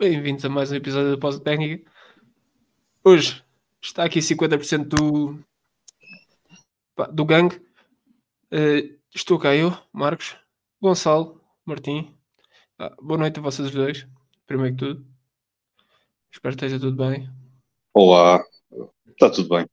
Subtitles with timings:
[0.00, 1.90] Bem-vindos a mais um episódio da Pausa Técnica.
[3.02, 3.44] Hoje
[3.82, 5.40] está aqui 50% do,
[7.12, 7.56] do gangue.
[8.52, 10.36] Uh, estou cá eu, Marcos,
[10.80, 12.16] Gonçalo, Martim.
[12.78, 14.06] Ah, boa noite a vocês dois,
[14.46, 15.06] primeiro que tudo.
[16.32, 17.28] Espero que esteja tudo bem.
[17.92, 18.40] Olá,
[19.08, 19.66] está tudo bem.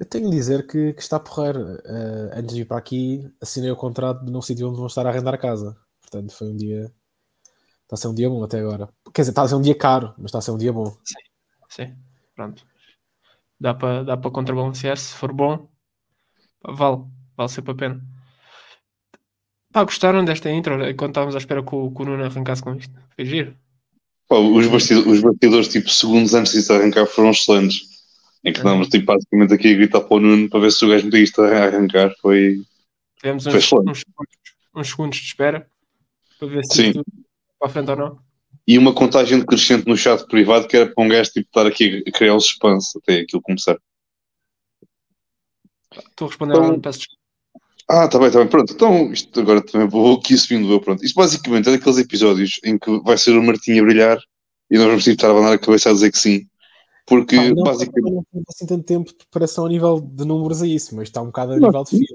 [0.00, 1.56] Eu tenho de dizer que, que está a porrer.
[1.56, 5.06] Uh, antes de ir para aqui, assinei o contrato de num sítio onde vão estar
[5.06, 5.80] a arrendar a casa.
[6.00, 6.92] Portanto, foi um dia
[7.90, 8.88] Está a ser um dia bom até agora.
[9.12, 10.96] Quer dizer, está a ser um dia caro, mas está a ser um dia bom.
[11.02, 11.18] Sim,
[11.68, 11.96] sim.
[12.36, 12.64] Pronto.
[13.58, 14.96] Dá para dá para contrabalancear.
[14.96, 15.68] Se for bom,
[16.62, 17.02] vale.
[17.36, 18.00] Vale sempre a pena.
[19.72, 20.88] Pá, gostaram desta intro?
[20.88, 22.94] Enquanto estávamos à espera que o, que o Nuno arrancasse com isto.
[23.16, 23.56] Foi giro.
[24.28, 27.88] Pá, os, bastidores, os bastidores, tipo, segundos antes disso arrancar, foram excelentes.
[28.44, 30.88] Em que estávamos, tipo, basicamente aqui a gritar para o Nuno para ver se o
[30.88, 32.14] gajo me isto a arrancar.
[32.20, 32.62] Foi.
[33.18, 34.04] Tivemos uns, uns,
[34.76, 35.68] uns, segundos de espera
[36.38, 36.88] para ver se Sim.
[36.90, 37.04] isto
[37.60, 38.18] para a frente ou não.
[38.66, 42.02] E uma contagem crescente no chat privado que era para um gajo tipo, estar aqui
[42.06, 43.78] a criar o suspense até aquilo começar.
[45.92, 47.20] Estou a responder então, peço desculpa.
[47.88, 48.48] Ah, está bem, está bem.
[48.48, 50.80] Pronto, então isto agora também vou aqui subindo eu.
[50.80, 51.04] Pronto.
[51.04, 54.18] Isto basicamente é daqueles episódios em que vai ser o Martinho a brilhar
[54.70, 56.46] e nós vamos estar a abanar a cabeça a dizer que sim.
[57.10, 58.14] Porque ah, não, basicamente.
[58.14, 61.20] Não tem assim tanto tempo de preparação a nível de números a isso, mas está
[61.20, 62.06] um bocado a não, nível de filme.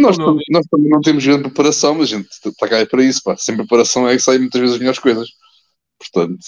[0.00, 3.36] Nós, nós, também não temos grande preparação, mas a gente está cá para isso, pá.
[3.36, 5.28] Sem preparação é que saem muitas vezes as melhores coisas.
[5.98, 6.38] Portanto.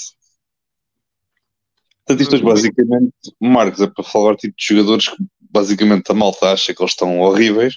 [2.06, 6.52] Portanto, isto hoje basicamente, Marcos, é para falar tipo, de jogadores que basicamente a malta
[6.52, 7.74] acha que eles estão horríveis,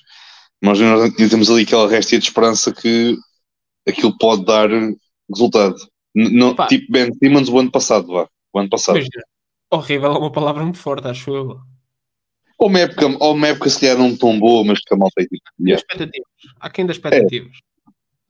[0.62, 3.18] mas nós temos ali aquela restia de esperança que
[3.88, 4.70] aquilo pode dar
[5.28, 5.75] resultado.
[6.14, 8.30] Não, tipo Ben Simmons o ano passado, vá.
[8.53, 9.00] O ano passado.
[9.00, 9.08] Mas,
[9.72, 11.60] horrível é uma palavra muito forte, acho eu.
[12.58, 15.22] Ou uma época, ou uma época se calhar não tão boa, mas que a malta
[15.22, 15.44] é tipo.
[15.59, 15.80] Yeah.
[15.80, 16.32] Expectativas.
[16.59, 17.58] Há quem das expectativas.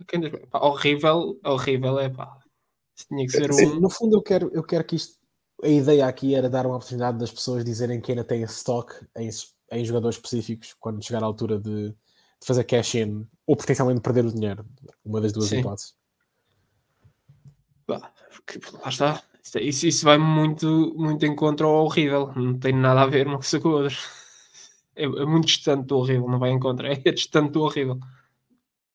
[0.02, 0.04] É.
[0.06, 0.32] Quem das...
[0.50, 2.38] Pá, horrível, horrível é pá.
[2.96, 3.80] Isso tinha que ser um.
[3.80, 5.18] no fundo, eu quero, eu quero que isto.
[5.64, 9.30] A ideia aqui era dar uma oportunidade das pessoas dizerem que ainda têm stock em,
[9.72, 11.96] em jogadores específicos quando chegar à altura de, de
[12.46, 14.64] fazer cash-in ou potencialmente perder o dinheiro.
[15.04, 15.60] Uma das duas Sim.
[15.60, 15.96] hipóteses.
[17.88, 18.12] Lá
[18.88, 19.24] está.
[19.62, 22.32] Isso, isso vai muito, muito em contra ao horrível.
[22.36, 23.96] Não tem nada a ver uma coisa com a outra.
[24.96, 26.90] É, é muito distante do horrível, não vai em contra.
[27.06, 28.00] É distante do horrível.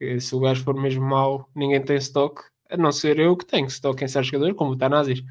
[0.00, 2.42] E se o gajo for mesmo mau, ninguém tem stock.
[2.68, 5.22] A não ser eu que tenho stock em certos jogadores, como o Tanazis.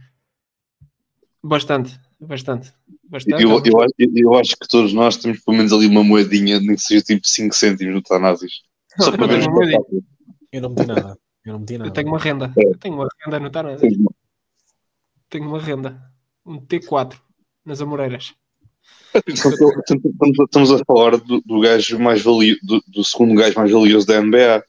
[1.43, 2.71] Bastante, bastante.
[3.03, 6.59] bastante eu, eu, acho, eu acho que todos nós temos pelo menos ali uma moedinha,
[6.59, 8.61] nem que seja tipo 5 cêntimos no Tanazis.
[8.99, 9.43] Só para ver
[10.51, 11.17] Eu não meti nada.
[11.43, 11.89] Eu não meti nada.
[11.89, 12.53] Eu tenho uma renda.
[12.57, 12.65] É.
[12.65, 13.97] Eu tenho uma renda no Tanazis
[15.31, 15.99] tenho uma renda,
[16.45, 17.19] um T4
[17.65, 18.35] nas Amoreiras.
[19.25, 24.21] Estamos a falar do, do gajo mais valioso, do, do, segundo gajo mais valioso da
[24.21, 24.63] NBA.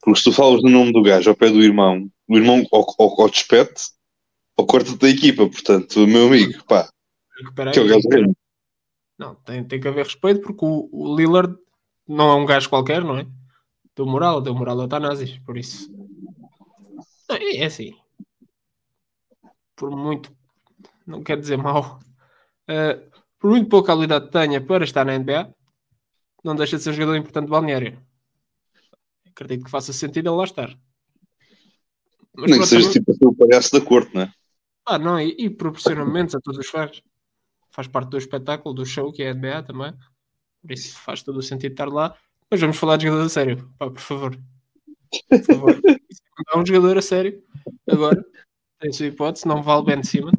[0.00, 2.86] Porque se tu falas do nome do gajo ao pé do irmão, o irmão ou,
[2.96, 3.82] ou, despete
[4.56, 5.48] ou corta-te da equipa.
[5.48, 6.88] Portanto, meu amigo, pá,
[7.72, 8.34] que é o gajo.
[9.18, 11.56] Não, tem, tem que haver respeito porque o, o Lillard
[12.06, 13.26] não é um gajo qualquer, não é?
[13.96, 15.90] Deu moral, deu moral a Tanazis, por isso.
[17.28, 17.92] Não, é assim
[19.78, 20.36] por muito,
[21.06, 22.00] não quer dizer mal,
[22.68, 25.54] uh, por muito pouca habilidade tenha para estar na NBA,
[26.44, 28.02] não deixa de ser um jogador importante de balneário.
[29.30, 30.76] Acredito que faça sentido ele lá estar.
[32.36, 34.32] Mas Nem que seja tipo o palhaço da corte, não é?
[34.84, 37.02] Ah, não, e, e proporciona momentos a todos os fãs.
[37.70, 39.92] Faz parte do espetáculo, do show que é a NBA também.
[40.62, 42.16] Por isso faz todo o sentido estar lá.
[42.50, 44.38] Mas vamos falar de jogador a sério, pá, por favor.
[45.28, 45.80] Por favor.
[46.54, 47.42] é um jogador a sério
[47.88, 48.24] agora
[48.78, 50.34] tem sua hipótese, não vale Ben Simmons.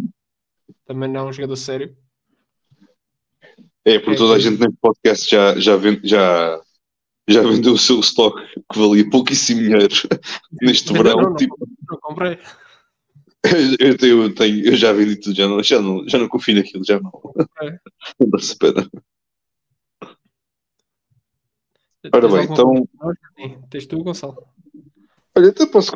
[0.85, 1.95] Também não é um jogador sério.
[3.85, 6.61] É, porque é, toda a gente nesse podcast já, já, vende, já,
[7.27, 8.41] já vendeu o seu estoque
[8.72, 9.88] que valia pouquíssimo dinheiro
[10.61, 11.17] neste verão.
[11.17, 11.55] Não, não, tipo...
[11.89, 12.38] não comprei.
[13.79, 16.56] Eu, tenho, eu, tenho, eu já vendi tudo, já não, já não, já não confio
[16.56, 17.09] naquilo, já não.
[17.61, 17.79] É.
[18.19, 18.89] Não dá-se pena.
[22.13, 22.88] Ora bem, então.
[23.69, 24.45] Tens tu, Gonçalo?
[25.33, 25.94] Olha, até posso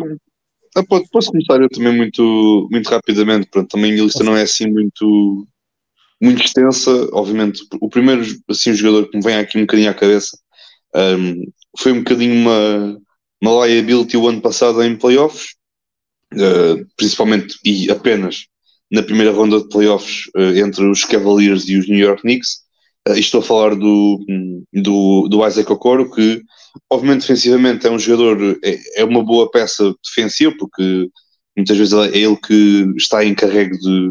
[0.75, 3.47] ah, posso começar eu também muito, muito rapidamente.
[3.49, 5.47] Pronto, também a lista não é assim muito,
[6.21, 7.09] muito extensa.
[7.13, 10.37] Obviamente, o primeiro assim, jogador que me vem aqui um bocadinho à cabeça
[10.95, 12.99] um, foi um bocadinho uma,
[13.41, 15.55] uma liability o ano passado em playoffs,
[16.33, 18.45] uh, principalmente e apenas
[18.91, 22.63] na primeira ronda de playoffs uh, entre os Cavaliers e os New York Knicks.
[23.07, 24.23] Uh, estou a falar do,
[24.71, 26.41] do, do Isaac Okoro, que
[26.89, 31.09] Obviamente, defensivamente, é um jogador, é, é uma boa peça defensiva, porque
[31.55, 34.09] muitas vezes é ele que está encarregue de,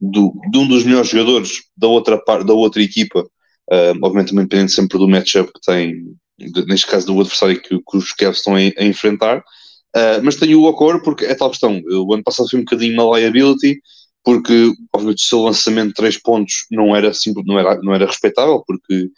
[0.00, 4.44] de, de um dos melhores jogadores da outra, parte, da outra equipa, uh, obviamente também
[4.44, 8.38] dependendo sempre do matchup que tem, de, neste caso do adversário que, que os Cavs
[8.38, 9.38] estão a, a enfrentar.
[9.96, 11.80] Uh, mas tenho o Okoro porque é tal questão.
[11.88, 13.80] O ano passado foi um bocadinho uma liability,
[14.24, 18.06] porque obviamente o seu lançamento de 3 pontos não era, assim, não era, não era
[18.06, 19.08] respeitável, porque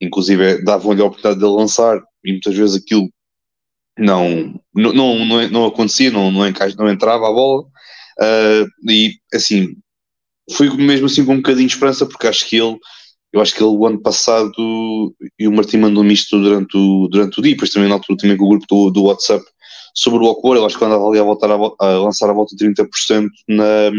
[0.00, 3.08] inclusive davam-lhe a oportunidade de lançar e muitas vezes aquilo
[3.98, 7.62] não, não, não, não acontecia, não, não, encaixa, não entrava a bola.
[8.18, 9.74] Uh, e assim,
[10.52, 12.76] fui mesmo assim com um bocadinho de esperança, porque acho que ele,
[13.32, 14.52] eu acho que ele o ano passado
[15.38, 18.36] e o Martim mandou-me isto durante o, durante o dia, depois também na altura também
[18.36, 19.44] com o grupo do, do WhatsApp
[19.96, 22.54] sobre o Ocor, eu acho que andava ali a, voltar a, a lançar a volta
[22.54, 23.90] de 30% na,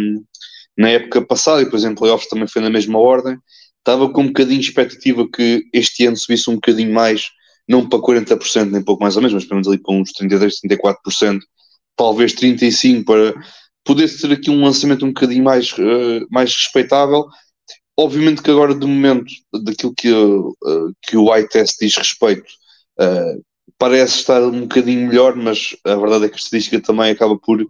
[0.77, 3.35] na época passada e depois em playoffs também foi na mesma ordem.
[3.79, 7.23] Estava com um bocadinho de expectativa que este ano subisse um bocadinho mais,
[7.67, 10.61] não para 40%, nem pouco mais ou menos, mas pelo menos ali para uns 33,
[10.65, 11.39] 34%,
[11.95, 13.33] talvez 35% para
[13.83, 17.25] poder ter aqui um lançamento um bocadinho mais, uh, mais respeitável.
[17.97, 19.25] Obviamente que agora, de momento,
[19.63, 22.47] daquilo que, uh, que o iTest diz respeito,
[22.99, 23.43] uh,
[23.77, 27.65] parece estar um bocadinho melhor, mas a verdade é que a estatística também acaba por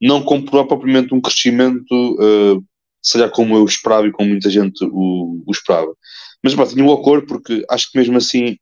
[0.00, 2.62] não comprovar propriamente um crescimento, uh,
[3.02, 5.94] seja como eu esperava e como muita gente o, o esperava.
[6.42, 8.56] Mas pá, tinha o acordo porque acho que mesmo assim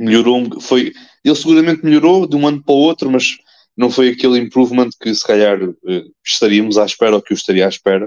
[0.00, 0.92] melhorou, foi,
[1.24, 3.36] ele seguramente melhorou de um ano para o outro, mas
[3.76, 5.76] não foi aquele improvement que se calhar uh,
[6.24, 8.06] estaríamos à espera ou que eu estaria à espera.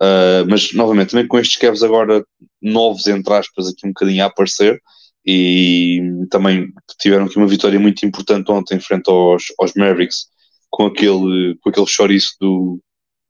[0.00, 2.24] Uh, mas novamente, também com estes Cavs agora
[2.62, 4.80] novos, entre aspas, aqui um bocadinho a aparecer,
[5.26, 6.00] e
[6.30, 10.26] também tiveram aqui uma vitória muito importante ontem frente aos, aos Mavericks
[10.70, 12.80] com aquele, com aquele chouriço do,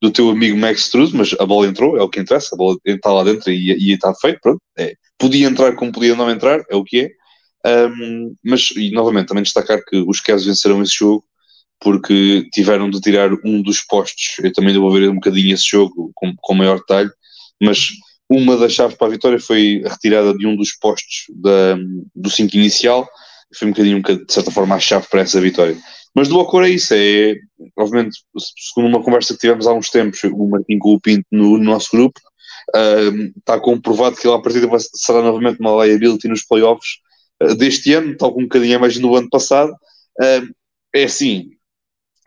[0.01, 2.77] do teu amigo Max Struz, mas a bola entrou, é o que interessa, a bola
[2.85, 6.65] está lá dentro e, e está feito, pronto, é, podia entrar como podia não entrar,
[6.71, 7.11] é o que é.
[7.69, 11.25] Um, mas, e novamente, também destacar que os Cavs venceram esse jogo
[11.81, 14.37] porque tiveram de tirar um dos postos.
[14.43, 17.11] Eu também vou ver um bocadinho esse jogo com, com maior detalhe,
[17.63, 17.89] mas
[18.29, 21.77] uma das chaves para a vitória foi a retirada de um dos postos da,
[22.15, 23.09] do 5 inicial,
[23.57, 25.77] foi um bocadinho, de certa forma, a chave para essa vitória.
[26.15, 27.37] Mas do Ocor é isso, é,
[27.77, 28.19] obviamente,
[28.75, 31.65] segundo uma conversa que tivemos há uns tempos, o Martim com o Pinto no, no
[31.65, 32.21] nosso grupo,
[32.75, 36.99] uh, está comprovado que ele à partida será novamente uma liability nos playoffs
[37.57, 39.75] deste ano, tal um bocadinho mais no ano passado.
[40.95, 41.51] É assim,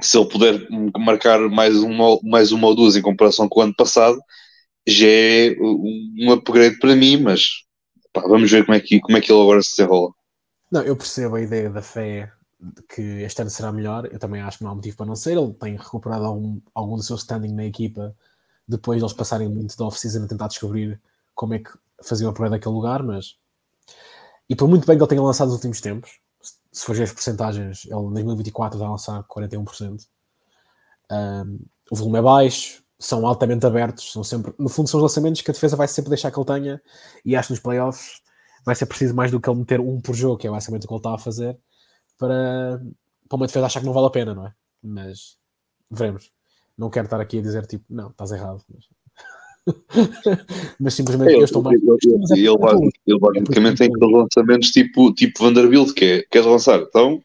[0.02, 0.68] se ele puder
[0.98, 4.18] marcar mais uma, mais uma ou duas em comparação com o ano passado,
[4.88, 7.63] já é um upgrade para mim, mas
[8.12, 10.12] pá, vamos ver como é, que, como é que ele agora se desenrola.
[10.72, 12.31] Não, eu percebo a ideia da fé
[12.90, 14.07] que este ano será melhor.
[14.12, 15.38] Eu também acho que não há motivo para não ser.
[15.38, 18.16] Ele tem recuperado algum, algum do seu standing na equipa
[18.68, 21.00] depois de eles passarem muito da off-season a tentar descobrir
[21.36, 21.72] como é que
[22.04, 23.36] faziam a prova daquele lugar, mas
[24.51, 26.19] e por muito bem que ele tenha lançado nos últimos tempos,
[26.74, 30.06] se for ver as porcentagens, ele em 2024 vai lançar 41%.
[31.09, 31.59] Um,
[31.89, 35.50] o volume é baixo, são altamente abertos, são sempre, no fundo, são os lançamentos que
[35.50, 36.81] a defesa vai sempre deixar que ele tenha,
[37.24, 38.21] e acho que nos playoffs
[38.65, 40.88] vai ser preciso mais do que ele meter um por jogo, que é basicamente o
[40.89, 41.57] que ele está a fazer,
[42.18, 42.81] para,
[43.30, 44.54] para uma defesa achar que não vale a pena, não é?
[44.83, 45.38] Mas
[45.89, 46.30] veremos.
[46.77, 48.62] Não quero estar aqui a dizer tipo, não, estás errado.
[48.68, 48.83] Mas,
[50.80, 51.80] mas simplesmente eu estou mais.
[51.81, 56.80] Ele, ele, ele basicamente tem aqueles lançamentos tipo, tipo Vanderbilt, que é queres lançar?
[56.80, 57.22] Então,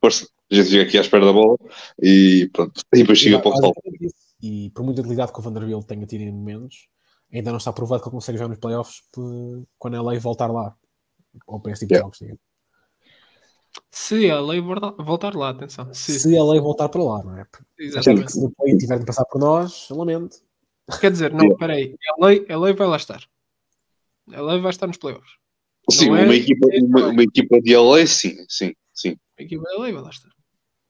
[0.00, 1.58] força, a gente fica aqui à espera da bola
[2.02, 3.74] e pronto, e depois chega para o sol
[4.42, 6.88] e por muita utilidade que o Vanderbilt tenha tido em momentos,
[7.32, 9.02] ainda não está provado que ele consegue jogar nos playoffs
[9.78, 10.74] quando a lei voltar lá.
[11.46, 12.10] Ou para esse tipo yeah.
[12.10, 12.38] de jogos,
[13.90, 15.92] Se a lei voltar lá, atenção.
[15.92, 17.46] Se, se a lei voltar para lá, não é?
[17.78, 18.32] Exatamente.
[18.32, 20.38] Se o play tiver de passar por nós, lamento.
[20.98, 21.94] Quer dizer, não, espera aí.
[22.18, 23.22] A lei, a lei vai lá estar.
[24.32, 25.40] A lei vai estar nos playoffs.
[25.90, 29.16] Sim, uma, é, equipa, uma, uma, equipa de LA, sim, sim, sim.
[29.38, 30.30] A equipa da LA vai lá estar.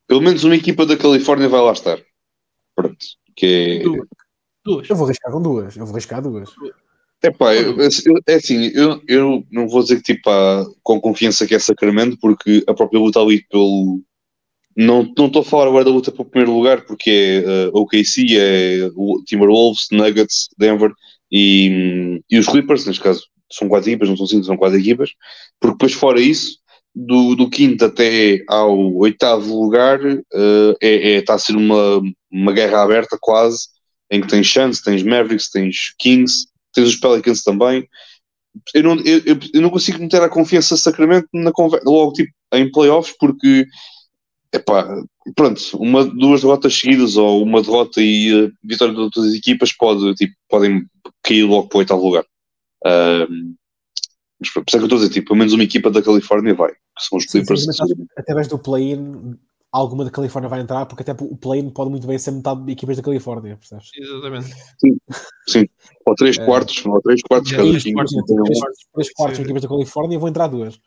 [0.07, 1.99] Pelo menos uma equipa da Califórnia vai lá estar.
[2.75, 2.99] Pronto.
[3.35, 3.81] Que...
[3.83, 4.09] Duas.
[4.65, 4.91] duas.
[4.91, 5.77] Eu vou arriscar com duas.
[5.77, 6.51] Eu vou arriscar duas.
[7.23, 7.77] Epá, eu,
[8.27, 12.19] é assim, eu, eu não vou dizer que tipo, há, com confiança que é Sacramento,
[12.19, 14.01] porque a própria luta ali pelo.
[14.83, 18.39] Não, estou a falar agora da luta para o primeiro lugar, porque é uh, OKC,
[18.39, 20.91] é o Timberwolves, Nuggets, Denver
[21.31, 23.23] e, e os Clippers, neste caso
[23.53, 25.11] são quatro equipas, não são cinco, são quatro equipas,
[25.61, 26.57] porque depois fora isso,
[26.95, 32.53] do, do quinto até ao oitavo lugar, uh, é, é, está a ser uma, uma
[32.53, 33.67] guerra aberta quase,
[34.11, 37.87] em que tens Chance, tens Mavericks, tens Kings, tens os Pelicans também.
[38.75, 41.53] Eu não, eu, eu não consigo meter a confiança Sacramento na
[41.85, 43.67] logo tipo em playoffs porque
[44.53, 45.03] epá,
[45.35, 50.15] pronto, uma, duas derrotas seguidas ou uma derrota e uh, vitória de outras equipas pode,
[50.15, 50.85] tipo, podem
[51.23, 52.25] cair logo para o oitavo lugar.
[52.85, 53.55] Uh,
[54.41, 56.03] mas por isso é que eu estou a dizer, tipo, pelo menos uma equipa da
[56.03, 57.67] Califórnia vai, que são os Clippers.
[58.17, 59.39] Através do play-in,
[59.71, 62.73] alguma da Califórnia vai entrar, porque até o play-in pode muito bem ser metade de
[62.73, 63.91] equipas da Califórnia, percebes?
[63.95, 64.49] Exatamente.
[64.79, 64.97] Sim,
[65.47, 65.69] sim.
[66.07, 66.45] Ou três é.
[66.45, 70.19] quartos, ou três quartos cada três, quartos, três, quartos, três quartos de equipas da Califórnia
[70.19, 70.81] vou entrar duas.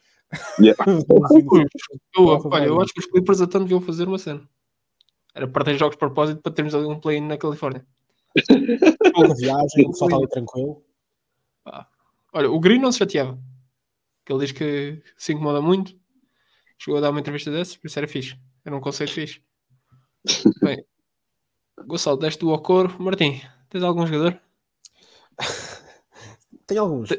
[0.59, 0.83] Yeah.
[2.15, 4.47] eu, olha, eu acho que os Clippers até deviam fazer uma cena.
[5.33, 7.85] Era perder jogos de propósito para termos ali um play na Califórnia.
[9.13, 10.83] Pouca viagem, o pessoal está ali tranquilo.
[11.63, 11.87] Pá.
[12.33, 13.39] Olha, o Green não se chateava.
[14.25, 15.95] Que ele diz que se incomoda muito.
[16.77, 18.37] Chegou a dar uma entrevista dessas, por isso era fixe.
[18.65, 19.41] Era um conceito fixe.
[20.63, 20.83] Bem,
[21.85, 23.01] Gonçalo, deste o ao coro.
[23.01, 24.39] Martim, tens algum jogador?
[26.65, 27.09] Tem alguns.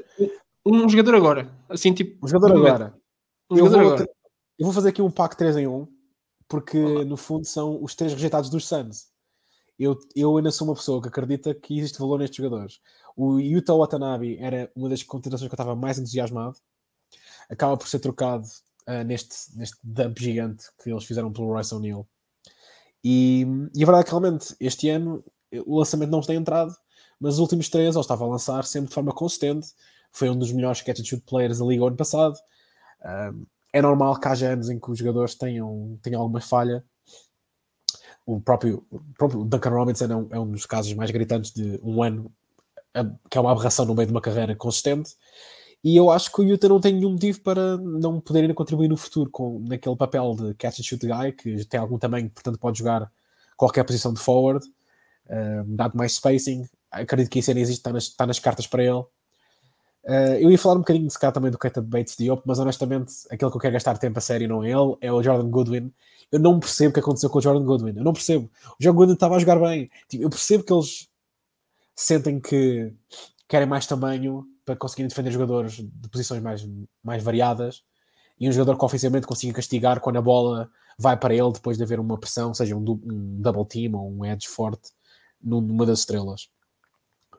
[0.64, 1.50] Um jogador agora.
[1.68, 2.24] Assim, tipo.
[2.24, 3.03] Um jogador agora.
[3.50, 3.98] Eu vou,
[4.58, 5.86] eu vou fazer aqui um pack 3 em 1,
[6.48, 7.04] porque Olá.
[7.04, 9.08] no fundo são os três rejeitados dos Suns.
[9.78, 12.80] Eu, eu ainda sou uma pessoa que acredita que existe valor nestes jogadores.
[13.16, 16.56] O Yuta Watanabe era uma das contratações que eu estava mais entusiasmado.
[17.48, 18.46] Acaba por ser trocado
[18.86, 22.06] ah, neste, neste dump gigante que eles fizeram pelo Royce O'Neal.
[23.02, 25.24] E, e a verdade é que realmente este ano
[25.66, 26.74] o lançamento não tem entrado,
[27.20, 29.68] mas os últimos três ele estava a lançar sempre de forma consistente.
[30.12, 32.38] Foi um dos melhores catch and shoot players da liga o ano passado.
[33.72, 36.84] É normal que haja anos em que os jogadores tenham, tenham alguma falha.
[38.24, 41.78] O próprio, o próprio Duncan Robinson é um, é um dos casos mais gritantes de
[41.82, 42.32] um ano
[43.28, 45.16] que é uma aberração no meio de uma carreira consistente.
[45.82, 48.96] E eu acho que o Utah não tem nenhum motivo para não poderem contribuir no
[48.96, 52.78] futuro com naquele papel de catch and shoot guy, que tem algum tamanho, portanto pode
[52.78, 53.10] jogar
[53.56, 54.64] qualquer posição de forward,
[55.28, 56.66] um, dado mais spacing.
[56.90, 59.04] Acredito que isso ainda existe, está nas, está nas cartas para ele.
[60.06, 63.12] Uh, eu ia falar um bocadinho, se calhar, também do Keita Bates Diop, mas honestamente,
[63.30, 65.92] aquele que eu quero gastar tempo a sério não é ele, é o Jordan Goodwin.
[66.30, 67.94] Eu não percebo o que aconteceu com o Jordan Goodwin.
[67.96, 68.50] Eu não percebo.
[68.78, 69.90] O Jordan Goodwin estava a jogar bem.
[70.08, 71.08] Tipo, eu percebo que eles
[71.96, 72.92] sentem que
[73.48, 76.66] querem mais tamanho para conseguirem defender jogadores de posições mais,
[77.02, 77.82] mais variadas
[78.38, 81.82] e um jogador que ofensivamente consiga castigar quando a bola vai para ele depois de
[81.82, 84.90] haver uma pressão, seja um, um double team ou um edge forte
[85.42, 86.48] num- numa das estrelas.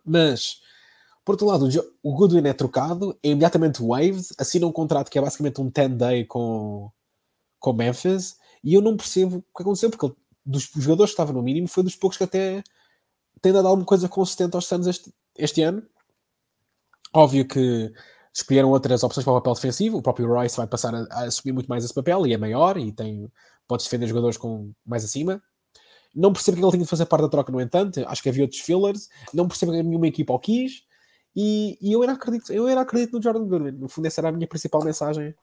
[0.06, 0.62] Mas,
[1.25, 1.67] por outro lado,
[2.03, 6.25] o Goodwin é trocado, é imediatamente waived, assina um contrato que é basicamente um 10-day
[6.25, 6.91] com,
[7.60, 10.15] com Memphis, e eu não percebo o que aconteceu, porque ele,
[10.46, 12.63] dos jogadores que estavam no mínimo, foi dos poucos que até
[13.41, 15.84] tem dado alguma coisa consistente aos Suns este, este ano.
[17.12, 17.91] Óbvio que
[18.32, 21.53] escolheram outras opções para o papel defensivo, o próprio Royce vai passar a, a assumir
[21.53, 23.32] muito mais esse papel, e é maior, e tem,
[23.67, 25.41] pode defender jogadores com mais acima.
[26.13, 28.44] Não percebo que ele tinha de fazer parte da troca, no entanto, acho que havia
[28.44, 30.86] outros fillers, não percebo que nenhuma equipa o quis,
[31.36, 33.72] e, e eu ainda acredito, eu ainda acredito no Jordan Goodwin.
[33.72, 35.34] No fundo, essa era a minha principal mensagem.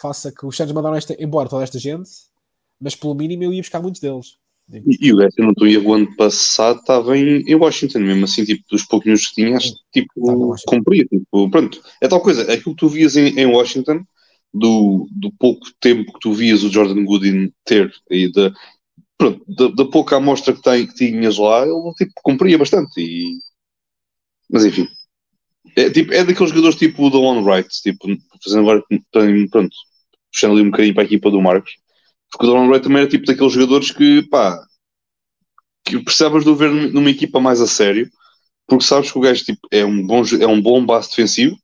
[0.00, 2.10] Faça que os Suns mandaram esta, embora toda esta gente,
[2.80, 4.38] mas pelo mínimo eu ia buscar muitos deles.
[4.70, 8.00] E, e o gajo, eu não estou erro, o ano passado estava em, em Washington,
[8.00, 9.58] mesmo assim, tipo, dos pouquinhos que tinha,
[9.92, 11.04] tipo, cumpria.
[11.06, 14.04] Tipo, pronto, é tal coisa, aquilo que tu vias em, em Washington,
[14.52, 18.52] do, do pouco tempo que tu vias o Jordan Goodin ter, e da,
[19.16, 23.00] pronto, da, da pouca amostra que, tem, que tinhas lá, ele, tipo, cumpria bastante.
[23.00, 23.38] E...
[24.50, 24.86] Mas, enfim.
[25.76, 28.06] É, tipo, é daqueles jogadores tipo o Delon Wright, tipo,
[28.42, 28.82] fazendo agora,
[29.50, 29.74] pronto,
[30.32, 31.72] puxando ali um bocadinho para a equipa do Marcos,
[32.30, 34.60] porque o Delon Wright também era tipo daqueles jogadores que, pá,
[35.84, 38.08] que precisavas de ver numa equipa mais a sério,
[38.66, 41.56] porque sabes que o gajo tipo, é, um bom, é um bom base defensivo,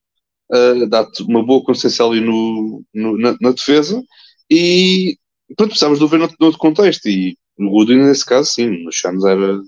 [0.52, 4.02] uh, dá-te uma boa consistência ali no, no- na, na defesa,
[4.50, 5.16] e
[5.56, 7.08] pronto, precisavas de ver noutro, noutro contexto.
[7.08, 9.60] E o Goodwin, nesse caso, sim, nos Suns era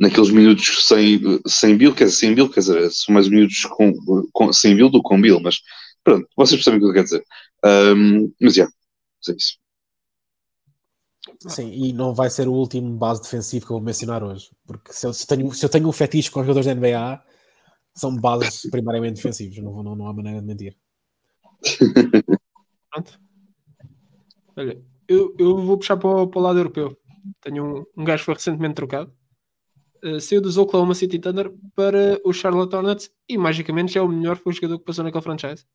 [0.00, 3.92] naqueles minutos sem, sem Bill, quer dizer, sem Bill, quer dizer, são mais minutos com,
[4.32, 5.60] com, sem Bill do que com Bill, mas
[6.02, 7.24] pronto, vocês percebem o que eu quero dizer.
[7.64, 9.58] Um, mas já, é isso.
[11.48, 14.92] Sim, e não vai ser o último base defensivo que eu vou mencionar hoje, porque
[14.92, 17.22] se eu, se tenho, se eu tenho um fetiche com os jogadores da NBA,
[17.94, 20.76] são bases primariamente defensivos, não, vou- não, não há maneira de mentir.
[22.90, 23.20] Pronto.
[24.56, 26.96] Olha, eu, eu vou puxar para o, para o lado europeu.
[27.42, 29.12] Tenho um, um gajo que foi recentemente trocado.
[30.02, 34.08] Uh, saiu dos Oklahoma City Thunder para o Charlotte Hornets e magicamente já é o
[34.08, 35.66] melhor jogador que passou naquele franchise.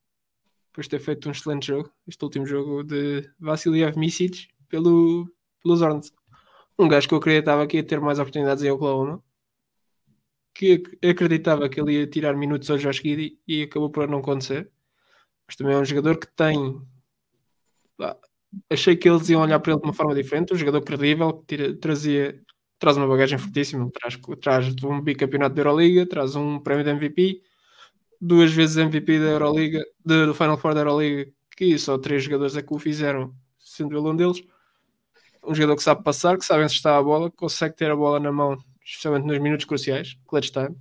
[0.71, 5.81] Depois de ter feito um excelente jogo, este último jogo de Vassiliev Misic pelo, pelos
[5.81, 6.11] Hornets.
[6.77, 9.23] Um gajo que eu acreditava que ia ter mais oportunidades em Oklahoma.
[10.53, 14.69] Que ac- acreditava que ele ia tirar minutos ao Giddy e acabou por não acontecer.
[15.47, 16.81] Mas também é um jogador que tem
[18.69, 20.53] achei que eles iam olhar para ele de uma forma diferente.
[20.53, 22.41] Um jogador credível que tira- trazia,
[22.79, 23.89] traz uma bagagem fortíssima.
[23.91, 27.41] Traz, traz um bicampeonato da Euroliga, traz um prémio de MVP,
[28.19, 32.55] duas vezes MVP da Euroliga, de- do Final Four da Euroliga, que só três jogadores
[32.57, 34.43] é que o fizeram, sendo ele um deles.
[35.43, 38.19] Um jogador que sabe passar, que sabe está a bola, que consegue ter a bola
[38.19, 40.75] na mão, especialmente nos minutos cruciais, clutch time.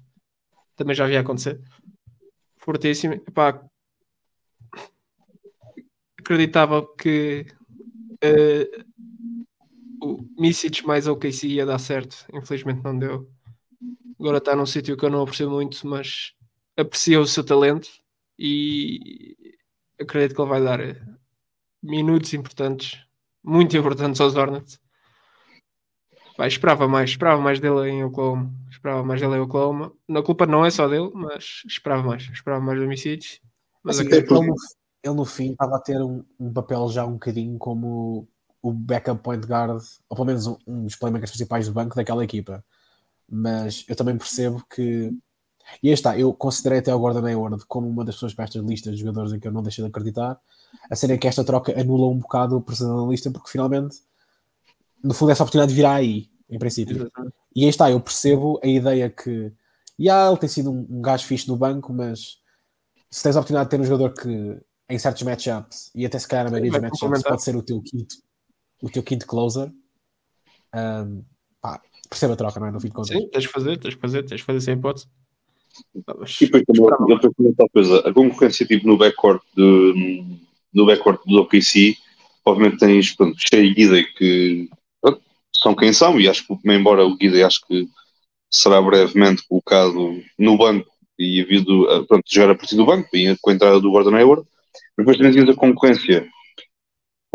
[0.74, 1.60] Também já havia acontecer.
[2.56, 3.14] Fortíssimo.
[3.14, 3.60] Epá,
[6.18, 7.46] acreditava que
[8.22, 8.68] eh,
[10.02, 12.26] o Misic mais OKC ia dar certo.
[12.32, 13.28] Infelizmente não deu.
[14.18, 16.32] Agora está num sítio que eu não aprecio muito, mas
[16.76, 17.88] aprecio o seu talento
[18.38, 19.36] e
[20.00, 21.00] acredito que ele vai dar eh,
[21.82, 23.00] minutos importantes,
[23.42, 24.80] muito importantes aos Hornets.
[26.36, 28.52] Vai, esperava mais, esperava mais dele em Oklahoma.
[28.68, 29.92] Esperava mais dele em Oklahoma.
[30.10, 32.24] A culpa não é só dele, mas esperava mais.
[32.24, 33.40] Esperava mais do Micic.
[33.84, 34.54] Mas Assim, ele, no,
[35.04, 38.26] ele no fim estava a ter um, um papel já um bocadinho como
[38.64, 42.24] o backup point guard, ou pelo menos um, um dos playmakers principais do banco daquela
[42.24, 42.64] equipa.
[43.30, 45.12] Mas eu também percebo que.
[45.82, 48.64] E aí está, eu considerei até o Gordon Hayward como uma das pessoas para estas
[48.64, 50.40] listas de jogadores em que eu não deixei de acreditar.
[50.90, 53.98] A cena é que esta troca anula um bocado o precedente da lista, porque finalmente,
[55.02, 57.10] no fundo, essa oportunidade virá aí, em princípio.
[57.54, 59.52] E aí está, eu percebo a ideia que
[59.98, 62.38] já ele tem sido um, um gajo fixe no banco, mas
[63.10, 66.28] se tens a oportunidade de ter um jogador que em certos matchups e até se
[66.28, 68.16] calhar na maioria dos matchups pode ser o teu quinto,
[68.84, 69.72] o teu quinto closer,
[70.74, 71.24] um,
[71.60, 72.70] pá, percebo a troca, não é?
[72.70, 73.16] No fim de contas.
[73.16, 75.06] Sim, tens de fazer, tens de fazer, tens de fazer sem hipótese.
[75.96, 76.00] E
[76.46, 80.24] depois também, eu também tal coisa, a concorrência tipo no backcourt de,
[80.72, 81.96] no backcourt do OKC,
[82.44, 84.68] obviamente tens pronto, Shea e Guida que
[85.00, 85.20] pronto,
[85.52, 87.88] são quem são, e acho que embora o Guida acho que
[88.50, 90.88] será brevemente colocado no banco
[91.18, 94.14] e havido a- pronto, jogar a partir do banco e com a entrada do Gordon
[94.14, 94.46] Hayward,
[94.96, 96.28] mas depois também tens a concorrência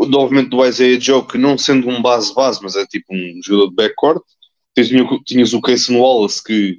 [0.06, 3.70] do obviamente do Isaiah Joe, que não sendo um base-base, mas é tipo um jogador
[3.70, 4.22] de backcourt,
[5.26, 6.78] tinhas o Casey Wallace que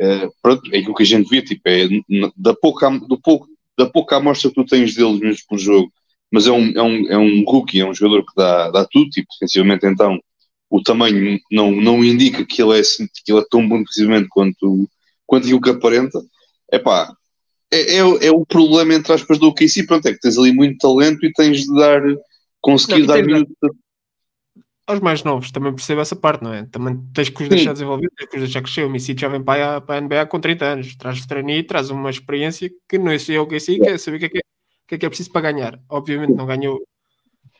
[0.00, 1.88] é, pronto, é aquilo que a gente vê, tipo, é
[2.36, 3.46] da pouca, do pouco,
[3.78, 5.92] da pouca amostra que tu tens deles mesmo por jogo,
[6.30, 9.10] mas é um, é um, é um rookie, é um jogador que dá, dá tudo,
[9.10, 10.18] tipo, defensivamente então
[10.70, 14.28] o tamanho não, não indica que ele é, assim- que ele é tão bom defensivamente
[14.30, 14.88] quanto,
[15.26, 16.18] quanto aquilo que aparenta.
[16.72, 17.14] Epá,
[17.72, 20.52] é, é, o- é o problema entre aspas do OKC, pronto, é que tens ali
[20.52, 22.00] muito talento e tens de dar,
[22.62, 23.54] conseguir e dar minutos
[24.86, 26.64] aos mais novos também percebo essa parte, não é?
[26.66, 27.54] Também tens que os Sim.
[27.54, 28.84] deixar desenvolver, tens que os deixar crescer.
[28.84, 31.62] O Micic já vem para a, para a NBA com 30 anos, traz veterania e
[31.62, 34.28] traz uma experiência que não é o que assim, que é saber o que é
[34.28, 35.80] que é, o que é que é preciso para ganhar.
[35.88, 36.80] Obviamente não ganhou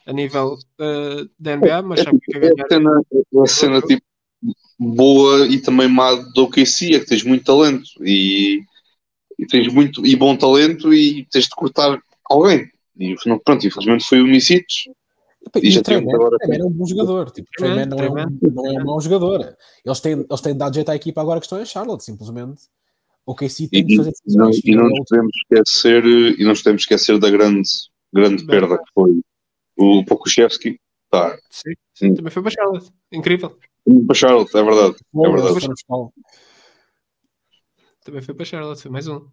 [0.06, 2.68] a nível eh, da NBA, mas sabe o que é que É é a ganhar.
[2.68, 4.02] cena, cena tipo,
[4.78, 8.62] boa e também má do OKC é que tens muito talento e,
[9.38, 12.68] e tens muito e bom talento e tens de cortar alguém.
[13.02, 14.64] E não- pronto, infelizmente foi o Micic.
[15.44, 17.30] Epá, E E já o Treyman agora- Treyman é um bom jogador.
[17.32, 19.56] Tipo, o Treyman não, é um, não é um mau jogador.
[19.84, 22.62] Eles têm, eles têm dado jeito à equipa agora que estão em Charlotte, simplesmente.
[23.26, 26.50] O KC E, tem de fazer e não, e não nos podemos esquecer e não
[26.50, 27.68] nos podemos esquecer da grande,
[28.12, 28.46] grande Bem.
[28.46, 29.20] perda que foi
[29.76, 30.80] o Pokushevski.
[31.10, 32.90] Tá, Sim, sim, também foi para Charlotte.
[33.12, 33.56] Incrível.
[34.06, 34.96] para Charlotte, é verdade.
[35.14, 35.70] É verdade.
[38.04, 39.28] Também foi para Charlotte, foi mais um.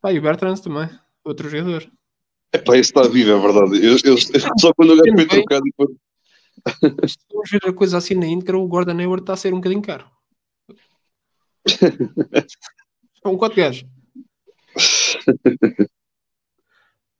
[0.00, 0.88] Pá, e o Bertrand também,
[1.24, 1.90] outro jogador.
[2.54, 3.84] Epá, esse está vivo, é verdade.
[3.84, 4.16] Eu, eu-
[4.58, 5.90] só quando o gajo foi trocado depois
[7.04, 9.56] Isto, Vamos ver a coisa assim na íntegra, o Gordon Hayward está a ser um
[9.56, 10.06] bocadinho caro.
[13.24, 13.86] É um quatro gajo.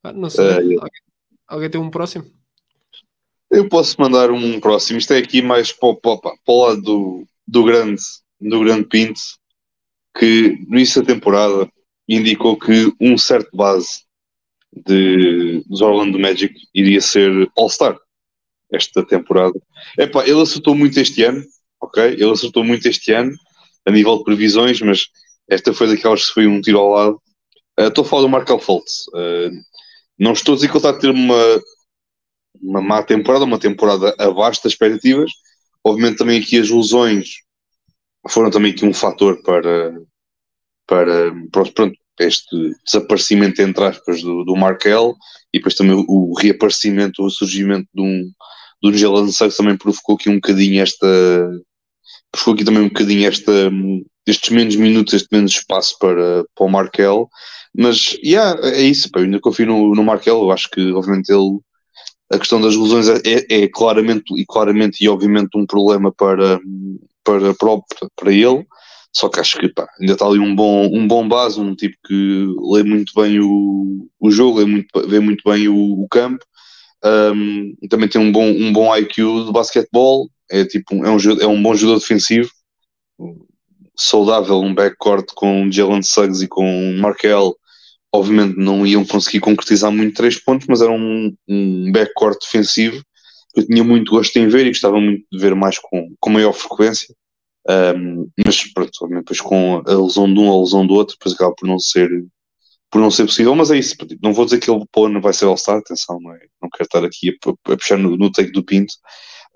[0.02, 0.44] Ah, não sei.
[0.44, 0.90] É, alguém,
[1.48, 2.26] alguém tem um próximo?
[3.50, 4.98] Eu posso mandar um próximo.
[4.98, 8.02] Isto é aqui mais para, o- para, para o lado do, do grande
[8.38, 9.20] do grande Pinto,
[10.18, 11.70] que no início da temporada
[12.06, 14.02] indicou que um certo base
[14.86, 17.98] de, dos Orlando Magic iria ser All-Star
[18.72, 19.54] esta temporada.
[19.98, 21.42] Epá, ele acertou muito este ano,
[21.80, 22.02] ok?
[22.02, 23.32] Ele acertou muito este ano
[23.86, 25.06] a nível de previsões, mas
[25.48, 27.22] esta foi daquelas que foi um tiro ao lado.
[27.78, 29.06] Ah, Estou a falar do Markel Fultz.
[29.14, 29.50] Ah,
[30.18, 31.62] não estou a dizer que ele está a ter uma,
[32.62, 35.30] uma má temporada, uma temporada abaixo das expectativas.
[35.84, 37.44] Obviamente também aqui as lesões
[38.28, 39.94] foram também aqui um fator para,
[40.86, 45.14] para, para pronto, este desaparecimento, entre aspas, do, do Markel
[45.52, 48.30] e depois também o, reaparecimento, o surgimento de um,
[48.84, 51.06] um Jalen Suggs também provocou aqui um bocadinho esta
[52.30, 53.70] provocou aqui também um bocadinho esta,
[54.26, 57.28] estes menos minutos, este menos espaço para, para o Markel.
[57.76, 61.30] Mas yeah, é isso, pá, eu ainda confio no, no Markel, eu acho que obviamente
[61.30, 61.58] ele
[62.32, 66.58] a questão das lesões é, é, é claramente e claramente e obviamente um problema para,
[67.22, 67.80] para, para,
[68.16, 68.66] para ele,
[69.16, 71.96] só que acho que pá, ainda está ali um bom, um bom base, um tipo
[72.06, 76.44] que lê muito bem o, o jogo, lê muito, vê muito bem o, o campo,
[77.04, 81.46] Um, também tem um bom, um bom IQ de basquetebol, é, tipo, é, um, é
[81.46, 82.50] um bom jogador defensivo,
[83.96, 87.54] saudável, um backcourt com Jalen Suggs e com Markel,
[88.12, 93.02] obviamente não iam conseguir concretizar muito três pontos, mas era um, um backcourt defensivo.
[93.54, 96.30] Que eu tinha muito gosto em ver e gostava muito de ver mais com, com
[96.30, 97.14] maior frequência.
[97.68, 101.34] Um, mas pronto, depois com a lesão de um ou a lesão do outro, depois
[101.34, 102.10] acaba por não ser
[102.90, 103.96] por não ser possível, mas é isso.
[103.96, 106.38] tipo, Não vou dizer que ele pô, não vai ser All-Star, atenção, não, é?
[106.62, 108.94] não quero estar aqui a, a puxar no, no take do Pinto,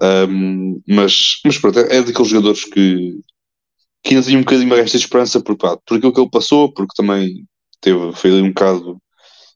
[0.03, 3.21] um, mas, mas pronto, é, é daqueles jogadores que,
[4.03, 6.73] que ainda tenho um bocadinho mais esta esperança por, pá, por aquilo que ele passou,
[6.73, 7.47] porque também
[7.81, 9.01] teve, foi ali um bocado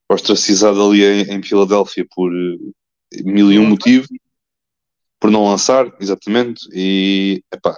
[0.09, 4.09] ostracizado ali em, em Filadélfia por eh, mil e um motivos.
[5.21, 6.61] por não lançar, exatamente.
[6.73, 7.77] E epá,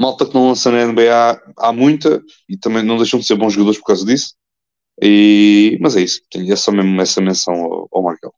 [0.00, 3.52] malta que não lança na NBA há muita e também não deixam de ser bons
[3.52, 4.34] jogadores por causa disso.
[5.02, 8.34] E, mas é isso, é só mesmo essa menção ao, ao Markel.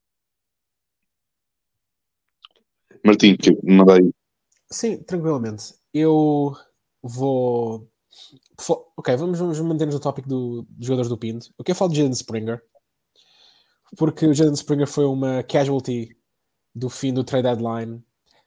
[3.04, 4.12] Martim, que manda aí.
[4.70, 5.74] Sim, tranquilamente.
[5.94, 6.52] Eu
[7.02, 7.88] vou.
[8.96, 11.52] Ok, vamos, vamos manter-nos no tópico do, dos jogadores do Pinto.
[11.58, 12.62] Eu quero falar de Jaden Springer,
[13.96, 16.16] porque o Jaden Springer foi uma casualty
[16.74, 18.02] do fim do trade deadline,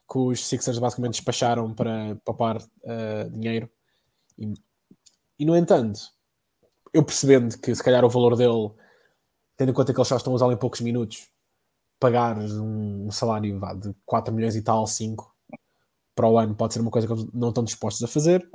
[0.09, 3.69] que os Sixers basicamente despacharam para poupar uh, dinheiro.
[4.37, 4.53] E,
[5.39, 5.99] e, no entanto,
[6.93, 8.71] eu percebendo que se calhar o valor dele,
[9.57, 11.29] tendo em conta que eles só estão a usá-lo em poucos minutos,
[11.99, 15.33] pagar um, salário vá, de 4 milhões e tal, 5
[16.13, 18.47] para o ano pode ser uma coisa que eles não estão dispostos a fazer.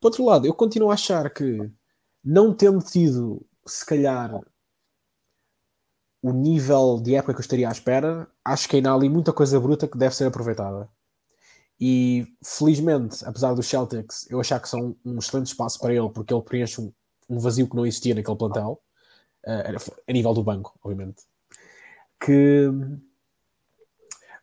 [0.00, 1.58] Por outro lado, eu continuo a achar que
[2.22, 4.30] não tendo tido, se calhar,
[6.26, 9.32] o nível de época que eu estaria à espera, acho que ainda há ali muita
[9.32, 10.88] coisa bruta que deve ser aproveitada.
[11.80, 16.34] E felizmente, apesar dos Celtics, eu achar que são um excelente espaço para ele, porque
[16.34, 16.92] ele preenche um,
[17.28, 18.80] um vazio que não existia naquele plantel,
[19.46, 21.22] uh, a nível do banco, obviamente.
[22.18, 22.72] Que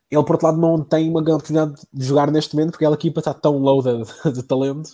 [0.10, 2.96] ele, por outro lado, não tem uma grande oportunidade de jogar neste momento porque aquela
[2.96, 4.92] equipa está tão loaded de talento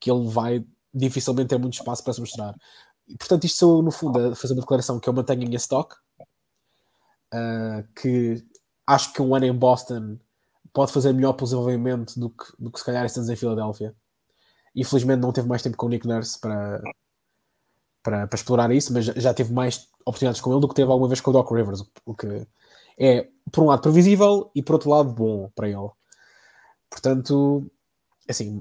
[0.00, 2.56] que ele vai dificilmente ter muito espaço para se mostrar.
[3.06, 5.58] E, portanto, isto sou, no fundo, a fazer uma declaração que eu mantenho em minha
[5.58, 5.94] stock,
[7.34, 8.44] uh, que
[8.86, 10.18] acho que um ano em Boston
[10.72, 13.94] pode fazer melhor pelo desenvolvimento do que, do que se calhar estamos em Filadélfia.
[14.74, 16.82] Infelizmente não teve mais tempo com o Nick Nurse para,
[18.02, 21.08] para, para explorar isso, mas já teve mais oportunidades com ele do que teve alguma
[21.08, 22.46] vez com o Doc Rivers, o que
[22.98, 25.90] é, por um lado, previsível e por outro lado, bom para ele.
[26.90, 27.70] Portanto,
[28.28, 28.60] assim,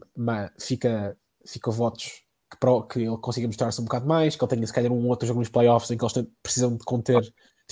[0.59, 2.57] fica, fica votos que,
[2.89, 5.39] que ele consiga mostrar-se um bocado mais, que ele tenha se calhar um outro jogo
[5.39, 7.21] nos playoffs em que eles precisam de conter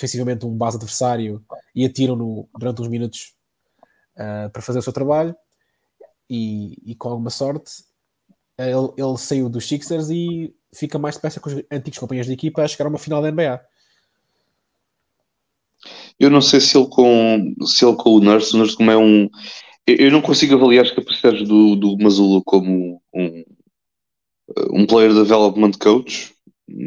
[0.02, 1.44] defensivamente um base adversário
[1.76, 3.34] e atiram-no durante uns minutos
[4.16, 5.36] uh, para fazer o seu trabalho.
[6.28, 7.72] E, e com alguma sorte,
[8.58, 12.64] ele, ele, saiu dos Sixers e fica mais depressa com os antigos companheiros de equipa
[12.64, 13.62] a chegar a uma final da NBA.
[16.20, 18.98] Eu não sei se ele com, se ele com o Nurse, o Nurse como é
[18.98, 19.30] um.
[19.86, 23.44] Eu não consigo avaliar as capacidades do, do como um,
[24.72, 26.34] um player development coach,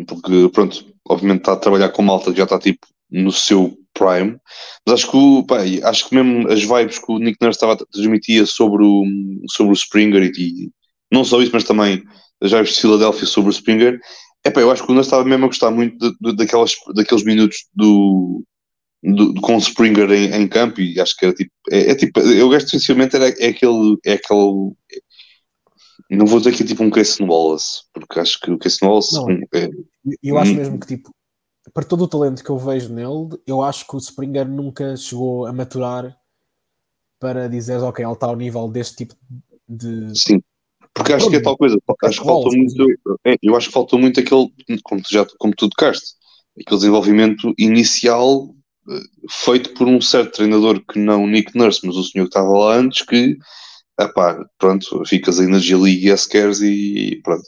[0.06, 4.38] porque, pronto, obviamente está a trabalhar com malta que já está tipo no seu prime,
[4.86, 7.76] mas acho que, pá, acho que mesmo as vibes que o Nick Nurse estava a
[7.76, 9.04] transmitir sobre o,
[9.50, 10.70] sobre o Springer e, e
[11.10, 12.02] não só isso, mas também
[12.42, 13.98] as vibes de Philadelphia sobre o Springer,
[14.44, 16.72] é pá, eu acho que o Nurse estava mesmo a gostar muito de, de, daquelas,
[16.94, 18.44] daqueles minutos do,
[19.02, 22.20] do, com o Springer em, em, campo e acho que era tipo, é, é tipo,
[22.20, 24.72] eu gosto essencialmente era, é aquele, é aquele,
[26.10, 29.14] não vou dizer que é tipo um Casey Wallace, porque acho que o Casey Wallace
[29.14, 29.68] não, é,
[30.22, 31.10] eu acho mesmo que tipo,
[31.72, 35.46] para todo o talento que eu vejo nele, eu acho que o Springer nunca chegou
[35.46, 36.16] a maturar
[37.18, 39.14] para dizer, ok, ele está ao nível deste tipo
[39.68, 40.14] de.
[40.18, 40.42] Sim,
[40.92, 42.86] porque acho que é tal coisa, acho que faltou muito,
[43.24, 46.14] é, eu acho que faltou muito aquele, como tu, já, como tu tocaste,
[46.60, 48.54] aquele desenvolvimento inicial
[49.30, 52.50] feito por um certo treinador que não o Nick Nurse, mas o senhor que estava
[52.50, 53.38] lá antes, que,
[53.98, 57.44] epá, pronto, ficas aí na G-League e queres e pronto.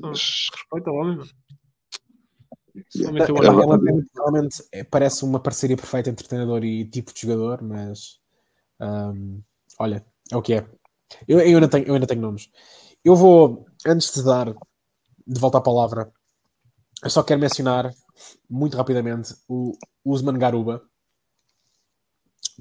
[0.00, 0.46] Mas...
[0.52, 1.26] Respeito ao homem,
[4.14, 8.20] realmente é, parece uma parceria perfeita entre treinador e tipo de jogador, mas
[8.80, 9.42] um,
[9.78, 10.66] olha, é o que é.
[11.26, 12.48] Eu, eu, ainda tenho, eu ainda tenho nomes.
[13.04, 14.46] Eu vou, antes de dar
[15.26, 16.12] de volta à palavra,
[17.02, 17.90] eu só quero mencionar
[18.48, 19.72] muito rapidamente o
[20.04, 20.82] Usman Garuba,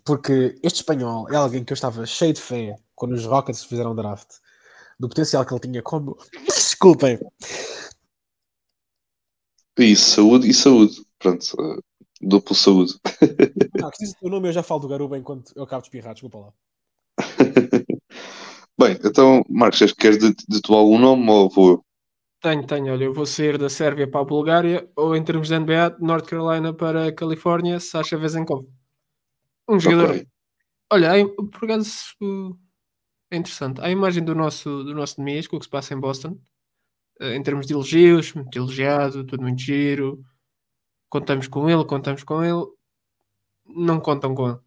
[0.04, 3.92] porque este espanhol é alguém que eu estava cheio de fé quando os Rockets fizeram
[3.92, 4.30] o draft,
[5.00, 6.18] do potencial que ele tinha como.
[6.46, 7.20] Desculpem.
[9.80, 11.02] E saúde e saúde.
[11.18, 11.82] Pronto, uh,
[12.22, 12.94] duplo saúde.
[13.82, 16.38] Ah, se o nome eu já falo do Garuba enquanto eu acabo de espirrar, desculpa
[16.38, 16.54] lá.
[18.78, 21.86] Bem, então, Marcos, queres de, de tu algum nome ou vou eu?
[22.42, 22.94] Tenho, tenho.
[22.94, 26.26] Olha, eu vou sair da Sérvia para a Bulgária ou em termos de NBA, North
[26.26, 28.66] Carolina para a Califórnia, Sasha Vezenkov.
[29.68, 30.12] Um jogador.
[30.12, 30.28] Okay.
[30.92, 32.16] Olha, aí, por acaso
[33.32, 33.80] é interessante.
[33.82, 36.38] A imagem do nosso, do nosso Nemias, com o que se passa em Boston, eh,
[37.20, 40.24] em termos de elogios, muito elogiado, tudo muito giro.
[41.10, 42.66] Contamos com ele, contamos com ele.
[43.66, 44.60] Não contam com ele.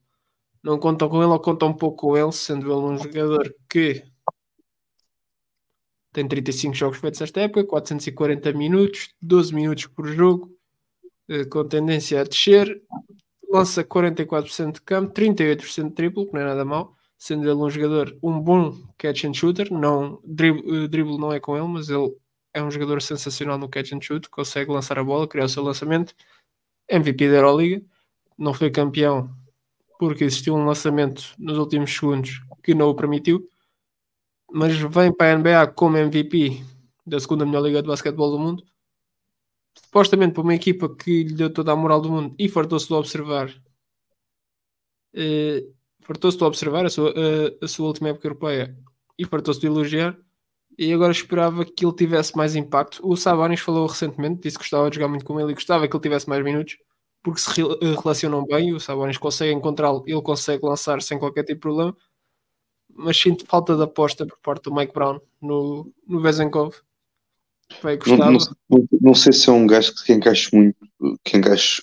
[0.62, 4.04] Não contam com ele ou contam um pouco com ele, sendo ele um jogador que
[6.12, 10.54] tem 35 jogos feitos esta época, 440 minutos, 12 minutos por jogo,
[11.28, 12.82] eh, com tendência a descer.
[13.50, 17.70] Lança 44% de campo, 38% de triplo, que não é nada mal, sendo ele um
[17.70, 19.72] jogador, um bom catch and shooter.
[19.72, 22.14] Não, dribble, eh, dribble não é com ele, mas ele
[22.54, 25.62] é um jogador sensacional no catch and shoot, consegue lançar a bola, criar o seu
[25.62, 26.14] lançamento.
[26.88, 27.82] MVP da Euroliga,
[28.36, 29.30] não foi campeão
[29.98, 33.48] porque existiu um lançamento nos últimos segundos que não o permitiu,
[34.50, 36.60] mas vem para a NBA como MVP
[37.06, 38.64] da segunda melhor liga de basquetebol do mundo,
[39.78, 42.94] supostamente para uma equipa que lhe deu toda a moral do mundo e fartou-se de
[42.94, 43.48] observar,
[45.14, 48.76] uh, fartou-se de observar a sua, uh, a sua última época europeia
[49.18, 50.18] e fartou-se de elogiar,
[50.78, 53.00] e agora esperava que ele tivesse mais impacto.
[53.06, 55.94] O Sabonis falou recentemente, disse que gostava de jogar muito com ele e gostava que
[55.94, 56.76] ele tivesse mais minutos,
[57.22, 61.54] porque se eh, relacionam bem, o Sabonis consegue encontrá-lo, ele consegue lançar sem qualquer tipo
[61.54, 61.96] de problema,
[62.94, 66.74] mas sinto falta de aposta por parte do Mike Brown no, no Vezenkov.
[67.82, 68.32] Vai não,
[68.68, 70.76] não, não, sei se é um gajo que encaixa muito,
[71.24, 71.82] que encaixa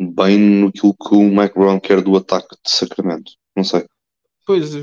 [0.00, 3.32] bem no que o Mike Brown quer do ataque de Sacramento.
[3.54, 3.86] Não sei.
[4.44, 4.74] Pois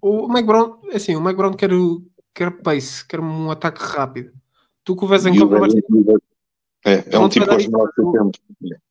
[0.00, 1.70] o Mike Brown, é assim, o Mike Brown quer,
[2.34, 4.32] quer pace, quer um ataque rápido.
[4.84, 5.74] Tu com o Vezenkov vais
[6.84, 8.30] é, é um tipo aos tempo.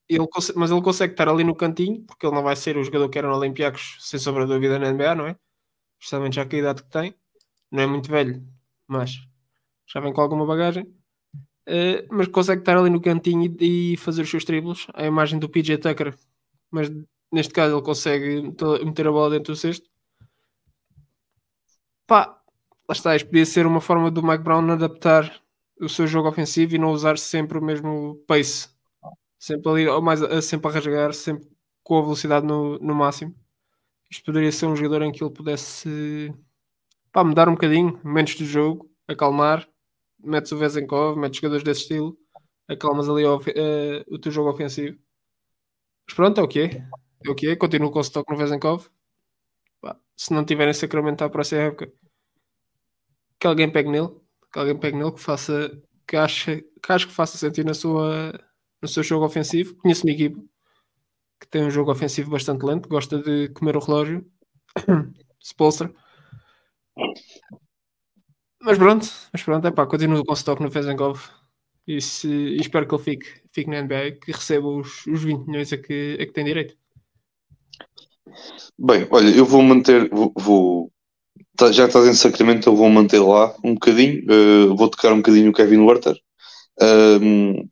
[0.10, 2.84] Ele consegue, mas ele consegue estar ali no cantinho, porque ele não vai ser o
[2.84, 5.36] jogador que era no Olympiacos, sem sobra dúvida na NBA, não é?
[6.00, 7.16] Justamente já que a idade que tem,
[7.72, 8.42] não é muito velho,
[8.88, 9.18] mas
[9.86, 10.84] já vem com alguma bagagem.
[11.68, 15.38] Uh, mas consegue estar ali no cantinho e, e, fazer os seus triplos, a imagem
[15.38, 16.16] do PJ Tucker,
[16.72, 16.90] mas
[17.30, 18.42] neste caso ele consegue
[18.86, 19.90] meter a bola dentro do cesto.
[22.08, 22.42] Pá,
[22.88, 25.44] lá está, isto podia ser uma forma do Mike Brown adaptar
[25.80, 28.70] o seu jogo ofensivo e não usar sempre o mesmo pace.
[29.38, 31.48] Sempre ali, ou mais, sempre a rasgar, sempre
[31.84, 33.36] com a velocidade no, no máximo.
[34.10, 36.34] Isto poderia ser um jogador em que ele pudesse
[37.12, 39.68] pá, mudar um bocadinho, menos do jogo, acalmar,
[40.18, 42.18] metes o Vezenkov, metes jogadores desse estilo,
[42.70, 43.42] acalmas ali o, uh,
[44.08, 44.98] o teu jogo ofensivo.
[46.08, 46.88] Mas pronto, é o que é.
[47.26, 47.56] É o que é.
[47.58, 48.88] Continuo com o stock no Vezenkov.
[50.18, 51.92] Se não tiverem sacramentado para essa época,
[53.40, 54.10] que alguém pegue nele
[54.52, 55.72] que alguém pegue nele, que faça,
[56.08, 58.34] que ache, que acho que faça sentir na sua,
[58.82, 59.76] no seu jogo ofensivo.
[59.78, 60.42] Conheço uma equipa
[61.40, 64.26] que tem um jogo ofensivo bastante lento, gosta de comer o relógio.
[65.44, 65.94] Spolster.
[68.62, 71.22] Mas pronto, mas pronto, é pá, continuo com stock no Fezenkov
[71.88, 75.72] e, e espero que ele fique, fique na NBA que receba os, os 20 milhões
[75.72, 76.76] a que, a que tem direito.
[78.78, 80.92] Bem, olha, eu vou manter, vou, vou
[81.58, 84.24] Tá, já que estás em Sacramento, eu vou manter lá um bocadinho.
[84.32, 86.16] Uh, vou tocar um bocadinho o Kevin Werther.
[86.80, 87.68] Um,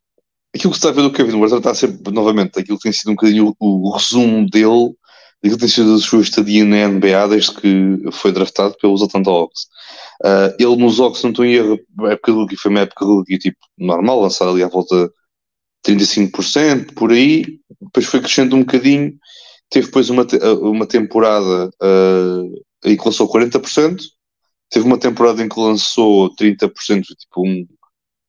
[0.55, 2.83] aquilo que se está a ver do Kevin Werther está a ser, novamente, aquilo que
[2.83, 4.95] tem sido um bocadinho o, o resumo dele,
[5.43, 9.29] daquilo que tem sido a sua estadia na NBA desde que foi draftado pelos Atlanta
[9.29, 9.67] Hawks.
[10.23, 13.05] Uh, ele nos Hawks, não estou em erro, a época do rookie foi uma época
[13.05, 15.11] rookie tipo normal, lançar ali à volta
[15.85, 17.59] de 35%, por aí.
[17.79, 19.13] Depois foi crescendo um bocadinho.
[19.69, 20.25] Teve depois uma,
[20.61, 23.97] uma temporada uh, em que lançou 40%,
[24.69, 26.71] teve uma temporada em que lançou 30%,
[27.03, 27.65] tipo um,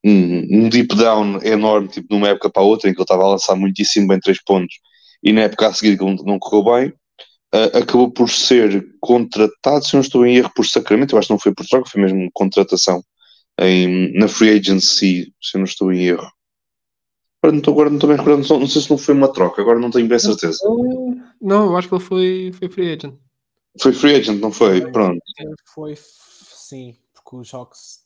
[0.04, 3.24] um, um deep down enorme, tipo numa época para a outra, em que ele estava
[3.24, 4.76] a lançar muitíssimo bem 3 pontos,
[5.22, 6.88] e na época a seguir que não correu bem,
[7.54, 11.34] uh, acabou por ser contratado, se não estou em erro, por Sacramento, eu acho que
[11.34, 13.02] não foi por troca, foi mesmo contratação
[13.60, 16.30] em, na free agency, se não estou em erro.
[17.46, 19.32] Agora não estou, agora não estou bem recordando, não, não sei se não foi uma
[19.32, 20.58] troca, agora não tenho bem certeza.
[21.40, 23.14] Não, eu acho que ele foi, foi free agent.
[23.80, 24.80] Foi free agent, não foi?
[24.80, 25.22] foi Pronto.
[25.72, 28.00] Foi, sim, porque os Hawks,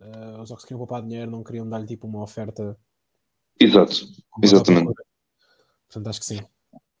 [0.00, 2.76] uh, os Hawks queriam poupar dinheiro, não queriam dar-lhe tipo uma oferta.
[3.58, 4.06] Exato,
[4.42, 4.92] exatamente.
[5.88, 6.40] Portanto, acho que sim.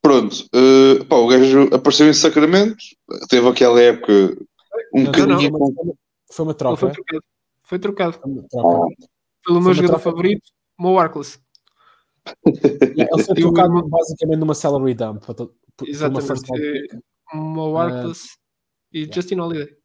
[0.00, 2.78] Pronto, uh, pá, o gajo apareceu em Sacramento,
[3.28, 4.38] teve aquela época
[4.94, 5.50] um não, bocadinho.
[5.50, 5.94] Não, não,
[6.32, 6.78] foi uma troca.
[6.78, 7.24] Foi trocado.
[7.62, 8.18] Foi trocado.
[8.18, 8.96] Foi
[9.44, 11.38] Pelo meu jogador favorito, Mo Arcless.
[12.44, 15.24] Ele foi trocado basicamente numa salary dump.
[15.86, 17.00] Exatamente.
[17.34, 18.38] Mo Arcless uh,
[18.92, 19.14] e yeah.
[19.14, 19.76] Justin Holiday.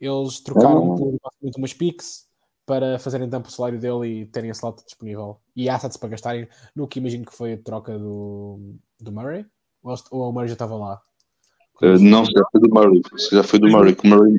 [0.00, 2.26] Eles trocaram por basicamente umas picks
[2.64, 5.40] para fazerem dump o salário dele e terem a slot disponível.
[5.54, 9.44] E assets para gastarem no que imagino que foi a troca do, do Murray.
[9.82, 11.02] Ou, ou o Murray já estava lá?
[11.82, 13.02] Uh, não, já foi do Murray.
[13.30, 13.94] Já foi do Murray.
[13.94, 14.38] Que Murray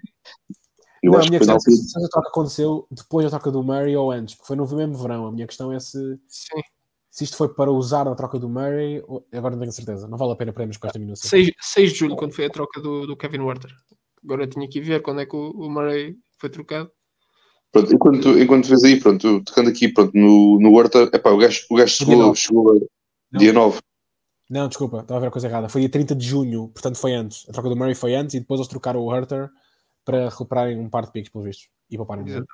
[1.04, 3.32] eu não, acho a minha que questão é se, se a troca aconteceu depois da
[3.32, 5.26] troca do Murray ou antes, porque foi no mesmo verão.
[5.28, 6.62] A minha questão é se, Sim.
[7.12, 10.08] Se isto foi para usar na troca do Murray, agora não tenho certeza.
[10.08, 11.30] Não vale a pena perdermos com esta minúcia.
[11.30, 13.70] 6, 6 de julho, quando foi a troca do, do Kevin Werther.
[14.24, 16.90] Agora tinha que ver quando é que o, o Murray foi trocado.
[17.70, 21.66] Pronto, enquanto, enquanto vês aí, pronto, tocando aqui pronto, no, no Werther, epá, o gajo,
[21.70, 22.90] o gajo chegou, chegou
[23.30, 23.80] dia 9.
[24.50, 25.68] Não, desculpa, estava a ver a coisa errada.
[25.68, 27.46] Foi dia 30 de junho, portanto foi antes.
[27.50, 29.50] A troca do Murray foi antes e depois eles trocaram o Werther
[30.06, 32.46] para recuperarem um par de picks, pelo visto, e pouparem dinheiro.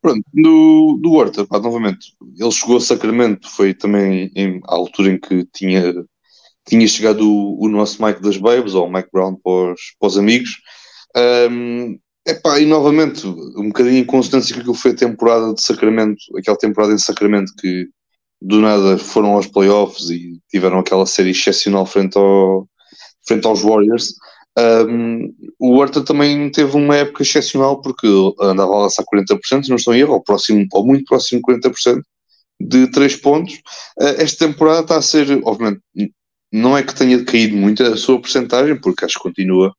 [0.00, 5.12] Pronto, no, no Horta, pá, novamente, ele chegou a Sacramento, foi também em, à altura
[5.12, 5.94] em que tinha,
[6.66, 10.50] tinha chegado o, o nosso Mike das Babes, ou o Mike Brown para os, amigos.
[11.50, 15.62] Um, epá, e novamente, um bocadinho em consonância com aquilo que foi a temporada de
[15.62, 17.88] Sacramento, aquela temporada em Sacramento que
[18.40, 22.68] do nada foram aos playoffs e tiveram aquela série excepcional frente, ao,
[23.26, 24.14] frente aos Warriors.
[24.58, 28.06] Um, o Horta também teve uma época excepcional porque
[28.40, 32.02] andava a lançar 40%, não estou em erro, ou, próximo, ou muito próximo de 40%
[32.60, 33.54] de 3 pontos.
[34.00, 35.80] Uh, esta temporada está a ser, obviamente,
[36.50, 39.74] não é que tenha caído muito a sua porcentagem, porque acho que continua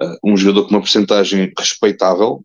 [0.00, 2.44] uh, um jogador com uma porcentagem respeitável,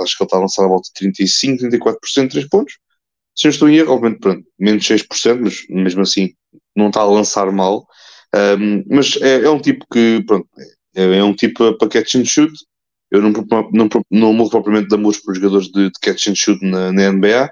[0.00, 2.74] acho que ele está a lançar a volta de 35, 34% de 3 pontos.
[3.34, 6.34] Se eu estou em erro, obviamente, pronto, menos 6%, mas mesmo assim
[6.76, 7.86] não está a lançar mal.
[8.34, 10.48] Um, mas é, é, um tipo que, pronto,
[10.94, 12.52] é, é um tipo para catch and shoot.
[13.10, 13.32] Eu não,
[13.72, 17.12] não, não morro propriamente de amores por jogadores de, de catch and shoot na, na
[17.12, 17.50] NBA.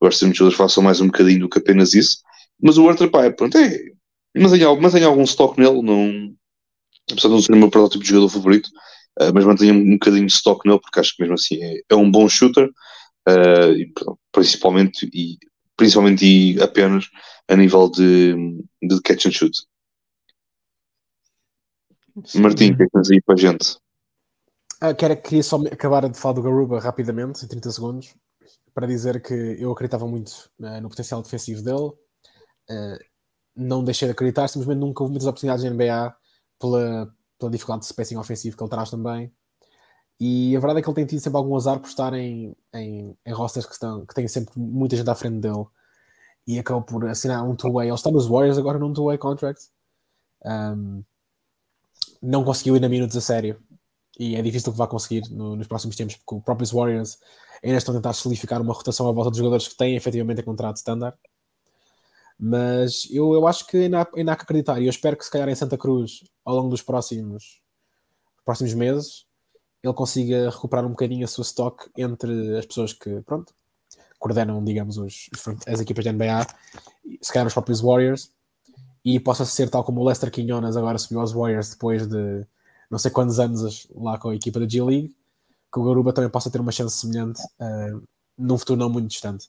[0.00, 2.18] Gosto de que os jogadores façam mais um bocadinho do que apenas isso.
[2.60, 3.78] Mas o Arthur, é, pronto, é,
[4.36, 6.34] mantenho algum stock nele, não,
[7.10, 8.68] apesar de não ser o meu protótipo de jogador favorito,
[9.20, 11.80] uh, mas mantenho um, um bocadinho de stock nele, porque acho que mesmo assim é,
[11.90, 12.68] é um bom shooter,
[13.28, 13.92] uh, e,
[14.30, 15.38] principalmente, e,
[15.76, 17.06] principalmente e apenas
[17.48, 18.34] a nível de,
[18.82, 19.52] de catch and shoot.
[22.34, 23.78] Martim, o que é que tens aí para a gente?
[24.80, 28.14] Ah, quero, queria só acabar de falar do Garuba rapidamente, em 30 segundos,
[28.74, 31.92] para dizer que eu acreditava muito uh, no potencial defensivo dele.
[32.68, 32.98] Uh,
[33.54, 36.16] não deixei de acreditar, simplesmente nunca houve muitas oportunidades na NBA
[36.58, 39.32] pela, pela dificuldade de spacing ofensivo que ele traz também.
[40.18, 43.16] E a verdade é que ele tem tido sempre algum azar por estar em, em,
[43.24, 45.66] em rosters que, estão, que têm sempre muita gente à frente dele
[46.46, 47.88] e acabou por assinar um two-way.
[47.88, 49.68] Ele está nos Warriors agora num two-way contract.
[50.44, 51.04] Um,
[52.22, 53.60] não conseguiu ir na minutos a sério.
[54.18, 57.18] E é difícil que vá conseguir no, nos próximos tempos porque os próprios Warriors
[57.62, 60.44] ainda estão a tentar solidificar uma rotação à volta dos jogadores que têm efetivamente a
[60.44, 61.16] contrato standard.
[62.38, 64.80] Mas eu, eu acho que ainda há, ainda há que acreditar.
[64.80, 67.62] E eu espero que se calhar em Santa Cruz ao longo dos próximos,
[68.44, 69.26] próximos meses
[69.82, 73.52] ele consiga recuperar um bocadinho a sua stock entre as pessoas que, pronto,
[74.18, 75.28] coordenam, digamos, os,
[75.66, 76.46] as equipas da NBA,
[77.20, 78.30] se calhar os próprios Warriors,
[79.04, 82.46] e possa ser tal como o Lester Quinones agora subiu aos Warriors depois de
[82.90, 85.16] não sei quantos anos lá com a equipa da G-League,
[85.72, 88.02] que o Garuba também possa ter uma chance semelhante uh,
[88.36, 89.48] num futuro não muito distante.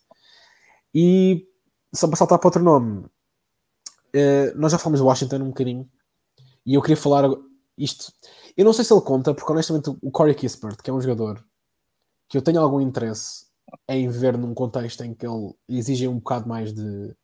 [0.96, 1.46] E
[1.94, 5.90] só para saltar para outro nome, uh, nós já falamos de Washington um bocadinho,
[6.66, 7.30] e eu queria falar
[7.78, 8.14] isto.
[8.56, 11.44] Eu não sei se ele conta, porque honestamente o Corey Kispert, que é um jogador
[12.30, 13.46] que eu tenho algum interesse
[13.88, 17.16] em ver num contexto em que ele exige um bocado mais de.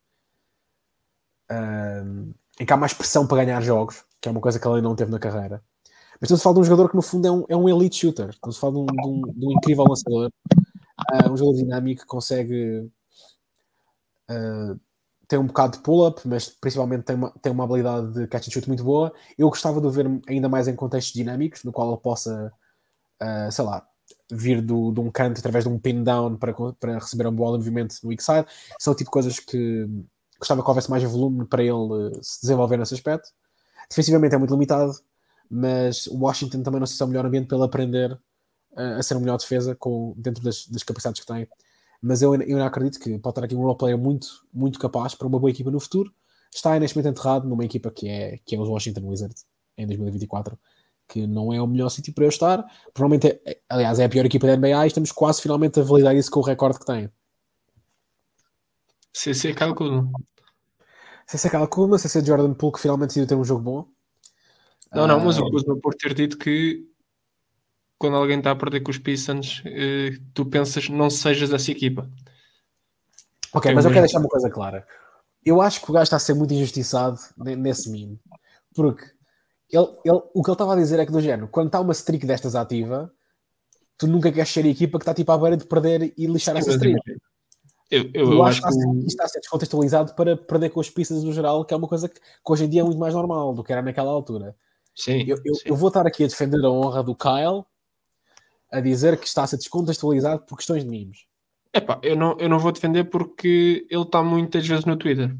[2.58, 4.94] Em que há mais pressão para ganhar jogos, que é uma coisa que ele não
[4.94, 5.62] teve na carreira.
[6.20, 7.96] Mas estamos a falar de um jogador que no fundo é um, é um elite
[7.96, 10.30] shooter, estamos a falar de um, de um, de um incrível lançador,
[11.12, 12.90] uh, um jogador dinâmico que consegue
[14.30, 14.78] uh,
[15.26, 18.50] ter um bocado de pull-up, mas principalmente tem uma, tem uma habilidade de catch and
[18.50, 19.12] shoot muito boa.
[19.38, 22.52] Eu gostava de o ver ainda mais em contextos dinâmicos, no qual ele possa,
[23.22, 23.86] uh, sei lá,
[24.30, 27.56] vir do, de um canto através de um pin down para, para receber uma bola
[27.56, 28.46] de movimento no weak side.
[28.78, 29.88] São tipo coisas que
[30.40, 33.28] gostava que houvesse mais volume para ele uh, se desenvolver nesse aspecto.
[33.88, 34.92] Defensivamente é muito limitado,
[35.48, 39.02] mas o Washington também não se é o melhor ambiente para ele aprender uh, a
[39.02, 41.46] ser uma melhor defesa com, dentro das, das capacidades que tem
[42.00, 45.38] mas eu, eu acredito que pode estar aqui um roleplayer muito, muito capaz para uma
[45.38, 46.12] boa equipa no futuro.
[46.52, 49.44] Está neste momento enterrado numa equipa que é, que é os Washington Wizards
[49.76, 50.58] em 2024,
[51.06, 52.64] que não é o melhor sítio para eu estar.
[52.94, 56.16] Provavelmente, é, aliás, é a pior equipa da NBA e estamos quase finalmente a validar
[56.16, 57.10] isso com o recorde que tem.
[59.12, 60.08] CC calcula.
[61.26, 63.88] CC calcula, CC Jordan Poole que finalmente decidiu ter um jogo bom.
[64.92, 66.84] Não, não, mas o ah, Kuzma por ter dito que
[67.96, 72.10] quando alguém está a perder com os Pistons, eh, tu pensas não sejas essa equipa.
[73.52, 74.86] Ok, mas eu quero deixar uma coisa clara.
[75.44, 78.18] Eu acho que o gajo está a ser muito injustiçado nesse meme.
[78.74, 79.04] Porque
[79.70, 81.92] ele, ele, o que ele estava a dizer é que, do género, quando está uma
[81.92, 83.12] streak destas ativa,
[83.98, 86.54] tu nunca queres ser a equipa que está tipo à beira de perder e lixar
[86.54, 87.00] Sim, essa streak.
[87.90, 91.24] Eu, eu, eu acho, que isto está a ser descontextualizado para perder com os Pistons
[91.24, 93.52] no geral, que é uma coisa que, que, hoje em dia é muito mais normal
[93.52, 94.54] do que era naquela altura.
[94.94, 95.62] Sim, eu, eu, sim.
[95.66, 97.64] eu vou estar aqui a defender a honra do Kyle
[98.70, 101.26] a dizer que está a ser descontextualizado por questões de memes.
[101.74, 105.36] Epá, eu não, eu não vou defender porque ele está muitas vezes no Twitter.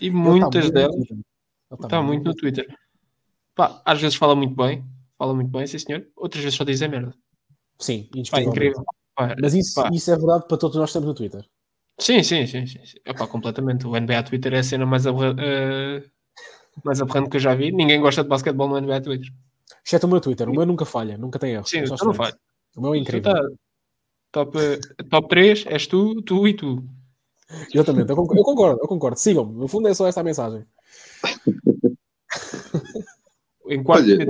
[0.00, 0.94] E ele muitas delas.
[0.94, 2.66] Está, está muito, no Twitter.
[3.54, 4.84] Pá, às vezes fala muito bem,
[5.18, 6.06] fala muito bem, sim senhor.
[6.16, 7.14] Outras vezes só diz é merda.
[7.78, 8.84] Sim, pá, incrível.
[9.14, 11.44] Pá, Mas isso, isso é verdade para todos nós que estamos no Twitter.
[11.98, 12.66] Sim, sim, sim.
[12.66, 12.82] sim.
[13.04, 13.86] Epá, completamente.
[13.86, 16.02] O NBA Twitter é a cena mais, aberra, uh,
[16.84, 17.70] mais aberrante que eu já vi.
[17.72, 19.32] Ninguém gosta de basquetebol no NBA Twitter.
[19.84, 20.48] Exceto o meu Twitter.
[20.48, 21.66] O meu nunca falha, nunca tem erro.
[21.66, 22.36] Sim, então não falha.
[22.76, 23.32] O meu é incrível.
[23.32, 23.40] Tá,
[24.32, 24.58] top,
[25.08, 26.84] top 3 és tu, tu e tu.
[27.72, 29.18] Exatamente, eu concordo, eu concordo, eu concordo.
[29.18, 30.66] Sigam-me, no fundo é só esta a mensagem.
[33.68, 34.26] em quarto Olha.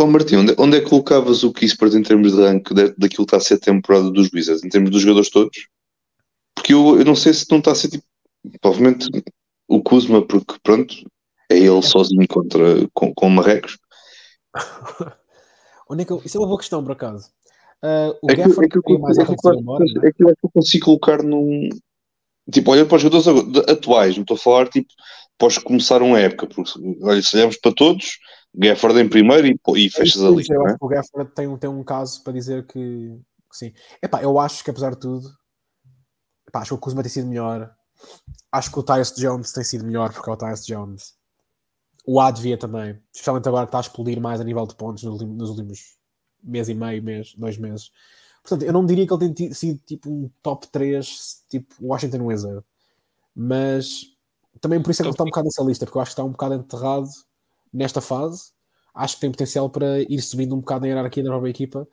[0.00, 3.22] Oh, Martim, onde, onde, é que colocavas o Kispert em termos de rank daquilo que
[3.22, 4.64] está a ser a temporada dos Wizards?
[4.64, 5.68] Em termos dos jogadores todos?
[6.60, 8.04] porque eu, eu não sei se não está a ser tipo,
[8.60, 9.08] provavelmente
[9.66, 10.94] o Kuzma, porque pronto,
[11.50, 13.78] é ele sozinho contra, com, com Marrecos.
[15.88, 16.22] Onde é que eu...
[16.24, 17.30] Isso é uma boa questão, por acaso.
[17.82, 20.08] Uh, o É que, Gafford é, que eu, mais é, que eu, embora, é?
[20.08, 21.68] é que eu acho que eu consigo colocar num.
[22.52, 24.88] Tipo, olhando para os jogadores atuais, não estou a falar tipo,
[25.36, 26.72] após começar uma época, porque
[27.02, 28.18] olha, se olharmos para todos,
[28.54, 30.78] Gafford em primeiro e, e fechas a Sim, lista, eu não é?
[30.78, 33.16] que o Gafford tem, um- tem um caso para dizer que,
[33.50, 33.72] que sim.
[34.02, 35.28] Epá, eu acho que apesar de tudo,
[36.48, 37.72] epá, acho que o Kuzma tem sido melhor.
[38.50, 41.14] Acho que o Tyus Jones tem sido melhor porque é o Tyus Jones.
[42.06, 45.12] O Advia também, especialmente agora que está a explodir mais a nível de pontos nos,
[45.14, 45.96] últimos- nos últimos
[46.42, 47.90] mês e meio, mês, dois meses.
[48.42, 52.64] Portanto, eu não diria que ele tem sido tipo um top 3, tipo Washington Wizard,
[53.34, 54.06] mas
[54.60, 56.12] também por isso é que ele está um bocado nessa lista, porque eu acho que
[56.14, 57.08] está um bocado enterrado
[57.72, 58.52] nesta fase.
[58.94, 61.86] Acho que tem potencial para ir subindo um bocado na hierarquia da própria equipa.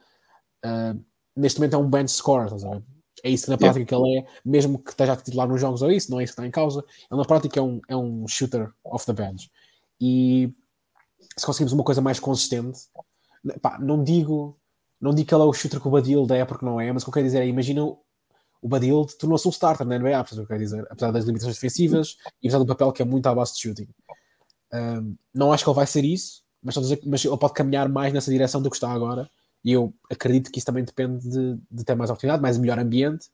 [0.65, 1.03] Uh,
[1.35, 2.83] neste momento é um bench score, estás a ver?
[3.23, 5.81] É isso que na prática que ele é, mesmo que esteja a titular nos jogos
[5.81, 6.83] ou isso, não é isso que está em causa.
[7.11, 9.49] Ele na prática é um, é um shooter off the bench.
[9.99, 10.53] E
[11.35, 12.79] se conseguimos uma coisa mais consistente,
[13.61, 14.59] pá, não digo
[14.99, 17.03] não digo que ele é o shooter que o Badil é porque não é, mas
[17.03, 17.99] o que eu quero dizer é, imagina o
[18.61, 21.55] o Badil tornou-se um starter na NBA, apesar que eu quero dizer, apesar das limitações
[21.55, 23.87] defensivas e apesar do papel que é muito à base de shooting.
[24.73, 27.37] Um, não acho que ele vai ser isso, mas, estou a dizer que- mas ele
[27.37, 29.29] pode caminhar mais nessa direção do que está agora.
[29.63, 33.27] E eu acredito que isso também depende de, de ter mais oportunidade, mais melhor ambiente.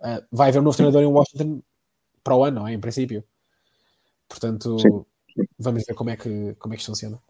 [0.00, 1.62] Uh, vai haver um novo treinador em Washington
[2.22, 2.74] para o ano, não é?
[2.74, 3.24] Em princípio.
[4.28, 5.04] Portanto, Sim.
[5.58, 7.20] vamos ver como é que, como é que isto funciona.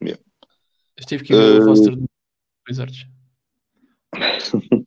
[0.00, 2.08] Eu tive que ver Eh, o roster do
[2.68, 3.06] Wizards.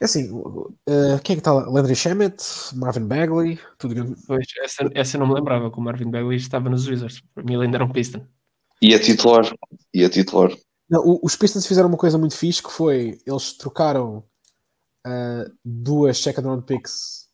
[0.00, 1.68] É assim, uh, quem é que está lá?
[1.68, 2.36] Landry Shamet,
[2.74, 4.14] Marvin Bagley, tudo grande.
[4.26, 7.22] Pois, essa, essa eu não me lembrava que o Marvin Bagley estava nos Wizards.
[7.34, 8.26] Para mim ele ainda era um Piston.
[8.82, 9.50] E é titular.
[9.94, 10.50] E é titular.
[10.88, 14.22] Não, os Pistons fizeram uma coisa muito fixe que foi eles trocaram
[15.06, 17.28] uh, duas second round picks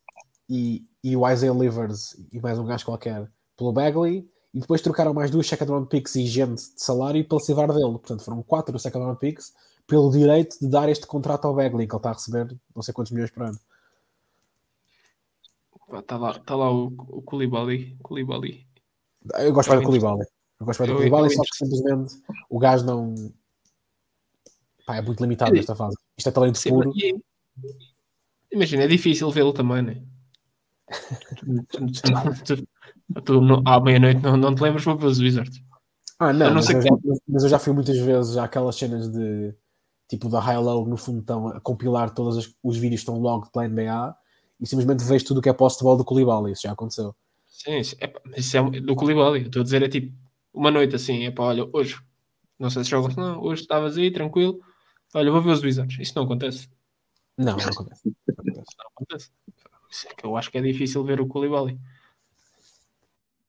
[0.48, 5.12] e, e o Isaiah Livers e mais um gajo qualquer pelo Bagley e depois trocaram
[5.12, 7.92] mais duas second round picks e gente de salário para se livrar dele.
[7.92, 9.52] Portanto, foram quatro second round picks
[9.90, 12.94] pelo direito de dar este contrato ao Bagley, que ele está a receber não sei
[12.94, 13.58] quantos milhões por ano.
[15.98, 17.96] Está lá, tá lá o, o Koulibaly.
[18.00, 18.64] Koulibaly.
[19.34, 20.24] Eu gosto mais do Koulibaly.
[20.60, 23.32] Eu gosto mais do Koulibaly, só que simplesmente o gajo não.
[24.86, 25.96] Pá, é muito limitado nesta fase.
[26.16, 26.92] Isto é talento Sim, puro.
[26.94, 27.20] e-
[28.52, 30.02] imagina, é difícil vê-lo também, né?
[33.24, 35.60] Tu- não- à meia-noite não, não te lembras para ver os Wizards.
[36.20, 36.90] Ah, não, mas, eu já,
[37.26, 39.52] mas eu já fui muitas vezes àquelas cenas de
[40.10, 43.48] tipo da High Low, no fundo estão a compilar todos os, os vídeos estão logo
[43.50, 44.14] pela NBA
[44.60, 47.14] e simplesmente vejo tudo o que é post-ball do Koulibaly, isso já aconteceu.
[47.46, 49.40] Sim, isso é, isso é do Koulibaly.
[49.40, 50.12] Eu Estou a dizer, é tipo,
[50.52, 51.96] uma noite assim, é pá, olha, hoje,
[52.58, 54.60] não sei se jogas, não, hoje estavas aí, tranquilo,
[55.14, 55.98] olha, vou ver os Wizards.
[56.00, 56.68] Isso não acontece.
[57.38, 58.02] Não, não acontece.
[58.04, 58.76] Não acontece.
[58.78, 59.30] Não acontece.
[59.90, 61.78] Isso é que eu acho que é difícil ver o Koulibaly.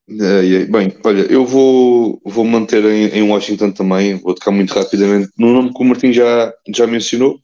[0.09, 0.65] Ai, ai.
[0.65, 5.53] Bem, olha, eu vou, vou manter em, em Washington também, vou tocar muito rapidamente no
[5.53, 7.39] nome que o Martim já, já mencionou,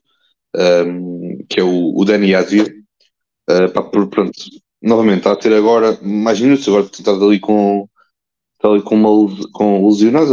[0.56, 2.66] um, que é o, o Danny Advia.
[3.50, 4.34] Uh, pá, por- pronto,
[4.82, 7.88] novamente, está a ter agora mais minutos, agora está ali com,
[8.56, 9.88] está ali com, uma, com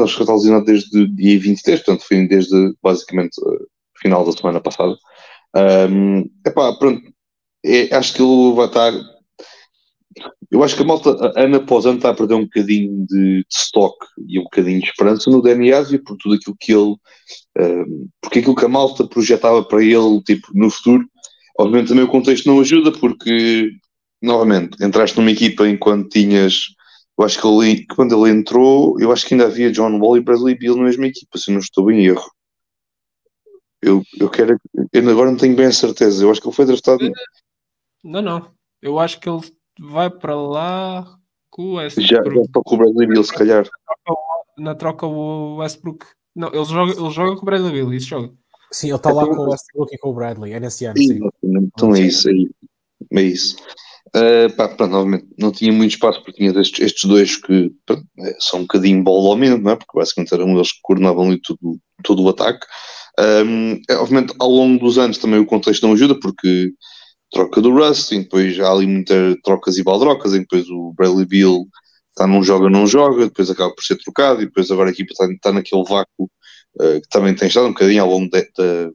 [0.04, 3.66] acho que está lesionado desde o dia 23, portanto foi desde basicamente uh,
[4.00, 4.96] final da semana passada.
[5.56, 7.02] Um, epá, pronto,
[7.64, 8.92] é, acho que ele vai estar
[10.54, 13.46] eu acho que a malta, ano após ano, está a perder um bocadinho de, de
[13.50, 13.96] stock
[14.28, 16.94] e um bocadinho de esperança no Dani Asio por tudo aquilo que ele.
[17.58, 21.04] ehm, porque aquilo que a malta projetava para ele, tipo, no futuro.
[21.58, 23.72] Obviamente também o contexto não ajuda, porque,
[24.22, 26.66] novamente, entraste numa equipa enquanto tinhas.
[27.18, 30.56] Eu acho que quando ele entrou, eu acho que ainda havia John Wall e Bradley
[30.56, 32.30] Beal na mesma equipa, se não estou em erro.
[33.82, 34.56] Eu, eu quero.
[34.92, 36.22] Eu agora não tenho bem a certeza.
[36.22, 37.10] Eu acho que ele foi draftado.
[38.04, 38.54] Não, não.
[38.80, 39.40] Eu acho que ele
[39.78, 41.18] vai para lá
[41.50, 42.10] com o Westbrook.
[42.10, 43.68] Já, já só com o Bradley Beal, se calhar.
[44.58, 46.06] Na troca o Westbrook.
[46.34, 48.32] Não, ele joga, ele joga com o Bradley Bill, isso joga.
[48.72, 51.14] Sim, ele está lá com o Westbrook e com o Bradley, é nesse ano, sim.
[51.14, 51.70] Exatamente.
[51.72, 52.50] Então é isso aí.
[53.12, 53.56] É isso.
[54.08, 58.04] Uh, pá, pronto, novamente, não tinha muito espaço porque tinha estes, estes dois que pronto,
[58.20, 59.76] é, são um bocadinho bola ao menos, não é?
[59.76, 62.66] Porque basicamente eram eles que coordenavam ali tudo, todo o ataque.
[63.18, 66.72] Um, é, obviamente, ao longo dos anos também o contexto não ajuda porque
[67.34, 71.26] troca do Russ, e depois há ali muitas trocas e baldrocas, e depois o Bradley
[71.26, 71.66] Beal
[72.10, 75.12] está num joga, não joga, depois acaba por ser trocado, e depois agora a equipa
[75.12, 76.30] está, está naquele vácuo
[76.80, 78.92] uh, que também tem estado um bocadinho ao longo de, de,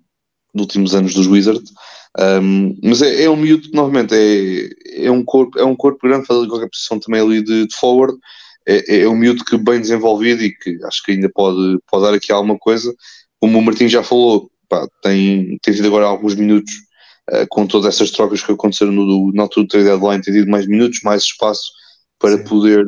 [0.54, 1.72] dos últimos anos dos Wizards.
[2.18, 6.08] Um, mas é, é um miúdo que novamente é, é, um corpo, é um corpo
[6.08, 8.18] grande, faz ali qualquer posição também ali de, de forward.
[8.68, 12.14] É, é um miúdo que bem desenvolvido e que acho que ainda pode, pode dar
[12.14, 12.94] aqui alguma coisa.
[13.40, 16.74] Como o Martim já falou, pá, tem, tem tido agora alguns minutos
[17.30, 20.50] uh, com todas essas trocas que aconteceram no, na altura do trade deadline, ter tido
[20.50, 21.72] mais minutos, mais espaço
[22.20, 22.86] para poder,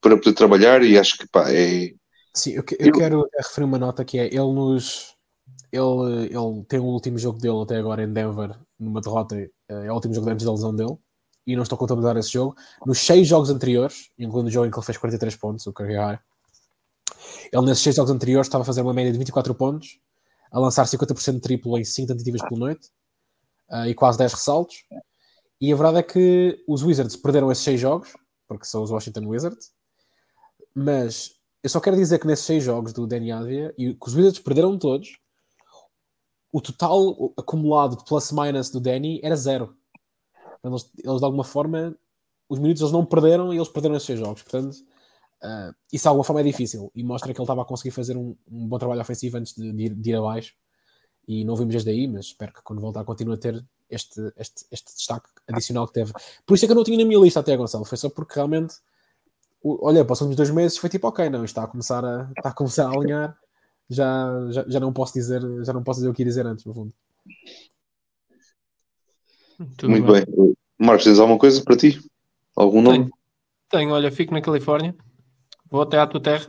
[0.00, 1.92] para poder trabalhar e acho que pá, é.
[2.34, 5.14] Sim, eu, eu, eu quero referir uma nota que é ele nos.
[5.70, 9.90] Ele, ele tem o último jogo dele até agora em Denver, numa derrota, eh, é
[9.90, 10.96] o último jogo antes da lesão dele,
[11.44, 12.54] e não estou a contabilizar esse jogo.
[12.86, 16.18] Nos seis jogos anteriores, incluindo o jogo em que ele fez 43 pontos, o high,
[17.52, 19.98] ele nesses seis jogos anteriores estava a fazer uma média de 24 pontos,
[20.52, 22.88] a lançar 50% de triplo em 5 tentativas por noite
[23.70, 24.76] uh, e quase 10 ressaltos.
[25.60, 28.12] E a verdade é que os Wizards perderam esses 6 jogos,
[28.46, 29.72] porque são os Washington Wizards,
[30.74, 34.14] mas eu só quero dizer que nesses 6 jogos do Danny Advia, e que os
[34.14, 35.18] Wizards perderam todos,
[36.52, 39.76] o total acumulado de plus-minus do Danny era zero.
[40.62, 41.96] Eles, eles, de alguma forma,
[42.48, 44.42] os minutos eles não perderam e eles perderam esses 6 jogos.
[44.42, 44.76] Portanto,
[45.44, 48.16] Uh, isso de alguma forma é difícil e mostra que ele estava a conseguir fazer
[48.16, 50.54] um, um bom trabalho ofensivo antes de, de, de, ir, abaixo.
[51.26, 54.66] E não vimos desde aí, mas espero que quando voltar continue a ter este, este,
[54.70, 56.12] este destaque adicional que teve.
[56.46, 57.84] Por isso é que eu não tinha na minha lista até, Gonçalo.
[57.84, 58.74] Foi só porque realmente,
[59.64, 62.50] olha, os últimos dois meses foi tipo, ok, não, isto está a começar a, está
[62.50, 63.38] a, começar a alinhar.
[63.88, 66.64] Já, já, já não posso dizer, já não posso dizer o que ia dizer antes,
[66.64, 66.92] no fundo.
[69.58, 70.24] Muito, Muito bem.
[70.26, 70.56] bem.
[70.78, 72.00] Marcos, tens alguma coisa para ti?
[72.56, 72.98] Algum nome?
[72.98, 73.10] Tenho,
[73.70, 74.94] Tenho olha, fico na Califórnia
[75.74, 76.46] vou até à tua terra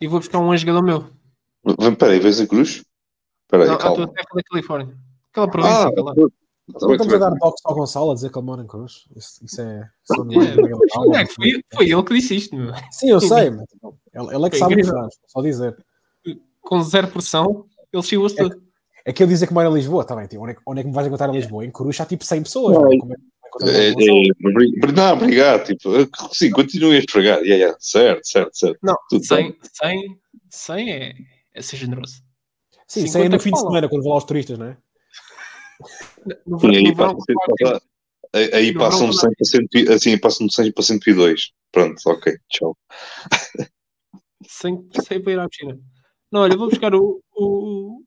[0.00, 1.10] e vou buscar um jogador meu.
[1.98, 2.84] Peraí, vês a cruz?
[3.48, 4.04] Peraí, Não, calma.
[4.04, 4.96] À tua terra da Califórnia.
[5.30, 6.14] Aquela província, ah, lá.
[6.68, 9.04] Então, estamos a dar toques ao Gonçalo a dizer que ele mora em Cruz.
[9.14, 9.88] Isso, isso é.
[11.14, 12.72] é, é foi, foi ele que disse isto, meu.
[12.90, 13.66] Sim, eu sei, mas
[14.12, 15.76] ele, ele é que sabe o só dizer.
[16.60, 18.60] Com zero pressão, ele chegou-se é, tudo.
[19.04, 20.82] É que eu dizer que mora em Lisboa, está bem, tipo, onde, é, onde é
[20.82, 21.64] que me vais encontrar em Lisboa?
[21.64, 22.76] Em Cruz há tipo 100 pessoas.
[22.76, 22.96] Não, é?
[23.62, 25.66] É, é, não, obrigado.
[25.66, 25.90] Tipo,
[26.34, 27.38] sim, continue a esfregar.
[27.38, 28.78] Yeah, yeah, certo, certo, certo.
[28.82, 30.18] Não, Tudo 100, 100,
[30.50, 31.14] 100 é,
[31.54, 32.25] é ser generoso.
[32.86, 34.76] Sim, 100 é no fim de semana, quando vão lá aos turistas, não é?
[36.46, 37.82] No, no, aí, passa, passa,
[38.32, 41.52] aí passam de 100 para 100, assim, passam de 100 para 102.
[41.72, 42.76] Pronto, ok, tchau.
[44.46, 45.78] 100, 100 para ir à piscina.
[46.32, 48.02] Não, olha, vou buscar o, o,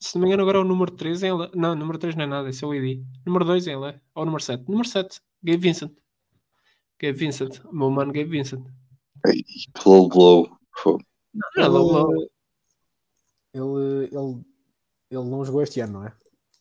[0.00, 1.50] se não me engano, agora é o número 3 em L.
[1.54, 3.04] Não, número 3 não é nada, esse é o ID.
[3.26, 4.00] Número 2 em L.
[4.14, 4.64] Ou número 7.
[4.68, 5.92] Número 7, Gabe Vincent.
[6.98, 8.64] Gabe Vincent, o meu mano Gabe Vincent.
[9.26, 9.44] Ei,
[9.82, 10.48] blow blow.
[11.34, 12.30] Não, não é blow
[13.52, 14.44] Ele, ele,
[15.10, 16.12] ele não jogou este ano, não é?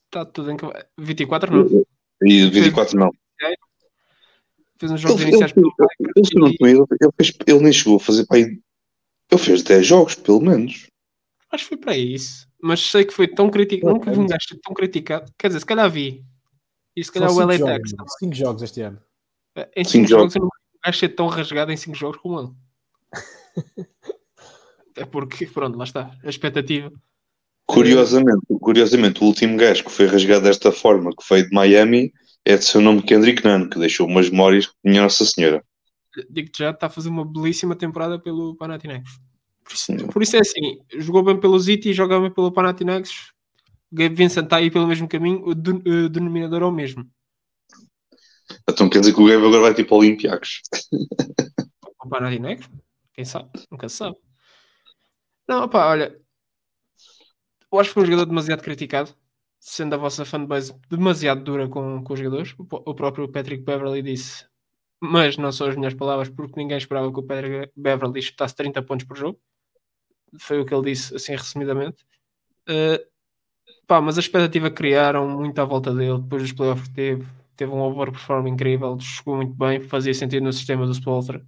[0.05, 0.57] Está tudo em
[0.97, 1.85] 24 não.
[2.23, 3.11] E 24 não.
[4.79, 5.67] Fez uns jogos ele, iniciais ele,
[6.15, 8.43] ele, ele, ele, fez, ele nem chegou a fazer para aí.
[9.31, 10.87] Ele fez 10 jogos, pelo menos.
[11.51, 13.93] Acho que foi para isso mas sei que foi tão criticado.
[13.93, 15.31] Nunca vi um gajo tão criticado.
[15.37, 16.25] Quer dizer, se calhar vi.
[16.95, 17.91] E se calhar o LA Tex.
[18.19, 19.01] 5 jogos este ano.
[19.75, 22.39] Em 5 jogos, eu não vi um gajo ser tão rasgado em 5 jogos como
[22.39, 22.51] ele.
[24.99, 26.11] é porque, pronto, lá está.
[26.23, 26.91] A expectativa.
[27.65, 32.11] Curiosamente, curiosamente, o último gajo que foi rasgado desta forma, que foi de Miami,
[32.43, 35.63] é de seu nome Kendrick Nunn, que deixou umas memórias que minha Nossa Senhora.
[36.29, 39.19] Digo-te já, está a fazer uma belíssima temporada pelo Panathinaikos.
[39.63, 43.31] Por isso, por isso é assim, jogou bem pelo Ziti, joga bem pelo Panathinaikos.
[43.91, 47.07] Gabe Vincent está aí pelo mesmo caminho, o, de, o denominador é o mesmo.
[48.67, 50.61] Então quer dizer que o Gabe agora vai tipo Olympiacos.
[52.03, 52.67] O Panathinaikos?
[53.13, 53.49] Quem sabe?
[53.69, 54.17] Nunca se sabe.
[55.49, 56.17] Não, opá, olha,
[57.71, 59.15] eu acho que foi um jogador demasiado criticado,
[59.59, 62.53] sendo a vossa fanbase demasiado dura com, com os jogadores.
[62.57, 64.45] O, o próprio Patrick Beverly disse,
[65.01, 68.81] mas não são as minhas palavras, porque ninguém esperava que o Patrick Beverly espetasse 30
[68.83, 69.39] pontos por jogo
[70.39, 72.03] foi o que ele disse, assim resumidamente.
[72.69, 72.99] Uh,
[73.87, 77.27] pá, mas a expectativa criaram muito à volta dele, depois dos playoffs que teve,
[77.57, 81.45] teve um overperform incrível, jogou muito bem, fazia sentido no sistema do Spolstra.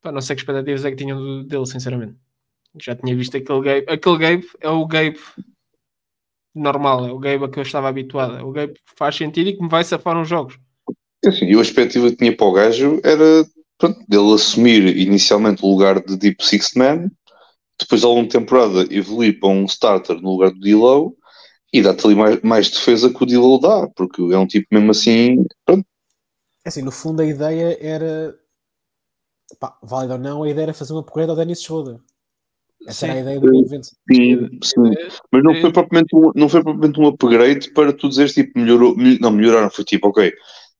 [0.00, 2.18] Pá, não sei que expectativas é que tinham dele, sinceramente.
[2.80, 3.86] Já tinha visto aquele Gabe.
[3.88, 5.18] Aquele Gabe é o Gabe
[6.54, 8.36] normal, é o Gabe a que eu estava habituado.
[8.36, 10.58] É o Gabe que faz sentido e que me vai safar uns jogos.
[11.24, 13.44] Assim, e a expectativa que tinha para o gajo era
[13.76, 17.10] pronto, dele assumir inicialmente o lugar de Deep Sixth Man
[17.78, 21.16] depois ao longo de temporada evoluir para um starter no lugar do D-Low
[21.72, 24.90] e dá-te ali mais, mais, defesa que o D-Low dá, porque é um tipo mesmo
[24.90, 25.44] assim.
[25.64, 25.86] Pronto.
[26.64, 28.36] É assim, no fundo a ideia era.
[29.60, 32.00] Pá, válido ou não, a ideia era fazer uma upgrade ao Dennis Schroeder.
[32.86, 33.10] Essa sim.
[33.10, 33.86] era a ideia do evento.
[33.86, 34.94] Sim, sim.
[35.32, 38.94] Mas não foi, propriamente um, não foi propriamente um upgrade para tu dizeres tipo, melhorou.
[39.20, 39.70] Não, melhoraram.
[39.70, 40.32] Foi tipo, ok,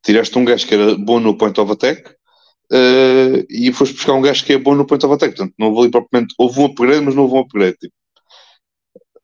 [0.02, 2.10] tiraste um gajo que era bom no point of attack
[2.72, 5.34] uh, e foste buscar um gajo que é bom no point of attack.
[5.34, 6.34] Portanto, não houve ali propriamente.
[6.38, 7.76] Houve um upgrade, mas não houve um upgrade.
[7.78, 7.94] Tipo.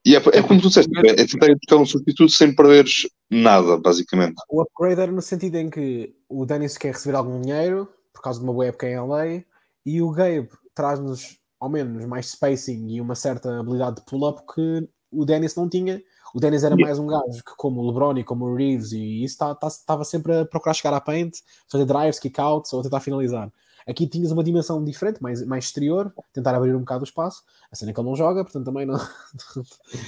[0.07, 3.79] E é, é como tu disseste, é, é tentar buscar um substituto sem perderes nada,
[3.79, 4.35] basicamente.
[4.51, 8.39] O upgrade era no sentido em que o Dennis quer receber algum dinheiro por causa
[8.39, 9.45] de uma webcam em LA
[9.87, 14.89] e o Gabe traz-nos ao menos mais spacing e uma certa habilidade de pull-up que
[15.11, 16.03] o Dennis não tinha
[16.35, 19.23] O Dennis era mais um gajo que, como o LeBron e como o Reeves, e
[19.23, 21.39] isso estava tá, tá, sempre a procurar chegar à paint,
[21.71, 23.53] fazer drives, kickouts ou tentar finalizar.
[23.87, 27.45] Aqui tinhas uma dimensão diferente, mais, mais exterior, tentar abrir um bocado o espaço.
[27.71, 28.99] A cena é que ele não joga, portanto também não.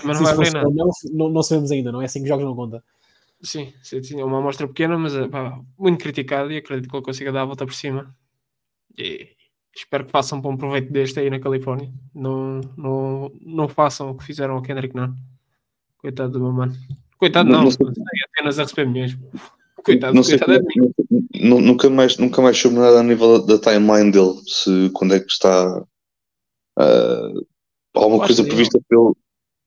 [0.03, 0.68] Mas não vai abrir nada.
[0.70, 2.82] Não, não, não, sabemos ainda, não é assim que jogos não conta.
[3.42, 7.30] Sim, sim, tinha uma amostra pequena, mas pá, muito criticado e acredito que ele consiga
[7.30, 8.16] dar a volta por cima.
[8.97, 9.36] E
[9.77, 11.93] espero que façam bom proveito deste aí na Califórnia.
[12.14, 15.14] Não, não, não façam o que fizeram ao Kendrick Nunn.
[15.99, 16.74] Coitado do meu mano.
[17.18, 17.93] Coitado não, não, não
[18.31, 19.18] apenas a receber milhões.
[19.85, 20.61] Coitado, não coitado é.
[21.41, 25.31] Nunca mais, nunca mais soube nada a nível da timeline dele, se quando é que
[25.31, 25.79] está
[26.79, 27.47] uh,
[27.95, 29.16] alguma coisa prevista pelo.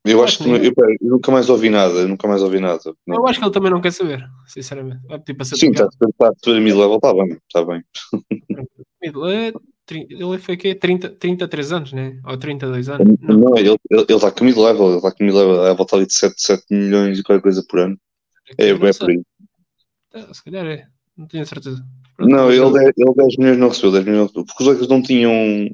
[0.05, 2.79] Eu, acho, que, eu, eu, nunca mais ouvi nada, nunca mais ouvi nada.
[3.05, 3.17] Não.
[3.17, 5.01] Eu acho que ele também não quer saber, sinceramente.
[5.09, 7.83] É tipo a ser Sim, está a ser mid-level, está bem, está bem.
[9.91, 12.19] Ele foi que 30, 33 anos, né?
[12.25, 13.17] Ou 32 anos?
[13.21, 15.95] Não, não ele, ele, ele está com mid-level, ele está com mid-level, é a volta
[15.95, 17.97] ali de 7, 7 milhões e qualquer coisa por ano.
[18.57, 19.21] É, é, é por aí.
[20.13, 20.87] Ah, se calhar é,
[21.17, 21.83] não tenho certeza.
[22.17, 25.01] Não, ele, ele 10 milhões não recebeu, 10 milhões não recebeu, porque os Lakers não
[25.01, 25.69] tinham,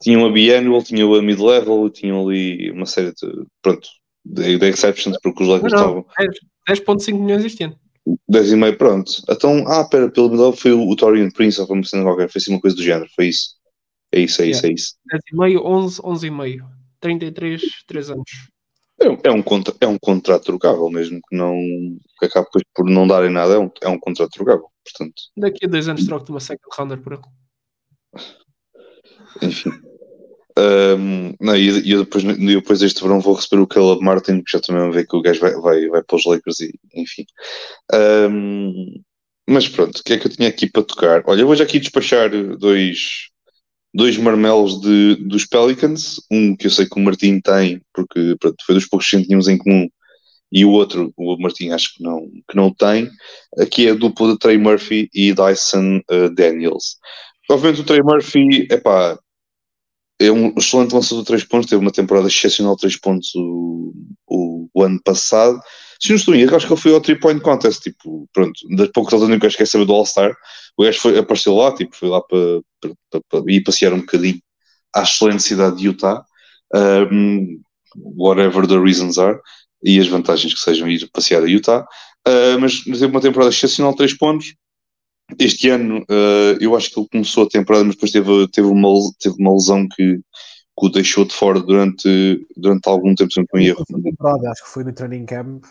[0.00, 3.88] tinham a biannual, tinham a mid-level, tinham ali uma série de, pronto,
[4.24, 6.06] de exceptions, porque os Lakers estavam...
[6.68, 7.78] 10.5 milhões este ano.
[8.30, 9.12] 10,5, pronto.
[9.28, 12.38] Então, ah, pera, pelo menos foi o, o Torian Prince, ou como se qualquer, foi
[12.38, 13.56] assim uma coisa do género, foi isso.
[14.12, 14.94] É isso, é isso, é isso.
[15.34, 16.64] 10,5, 11, 11,5.
[17.00, 18.30] 33, 3 anos.
[19.00, 21.54] É, é, um, contra, é um contrato trocável, mesmo que não
[22.18, 25.22] que acabe depois por não darem nada, é um, é um contrato trocável, portanto.
[25.36, 27.22] Daqui a dois anos troco-te uma second rounder por ele.
[29.42, 29.70] Enfim.
[30.56, 34.90] Um, não, e, depois, depois deste verão vou receber o Caleb Martin, que já também
[34.90, 37.26] ver que o gajo vai, vai, vai para os Lakers e enfim.
[37.92, 39.02] Um,
[39.48, 41.22] mas pronto, o que é que eu tinha aqui para tocar?
[41.26, 43.28] Olha, eu vou já aqui despachar dois,
[43.92, 48.56] dois marmelos de, dos Pelicans, um que eu sei que o Martim tem, porque pronto,
[48.64, 49.88] foi dos poucos que tínhamos em comum,
[50.52, 53.10] e o outro, o Martim acho que não, que não tem,
[53.58, 56.96] aqui é a dupla de Trey Murphy e Dyson uh, Daniels.
[57.50, 59.18] Obviamente o Trey Murphy, é pá,
[60.20, 63.92] é um excelente lançador de 3 pontos, teve uma temporada excepcional de 3 pontos o,
[64.26, 65.60] o, o, ano passado.
[66.00, 68.58] Se não estou em erro, acho que ele foi ao 3 point contest, tipo, pronto,
[68.76, 70.34] das poucas alturas que eu acho que é saber do All-Star,
[70.76, 72.60] o gajo foi, apareceu lá, tipo, foi lá para,
[73.28, 74.40] para, ir passear um bocadinho
[74.94, 76.24] à excelente cidade de Utah,
[77.10, 77.60] um,
[78.16, 79.38] whatever the reasons are,
[79.82, 81.86] e as vantagens que sejam ir passear a Utah,
[82.26, 84.54] uh, mas teve uma temporada excepcional de 3 pontos,
[85.38, 88.88] este ano uh, eu acho que ele começou a temporada, mas depois teve, teve, uma,
[89.18, 93.46] teve uma lesão que, que o deixou de fora durante, durante algum tempo, se não
[93.54, 93.84] me erro.
[93.86, 95.64] Temporada, acho que foi no training camp,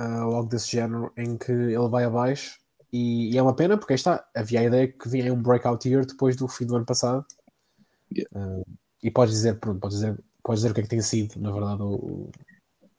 [0.00, 2.58] uh, logo desse género, em que ele vai abaixo.
[2.92, 5.88] E, e, é uma pena, porque aí está, havia a ideia que vinha um breakout
[5.88, 7.24] year depois do fim do ano passado.
[8.16, 8.58] Yeah.
[8.58, 8.64] Uh,
[9.02, 11.52] e podes dizer, pronto, podes dizer, podes dizer o que é que tem sido, na
[11.52, 12.30] verdade, o,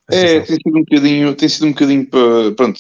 [0.10, 2.80] é, tem sido um bocadinho, tem sido um bocadinho para, pronto,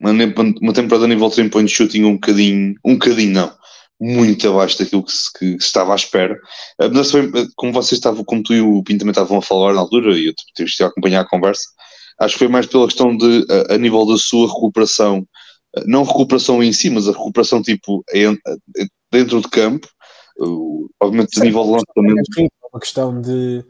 [0.00, 3.52] uma, temporada a nível de 3 point shooting um bocadinho, um bocadinho não,
[4.00, 6.36] muito abaixo daquilo que se, que se estava à espera.
[6.80, 7.12] Ah, mas
[7.54, 10.26] como vocês estavam, como tu e o Pinto também estavam a falar na altura, e
[10.26, 11.62] eu tive que acompanhar a conversa,
[12.20, 15.24] acho que foi mais pela questão de, a, a nível da sua recuperação,
[15.76, 18.04] ah, não recuperação em si, mas a recuperação tipo
[19.12, 19.88] dentro de campo,
[21.00, 22.40] obviamente a nível de lançamento.
[22.40, 23.64] É uma questão de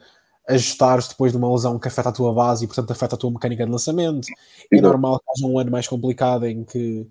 [0.49, 3.30] ajustares depois de uma lesão que afeta a tua base e, portanto, afeta a tua
[3.30, 4.28] mecânica de lançamento.
[4.70, 7.09] É normal que haja um ano mais complicado em que.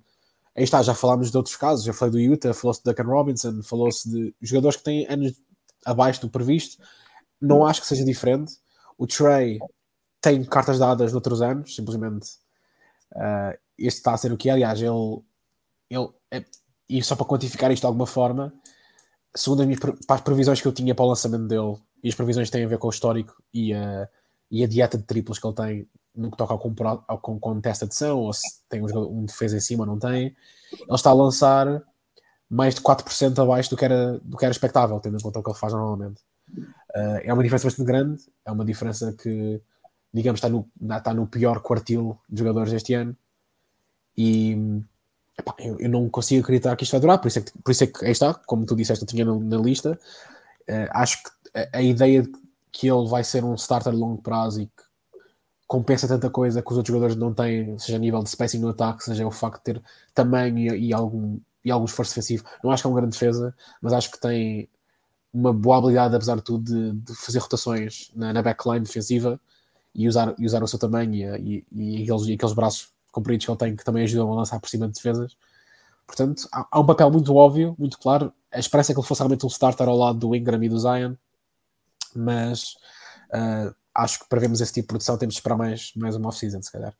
[0.55, 3.61] Aí está, já falámos de outros casos, já falei do Utah, falou-se de Duncan Robinson,
[3.61, 5.33] falou-se de jogadores que têm anos
[5.85, 6.81] abaixo do previsto.
[7.41, 8.53] Não acho que seja diferente.
[8.97, 9.59] O Trey
[10.21, 12.29] tem cartas dadas noutros anos, simplesmente.
[13.11, 14.53] Uh, este está a ser o que é.
[14.53, 15.21] Aliás, ele.
[15.89, 16.43] ele é,
[16.87, 18.53] e só para quantificar isto de alguma forma,
[19.35, 22.13] segundo as, minhas, para as previsões que eu tinha para o lançamento dele, e as
[22.13, 24.07] previsões têm a ver com o histórico e a,
[24.51, 27.59] e a dieta de triplos que ele tem no que toca ao, ao, com, com
[27.59, 30.35] de ação, ou se tem um, um defesa em cima ou não tem.
[30.71, 31.81] Ele está a lançar
[32.47, 35.43] mais de 4% abaixo do que, era, do que era expectável, tendo em conta o
[35.43, 36.21] que ele faz normalmente.
[36.95, 39.59] Uh, é uma diferença bastante grande, é uma diferença que,
[40.13, 43.17] digamos, está no, está no pior quartil de jogadores este ano.
[44.15, 44.55] E
[45.39, 47.71] epá, eu, eu, não consigo acreditar que isto vai durar, por isso é que, por
[47.71, 49.99] isso é que aí está, como tu disseste, eu tinha na, na lista.
[50.69, 52.31] Uh, acho que a, ideia de
[52.71, 54.83] que ele vai ser um starter a longo prazo e que
[55.67, 58.69] compensa tanta coisa que os outros jogadores não têm, seja a nível de spacing no
[58.69, 59.83] ataque, seja o facto de ter
[60.13, 62.43] tamanho e, e algum, e algum esforço defensivo.
[62.63, 64.69] Não acho que é uma grande defesa, mas acho que tem
[65.33, 69.39] uma boa habilidade, apesar de tudo, de, de fazer rotações na, na, backline defensiva
[69.93, 73.45] e usar, e usar o seu tamanho e, e, e, aqueles, e aqueles braços compridos
[73.45, 75.35] que ele tem que também ajudam a lançar por cima de defesas.
[76.07, 78.31] Portanto, há, há um papel muito óbvio, muito claro.
[78.51, 80.79] A esperança é que ele fosse realmente um starter ao lado do Ingram e do
[80.79, 81.15] Zion
[82.15, 82.75] mas
[83.33, 86.29] uh, acho que para vermos esse tipo de produção temos de esperar mais, mais uma
[86.29, 86.93] off-season, se calhar.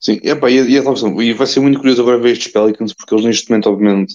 [0.00, 3.14] Sim, epa, e, e, opção, e vai ser muito curioso agora ver estes Pelicans, porque
[3.14, 4.14] eles neste momento, obviamente,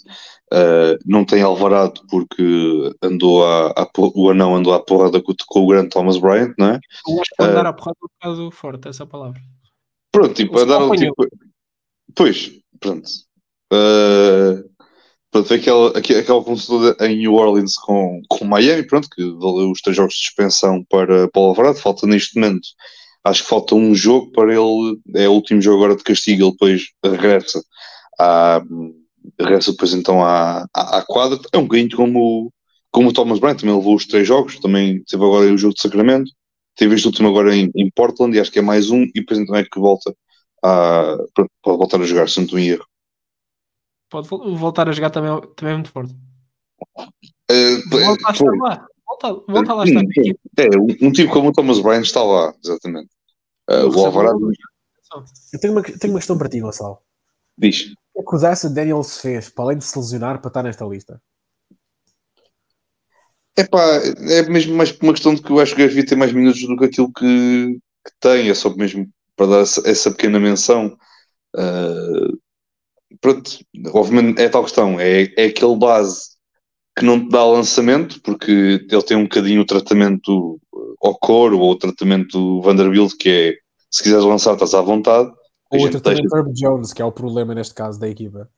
[0.54, 5.60] uh, não têm Alvarado porque andou a, a, o anão andou à porrada com, com
[5.60, 6.80] o grande Thomas Bryant, não é?
[7.08, 9.42] Eu acho que andar uh, à porrada é um bocado forte, essa palavra.
[10.10, 11.28] Pronto, tipo, a dar tipo.
[12.16, 13.10] Pois, pronto.
[13.74, 14.70] Uh,
[15.34, 19.98] pronto, aquela, aquela consulta em New Orleans com, com Miami, pronto, que valeu os três
[19.98, 21.80] jogos de suspensão para Paulo Alvarado.
[21.80, 22.68] Falta neste momento,
[23.24, 25.00] acho que falta um jogo para ele.
[25.16, 26.44] É o último jogo agora de castigo.
[26.44, 27.64] Ele depois regressa
[28.20, 28.62] à,
[29.40, 31.40] regressa depois então à, à, à quadra.
[31.52, 32.54] É um bocadinho como,
[32.92, 34.60] como o Thomas Bryant, também levou os três jogos.
[34.60, 36.32] Também teve agora o jogo de Sacramento.
[36.76, 39.04] Teve este último agora em, em Portland e acho que é mais um.
[39.04, 40.16] E depois então é que volta
[40.64, 42.86] a, pode voltar a jogar, se não estou em erro.
[44.14, 46.14] Pode voltar a jogar também, também é muito forte.
[47.52, 48.88] Uh, volta a estar lá.
[49.08, 50.04] Volta, volta lá a estar.
[50.58, 53.10] É, um, um tipo como o Thomas Bryant está lá, exatamente.
[53.68, 54.38] Uh, o Alvarado.
[55.52, 57.00] Eu tenho uma, tenho uma questão para ti, Gonçalo.
[57.58, 57.92] Diz.
[58.14, 60.62] O que é o Dessa Daniel se fez, para além de se lesionar, para estar
[60.62, 61.20] nesta lista?
[63.58, 63.82] Epá,
[64.30, 66.32] é mesmo mais uma questão de que eu acho que o gajo devia ter mais
[66.32, 70.40] minutos do que aquilo que, que tem, é só mesmo para dar essa, essa pequena
[70.40, 70.96] menção.
[71.56, 72.43] Uh,
[73.22, 73.60] pronto,
[73.94, 76.34] obviamente é tal questão, é, é aquele base
[76.98, 80.60] que não te dá lançamento, porque ele tem um bocadinho o tratamento
[81.02, 83.54] ao coro ou o tratamento Vanderbilt, que é
[83.90, 85.32] se quiseres lançar, estás à vontade.
[85.72, 86.38] Ou o tratamento deixa...
[86.38, 88.50] Herb Jones, que é o problema neste caso da equipa.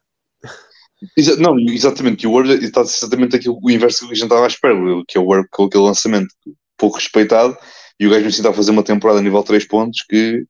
[1.18, 4.48] Exa não, exatamente, o Herb está exatamente aquilo, o inverso que a gente estava à
[4.48, 4.76] espera,
[5.08, 6.34] que é o Herb com aquele lançamento
[6.78, 7.58] pouco respeitado,
[8.00, 10.46] e o gajo me está a fazer uma temporada a nível 3 pontos que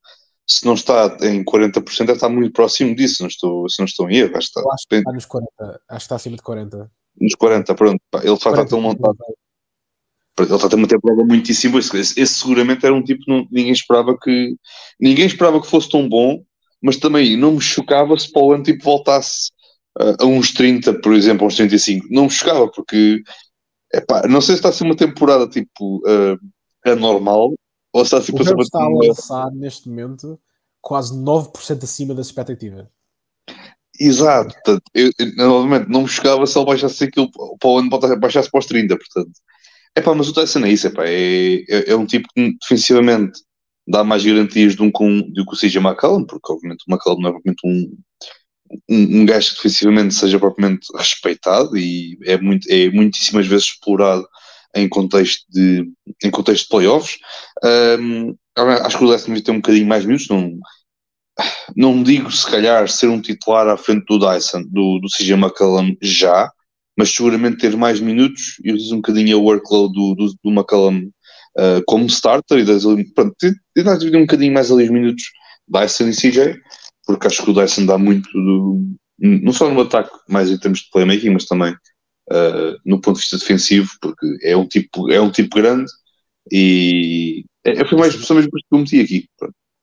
[0.47, 4.09] se não está em 40%, deve estar muito próximo disso, não estou, se não estou
[4.09, 4.37] em erro.
[4.37, 6.91] Acho, está, acho que está nos 40, acho que está acima de 40.
[7.19, 8.01] Nos 40, pronto.
[8.21, 9.17] Ele está a ter montado.
[10.37, 11.79] Ele está a ter uma temporada muitíssimo.
[11.79, 14.55] Esse, esse seguramente era um tipo que ninguém esperava que.
[14.99, 16.43] Ninguém esperava que fosse tão bom,
[16.81, 19.49] mas também não me chocava se para o ano tipo voltasse
[19.99, 22.07] uh, a uns 30, por exemplo, a uns 35.
[22.11, 23.23] Não me chocava, porque
[23.91, 26.37] epá, não sei se está a ser uma temporada tipo uh,
[26.85, 27.55] anormal
[27.95, 30.37] ou está tipo o uma está a lançar neste momento
[30.81, 32.87] quase 9% acima das expectativas.
[33.97, 37.89] Exato, portanto, eu, eu, normalmente não me chegava se ele baixasse aquilo para o ano
[38.19, 39.31] baixasse para os 30, portanto.
[39.95, 42.57] É pá, mas o Tyson é isso, é pá, é, é, é, um tipo que
[42.59, 43.39] defensivamente
[43.87, 47.21] dá mais garantias de um com, do que o CJ McCallum, porque obviamente o McCallum
[47.21, 47.97] não é propriamente um,
[48.89, 54.27] um, um gajo que defensivamente seja propriamente respeitado e é, muito, é muitíssimas vezes explorado
[54.75, 55.89] em contexto de,
[56.23, 57.17] em contexto de playoffs.
[57.99, 60.57] Um, acho que o Leste devia ter um bocadinho mais minutos, não,
[61.75, 65.95] não digo se calhar ser um titular à frente do Dyson, do, do CJ McCallum
[66.01, 66.51] já,
[66.97, 71.09] mas seguramente ter mais minutos e reduzir um bocadinho a workload do, do, do McCallum
[71.57, 73.35] uh, como starter e das, pronto,
[73.73, 75.23] tentar dividir um bocadinho mais ali os minutos
[75.67, 76.59] Dyson e CJ,
[77.05, 78.81] porque acho que o Dyson dá muito do,
[79.19, 81.75] não só no ataque, mais em termos de playmaking, mas também
[82.31, 85.91] uh, no ponto de vista defensivo, porque é um tipo, é um tipo grande
[86.51, 89.29] e é, foi mais só mesmo que eu meti aqui.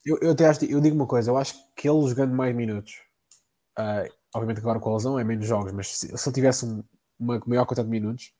[0.04, 2.94] Eu, eu, até acho, eu digo uma coisa, eu acho que ele jogando mais minutos,
[3.78, 6.82] uh, obviamente agora com a lesão é menos jogos, mas se, se ele tivesse um,
[7.18, 8.32] uma maior quantidade de minutos,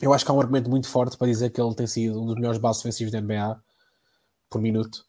[0.00, 2.26] eu acho que há um argumento muito forte para dizer que ele tem sido um
[2.26, 3.62] dos melhores bases ofensivos da NBA
[4.50, 5.06] por minuto.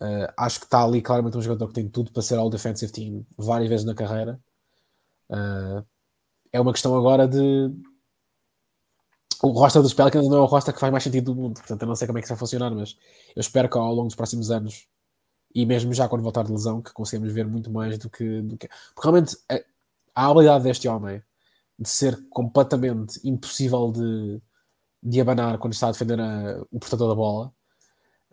[0.00, 2.92] Uh, acho que está ali claramente um jogador que tem tudo para ser all defensive
[2.92, 4.38] team várias vezes na carreira.
[5.30, 5.86] Uh,
[6.56, 7.70] é uma questão agora de
[9.42, 11.82] o roster dos Pelicans não é o roster que faz mais sentido do mundo, portanto
[11.82, 12.96] eu não sei como é que isso vai funcionar, mas
[13.34, 14.88] eu espero que ao longo dos próximos anos
[15.54, 18.56] e mesmo já quando voltar de lesão que consigamos ver muito mais do que, do
[18.56, 18.68] que...
[18.94, 19.60] porque realmente a,
[20.14, 21.22] a habilidade deste homem
[21.78, 24.40] de ser completamente impossível de,
[25.02, 27.52] de abanar quando está a defender a, o portador da bola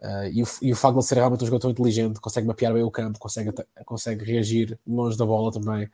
[0.01, 2.73] uh, e, o, e o facto de ele ser realmente um jogador inteligente, consegue mapear
[2.73, 3.51] bem o campo, consegue,
[3.85, 5.89] consegue reagir longe da bola também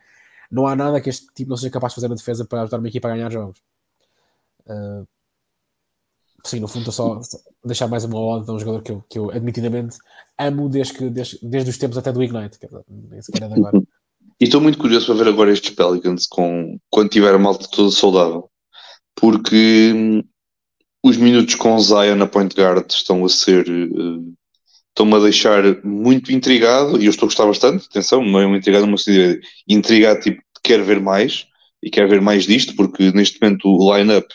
[0.52, 2.80] não há nada que este tipo não seja capaz de fazer na defesa para ajudar
[2.80, 3.60] uma equipa a ganhar jogos.
[4.66, 5.08] Uh,
[6.46, 9.20] sim, no fundo, estou só deixar mais uma ode a um jogador que eu, que
[9.20, 9.98] eu admitidamente
[10.38, 13.82] amo desde, que, desde, desde os tempos até do Ignite, que é de agora.
[14.40, 17.92] E estou muito curioso para ver agora estes Pelicans com, quando tiver a malta toda
[17.92, 18.50] saudável,
[19.16, 20.24] porque hum,
[21.04, 23.68] os minutos com Zion na point guard estão a ser.
[23.70, 24.34] Uh,
[25.00, 28.56] estão-me a deixar muito intrigado, e eu estou a gostar bastante, atenção, não é um
[28.56, 29.06] intrigado, mas
[29.66, 31.48] intrigado, tipo, quer ver mais,
[31.82, 34.28] e quer ver mais disto, porque neste momento o line-up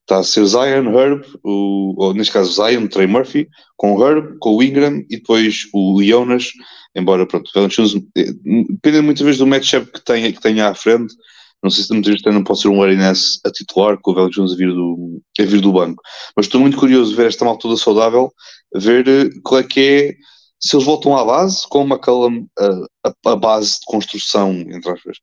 [0.00, 4.38] está a ser Zion, Herb, o, ou neste caso Zion, Trey Murphy, com o Herb,
[4.38, 6.52] com o Ingram, e depois o Jonas,
[6.94, 8.32] embora, pronto, Valanciunas, eh,
[8.70, 11.14] depende muitas vezes do matchup que tenha, que tenha à frente,
[11.62, 14.52] Não sei se vezes não pode ser um Ariness a titular, com o Velho Jones
[14.52, 16.02] a vir, do, a vir do banco.
[16.36, 18.32] Mas estou muito curioso de ver esta malta toda saudável,
[18.74, 20.14] ver eh, qual é que é,
[20.58, 25.18] se eles voltam à base, como aquela a, a, base de construção, entre aspas,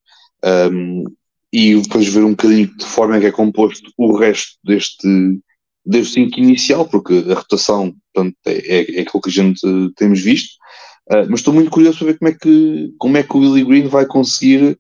[0.71, 1.03] um,
[1.51, 5.07] e depois ver um bocadinho de forma é que é composto o resto deste,
[5.85, 9.61] deste 5 inicial, porque a rotação portanto, é, é, é aquilo que a gente
[9.95, 10.53] temos visto.
[11.11, 13.65] Uh, mas estou muito curioso para ver como é que, como é que o Willie
[13.65, 14.77] Green vai conseguir,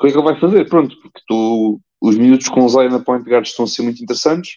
[0.00, 2.88] o que é que ele vai fazer, pronto, porque estou, os minutos com o Zay
[2.88, 4.56] na point guard estão a ser muito interessantes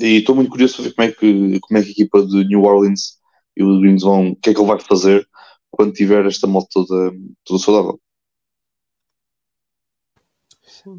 [0.00, 2.44] e estou muito curioso para ver como é que, como é que a equipa de
[2.48, 3.20] New Orleans
[3.56, 5.24] e o Greens vão, o que é que ele vai fazer
[5.70, 7.12] quando tiver esta moto toda,
[7.44, 8.00] toda saudável.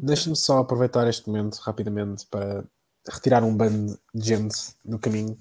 [0.00, 2.64] Deixa-me só aproveitar este momento rapidamente para
[3.06, 5.36] retirar um bando de gente do caminho.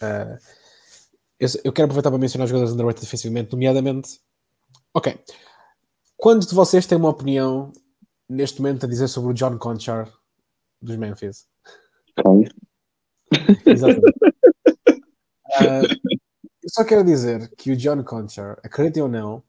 [0.00, 0.38] Uh,
[1.40, 4.20] eu, eu, quero aproveitar para mencionar os jogadores underrated defensivamente, nomeadamente.
[4.94, 5.18] Ok.
[6.22, 7.72] Quantos de vocês têm uma opinião
[8.28, 10.08] neste momento a dizer sobre o John Conchar
[10.80, 11.48] dos Memphis?
[13.66, 14.14] Exatamente.
[15.58, 15.82] Uh,
[16.62, 19.42] eu só quero dizer que o John Conchar, acreditem ou não,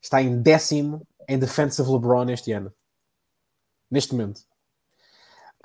[0.00, 2.72] está em décimo em defensive LeBron este ano
[3.90, 4.42] neste momento.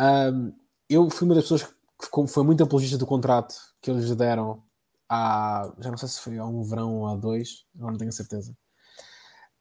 [0.01, 0.51] Um,
[0.89, 4.63] eu fui uma das pessoas que foi muito apologista do contrato que eles deram
[5.07, 8.11] há, já não sei se foi há um verão ou há dois, agora não tenho
[8.11, 8.57] certeza.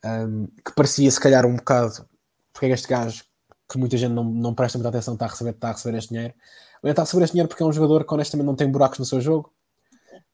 [0.04, 2.06] Um, que parecia se calhar um bocado
[2.52, 3.24] porque é este gajo
[3.68, 6.08] que muita gente não, não presta muita atenção está a receber, está a receber este
[6.10, 6.34] dinheiro.
[6.82, 8.98] Ele está a receber este dinheiro porque é um jogador que honestamente não tem buracos
[8.98, 9.52] no seu jogo.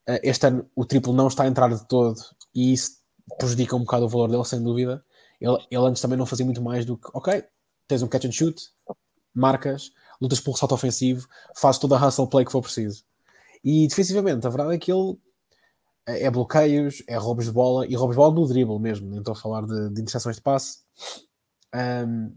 [0.08, 2.20] Uh, este ano o triplo não está a entrar de todo
[2.54, 3.02] e isso
[3.38, 5.04] prejudica um bocado o valor dele, sem dúvida.
[5.40, 7.44] Ele, ele antes também não fazia muito mais do que, ok,
[7.88, 8.62] tens um catch and shoot,
[9.34, 9.90] marcas,
[10.20, 13.02] lutas por salto ofensivo, fazes toda a hustle play que for preciso.
[13.64, 15.16] E defensivamente, a verdade é que ele
[16.06, 19.32] é bloqueios, é roubos de bola e roubos de bola no dribble mesmo, nem estou
[19.32, 20.80] a falar de, de interseções de passe.
[21.74, 22.36] Um,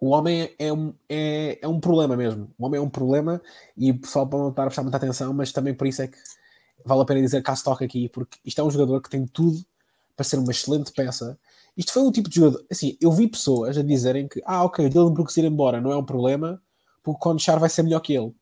[0.00, 2.52] o homem é um, é, é um problema mesmo.
[2.58, 3.40] O homem é um problema
[3.76, 6.08] e o pessoal pode não estar a prestar muita atenção, mas também por isso é
[6.08, 6.18] que
[6.84, 9.26] vale a pena dizer que há stock aqui, porque isto é um jogador que tem
[9.26, 9.62] tudo
[10.16, 11.38] para ser uma excelente peça
[11.76, 12.64] isto foi um tipo de jogador.
[12.70, 15.92] Assim, eu vi pessoas a dizerem que, ah, ok, o Dylan Brooks ir embora não
[15.92, 16.62] é um problema,
[17.02, 18.34] porque o Conchar vai ser melhor que ele.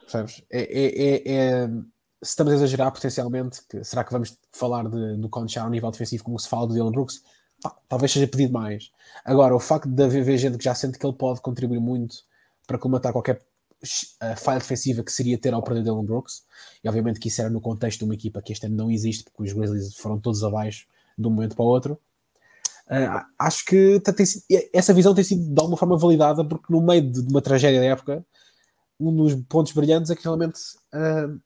[0.00, 0.42] Percebes?
[0.50, 1.68] É, é, é, é,
[2.22, 6.24] estamos a exagerar potencialmente, que, será que vamos falar de, do Conchar ao nível defensivo
[6.24, 7.22] como se fala do Dylan Brooks?
[7.60, 8.90] Pá, talvez seja pedido mais.
[9.24, 12.16] Agora, o facto de haver gente que já sente que ele pode contribuir muito
[12.66, 13.40] para comatar qualquer
[13.82, 16.44] uh, falha defensiva que seria ter ao perder Dylan Brooks,
[16.82, 19.24] e obviamente que isso era no contexto de uma equipa que este ano não existe,
[19.24, 20.86] porque os Grizzlies foram todos abaixo
[21.18, 22.00] de um momento para o outro.
[22.86, 26.82] Uh, acho que tem sido, essa visão tem sido de alguma forma validada, porque no
[26.82, 28.24] meio de, uma tragédia da época,
[28.98, 30.58] um dos pontos brilhantes é que realmente
[30.94, 31.40] uh,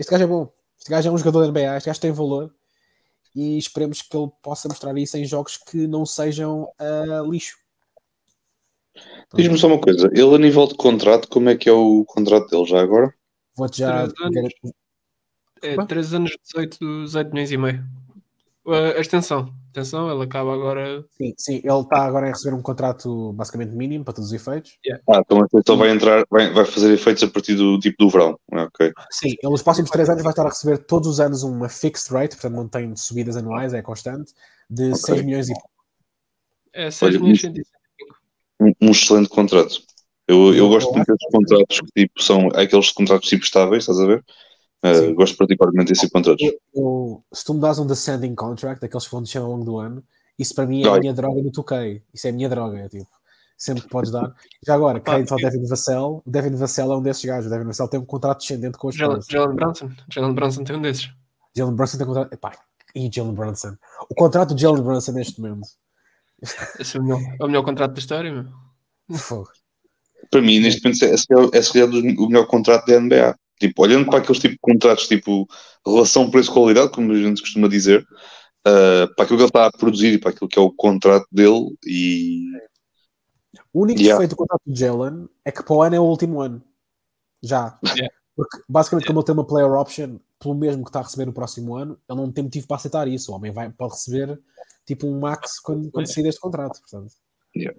[0.00, 0.52] este gajo é bom.
[0.78, 2.54] Este gajo é um jogador da NBA, este gajo tem valor
[3.36, 7.58] e esperemos que ele possa mostrar isso em jogos que não sejam uh, lixo.
[9.34, 12.48] Diz-me só uma coisa, ele a nível de contrato, como é que é o contrato
[12.48, 13.14] dele já agora?
[13.54, 14.08] Vou-te já.
[14.08, 14.52] 3 anos,
[15.62, 17.99] é, 3 anos 18, 18 milhões e meio
[18.66, 19.52] a extensão.
[19.70, 21.04] Atenção, ele acaba agora.
[21.12, 24.72] Sim, sim, ele está agora a receber um contrato basicamente mínimo para todos os efeitos.
[24.84, 25.02] Yeah.
[25.08, 28.38] Ah, então, então vai entrar, vai, vai fazer efeitos a partir do tipo do verão.
[28.52, 28.92] Ok.
[29.10, 32.12] Sim, ele nos próximos três anos vai estar a receber todos os anos uma fixed
[32.12, 34.32] rate, portanto não tem subidas anuais, é constante,
[34.68, 34.96] de okay.
[34.96, 35.70] 6 milhões e pouco.
[36.72, 37.62] É 6 Olha, milhões e
[38.60, 39.82] um, um excelente contrato.
[40.28, 43.98] Eu, eu, eu gosto muito desses contratos que tipo, são aqueles contratos tipo estáveis, estás
[43.98, 44.24] a ver?
[44.82, 46.38] Uh, gosto particularmente desse contrato.
[47.32, 50.02] se tu me dás um descending contract, daqueles que vão descer ao longo do ano,
[50.38, 52.00] isso para mim é a minha droga no 2K.
[52.14, 53.06] Isso é a minha droga, é tipo.
[53.58, 54.34] Sempre que podes dar.
[54.66, 56.22] Já agora, crédito ao Devin Vassell.
[56.24, 57.46] O Devin Vassell é um desses gajos.
[57.46, 59.90] O Devin Vassell tem um contrato descendente com os Jalen, Jalen Brunson.
[60.10, 61.10] Jalen Brunson tem um desses.
[61.54, 62.32] Jalen Brunson tem um contrato.
[62.32, 62.52] Epá,
[62.94, 63.76] e Jalen Brunson.
[64.08, 65.68] O contrato de Jalen Brunson neste momento.
[66.78, 69.18] Esse é o melhor, é o melhor contrato da história, meu.
[69.18, 69.50] Fogo.
[70.30, 73.36] Para mim, neste momento, é, é, é, é o melhor contrato da NBA.
[73.60, 75.46] Tipo, olhando para aqueles tipo de contratos, tipo
[75.86, 78.02] relação preço-qualidade, como a gente costuma dizer,
[78.66, 81.26] uh, para aquilo que ele está a produzir e para aquilo que é o contrato
[81.30, 82.46] dele e.
[83.72, 84.14] O único yeah.
[84.14, 86.62] defeito do contrato do Jalen é que para o ano é o último ano.
[87.42, 87.78] Já.
[87.84, 88.14] Yeah.
[88.34, 91.32] Porque basicamente, como ele tem uma player option, pelo mesmo que está a receber no
[91.32, 93.30] próximo ano, ele não tem motivo para aceitar isso.
[93.30, 94.40] O homem vai, pode receber
[94.86, 96.80] tipo um max quando, quando sair deste contrato.
[96.80, 97.12] Portanto.
[97.54, 97.78] Yeah.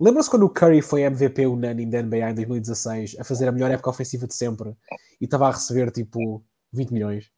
[0.00, 3.70] Lembram-se quando o Curry foi MVP unânime da NBA em 2016 a fazer a melhor
[3.70, 4.76] época ofensiva de sempre
[5.20, 7.30] e estava a receber tipo 20 milhões?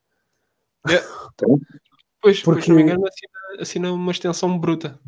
[0.88, 1.06] Yeah.
[2.20, 4.98] pois, porque se não me engano, assina, assina uma extensão bruta.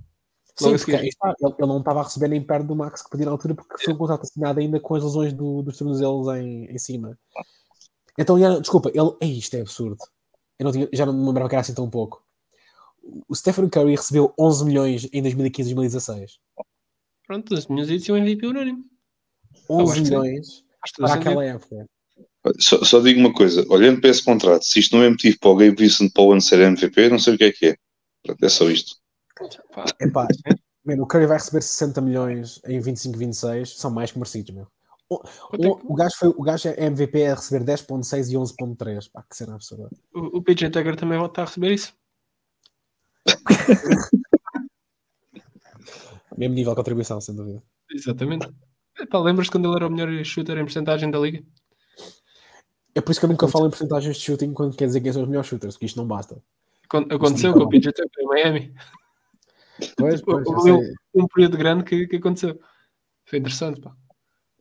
[0.56, 3.32] Sim, porque ele, ele, não estava a receber nem perto do max que podia na
[3.32, 6.78] altura porque foi um contrato assinado ainda com as lesões do, dos tornozelos em, em
[6.78, 7.18] cima.
[8.18, 9.96] Então, já, desculpa, ele, é isto é absurdo.
[10.58, 12.22] Eu não tinha, já não me lembrava que era assim tão pouco.
[13.26, 16.38] o Stephen Curry recebeu 11 milhões em 2015 e 2016.
[17.26, 18.84] Pronto, os milhões de um MVP unânime.
[19.68, 20.10] 11 acho que sim.
[20.10, 20.64] milhões
[20.96, 21.86] para aquela época.
[22.58, 25.50] Só, só digo uma coisa, olhando para esse contrato, se isto não é motivo para
[25.50, 27.76] o Gabe Vincent Paul ser MVP, não sei o que é que é.
[28.22, 28.96] Pronto, é só isto.
[29.72, 30.26] Pá, Epá,
[30.84, 34.66] mano, o Curry vai receber 60 milhões em 25 26, são mais que merecidos, meu.
[35.08, 35.20] O,
[35.52, 39.10] é o, o gajo foi, o gajo é MVP a receber 10.6 e 11.3.
[39.12, 39.88] Pá, que cena absurda.
[40.14, 41.94] o, o PJ Tucker também vai estar a receber isso.
[46.36, 47.62] Mesmo nível de contribuição, sem dúvida.
[47.90, 48.48] Exatamente.
[48.98, 51.42] Epá, lembras quando ele era o melhor shooter em porcentagem da liga?
[52.94, 55.12] É por isso que eu nunca falo em porcentagens de shooting quando quer dizer quem
[55.12, 56.42] são os melhores shooters, porque isto não basta.
[56.84, 58.74] Acon- Aconteceu com o PJ Tucker em Miami.
[59.96, 60.94] Pois, pois, Houve sei.
[61.14, 62.60] um período grande que, que aconteceu.
[63.24, 63.96] Foi interessante, pá.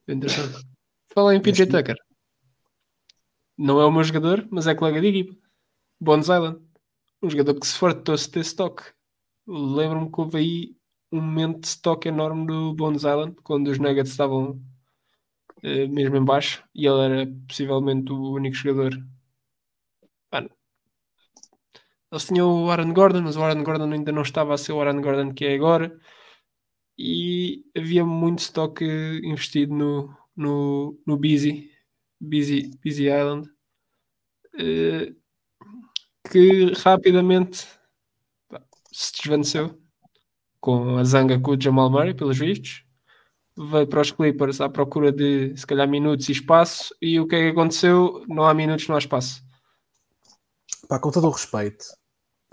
[0.05, 0.65] Foi interessante.
[1.13, 1.95] Fala em PJ Tucker.
[3.57, 5.35] Não é o meu jogador, mas é colega de equipa.
[5.99, 6.59] Bones Island.
[7.21, 8.81] Um jogador que se fartou-se de ter stock.
[9.45, 10.75] Lembro-me que houve aí
[11.11, 14.61] um momento de stock enorme do Bones Island, quando os Nuggets estavam
[15.63, 18.93] eh, mesmo em baixo e ele era possivelmente o único jogador.
[20.31, 20.49] Mano,
[22.11, 24.81] eles tinham o Aaron Gordon, mas o Aaron Gordon ainda não estava a ser o
[24.81, 25.97] Aaron Gordon que é agora.
[26.97, 31.71] E havia muito stock eh, investido no, no, no Busy,
[32.19, 33.49] Busy, Busy Island,
[34.57, 35.13] eh,
[36.29, 37.67] que rapidamente
[38.91, 39.80] se desvaneceu
[40.61, 42.85] com a zanga com o Jamal Murray, pelos vistos.
[43.57, 46.95] Veio para os Clippers à procura de se calhar minutos e espaço.
[47.01, 48.23] E o que é que aconteceu?
[48.29, 49.43] Não há minutos, não há espaço.
[50.87, 51.83] Pá, com todo o respeito,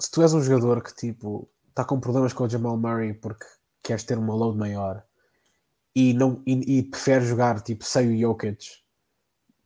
[0.00, 3.46] se tu és um jogador que tipo está com problemas com o Jamal Murray porque
[3.82, 5.04] queres ter uma load maior
[5.94, 8.64] e não e, e preferes jogar tipo sem o Jokic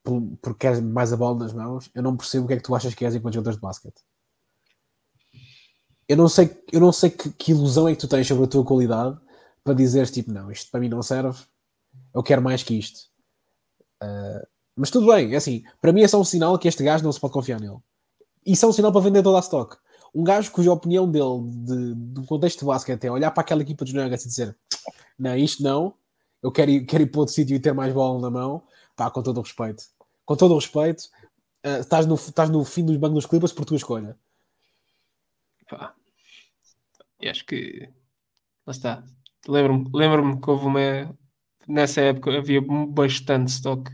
[0.03, 2.63] por- porque queres mais a bola nas mãos, eu não percebo o que é que
[2.63, 4.01] tu achas que és enquanto jogador de basquete.
[6.13, 8.47] Eu não sei, eu não sei que, que ilusão é que tu tens sobre a
[8.47, 9.19] tua qualidade
[9.65, 11.43] para dizeres tipo, não, isto para mim não serve,
[12.15, 13.09] eu quero mais que isto.
[13.99, 14.47] Ah,
[14.77, 17.13] mas tudo bem, é assim, para mim é só um sinal que este gajo não
[17.13, 17.79] se pode confiar nele.
[18.45, 19.79] Isso é um sinal para vender toda a stock.
[20.15, 23.83] Um gajo cuja opinião dele de, do contexto de basquete é olhar para aquela equipa
[23.83, 24.55] dos Nuggets e dizer
[25.19, 25.95] não, isto não,
[26.43, 28.63] eu quero ir, quero ir para outro sítio e ter mais bola na mão,
[28.95, 29.85] pá, com todo o respeito.
[30.27, 31.05] Com todo o respeito,
[31.65, 34.15] ah, estás, no, estás no fim dos bancos dos Clippers por tua escolha.
[35.71, 35.95] Pá.
[37.23, 37.89] E acho que
[38.67, 39.05] lá está.
[39.49, 41.19] Lembro-me lembro que houve uma
[41.69, 43.91] nessa época havia bastante stock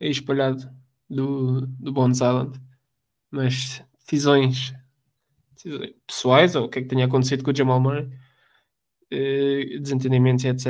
[0.00, 0.70] espalhado
[1.08, 2.58] do, do Bones Island,
[3.30, 4.74] mas decisões,
[5.54, 8.10] decisões pessoais ou o que é que tinha acontecido com o Jamal Murray,
[9.10, 10.66] eh, desentendimentos e etc.,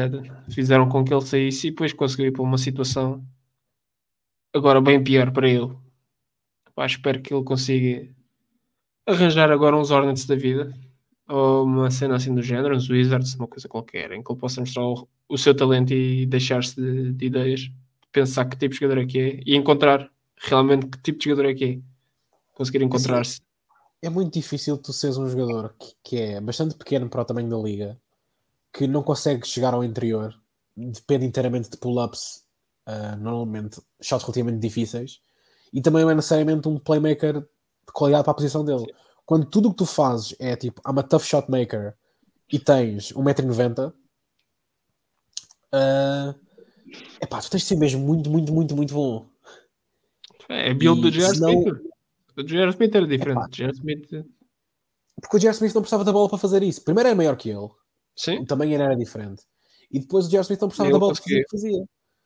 [0.51, 3.25] fizeram com que ele saísse e depois conseguiu ir para uma situação
[4.53, 5.77] agora bem pior para ele.
[6.75, 8.13] Pá, espero que ele consiga
[9.07, 10.73] arranjar agora uns Hornets da vida
[11.29, 14.61] ou uma cena assim do género, uns Wizards, uma coisa qualquer, em que ele possa
[14.61, 17.71] mostrar o, o seu talento e deixar-se de, de ideias,
[18.13, 21.49] pensar que tipo de jogador é que é e encontrar realmente que tipo de jogador
[21.51, 21.95] é que é.
[22.53, 23.41] Conseguir encontrar-se.
[24.01, 27.49] É muito difícil tu seres um jogador que, que é bastante pequeno para o tamanho
[27.49, 27.99] da liga,
[28.73, 30.35] que não consegue chegar ao interior,
[30.77, 32.45] depende inteiramente de pull-ups,
[32.87, 35.21] ah, normalmente shots relativamente difíceis,
[35.73, 38.87] e também não é necessariamente um playmaker de qualidade para a posição dele.
[39.27, 41.95] Quando tudo o que tu fazes é tipo, I'm a tough shot maker
[42.53, 43.93] e tens 1,90m,
[45.73, 46.35] uh,
[47.21, 49.27] epá, tu tens de ser mesmo muito, muito, muito, muito bom.
[50.49, 51.35] É a build do J.R.
[51.35, 51.83] senão- Smith.
[52.37, 52.71] O J.R.
[52.71, 53.63] Smith era diferente.
[53.63, 53.73] Epá.
[53.73, 54.09] Smith,
[55.21, 55.55] Porque o J.R.
[55.55, 56.83] Smith não precisava da bola para fazer isso.
[56.85, 57.69] Primeiro era maior que ele,
[58.17, 58.39] sim.
[58.41, 59.43] o tamanho era diferente.
[59.91, 60.43] E depois o J.R.
[60.43, 61.85] Smith não precisava da bola para fazer o que fazia.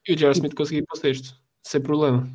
[0.09, 0.33] E o J.R.
[0.33, 2.29] Smith conseguia ir para o sexto, sem problema.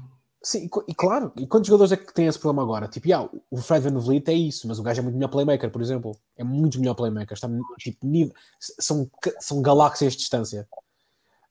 [0.46, 2.90] Sim, e claro, e quantos jogadores é que têm esse problema agora?
[2.90, 5.72] Tipo, yeah, o Fred Van Vliet é isso, mas o gajo é muito melhor playmaker,
[5.72, 6.18] por exemplo.
[6.36, 7.34] É muito melhor playmaker.
[7.34, 10.68] Está, tipo, nível, são, são galáxias de distância.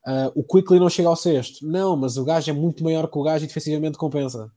[0.04, 1.66] Ah, o Quickly não chega ao sexto.
[1.66, 4.52] Não, mas o gajo é muito maior que o gajo e defensivamente compensa.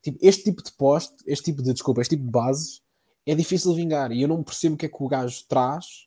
[0.00, 2.82] Tipo, este tipo de poste, este tipo de, desculpa, este tipo de bases
[3.26, 4.12] é difícil de vingar.
[4.12, 6.06] E eu não percebo o que é que o gajo traz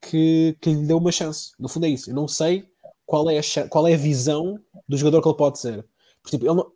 [0.00, 1.52] que, que lhe deu uma chance.
[1.58, 2.10] No fundo é isso.
[2.10, 2.68] Eu não sei
[3.06, 5.86] qual é a, qual é a visão do jogador que ele pode ser.
[6.26, 6.72] Exemplo, ele não-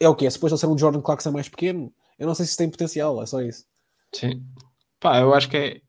[0.00, 0.30] é o quê?
[0.30, 3.22] Se depois ele ser um Jordan Clarkson mais pequeno, eu não sei se tem potencial,
[3.22, 3.64] é só isso.
[4.14, 4.44] Sim.
[5.00, 5.82] Pá, eu acho que é,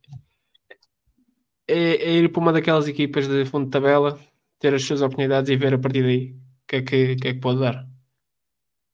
[1.68, 4.20] é, é ir para uma daquelas equipas de fundo de tabela,
[4.60, 7.34] ter as suas oportunidades e ver a partir daí o que é que, que, é
[7.34, 7.88] que pode dar.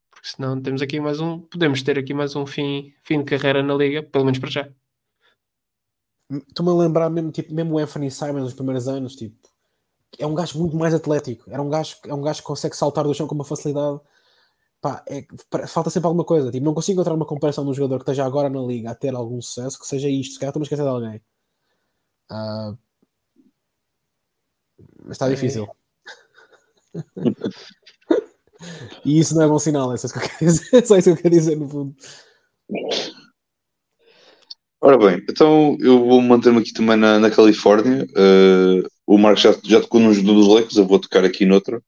[0.09, 3.61] Porque senão temos aqui mais um, podemos ter aqui mais um fim, fim de carreira
[3.61, 4.69] na liga, pelo menos para já.
[6.47, 9.37] Estou-me a lembrar mesmo, tipo, mesmo o Anthony Simons nos primeiros anos, tipo,
[10.17, 11.49] é um gajo muito mais atlético.
[11.49, 13.99] Era um gajo, é um gajo que consegue saltar do chão com uma facilidade
[14.81, 15.25] pá, é,
[15.67, 16.51] falta sempre alguma coisa.
[16.51, 18.95] Tipo, não consigo encontrar uma comparação de um jogador que esteja agora na liga a
[18.95, 20.33] ter algum sucesso que seja isto.
[20.33, 21.21] Se calhar estou-me a esquecer de alguém.
[22.31, 22.77] Uh,
[25.05, 25.29] mas está é.
[25.29, 25.67] difícil.
[29.05, 30.97] e isso não é bom sinal, é só isso que eu quero dizer, é só
[30.97, 31.95] isso que eu quero dizer no fundo.
[34.83, 38.07] Ora bem, então eu vou manter-me aqui também na, na Califórnia.
[38.11, 38.81] Uh,
[39.11, 41.83] o Marcos já, já tocou num dos Lakers, eu vou tocar aqui noutro.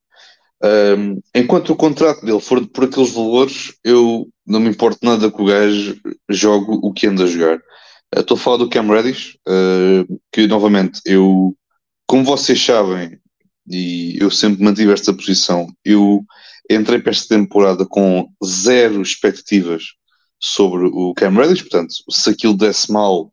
[0.62, 5.40] Um, enquanto o contrato dele for por aqueles valores, eu não me importo nada que
[5.40, 5.98] o gajo
[6.28, 7.58] jogue o que anda a jogar.
[8.14, 11.56] Estou a falar do Cam Reddish, uh, que novamente eu,
[12.06, 13.18] como vocês sabem,
[13.70, 16.22] e eu sempre mantive esta posição, eu
[16.70, 19.82] entrei para esta temporada com zero expectativas
[20.38, 23.32] sobre o Cam Reddish, portanto, se aquilo desse mal,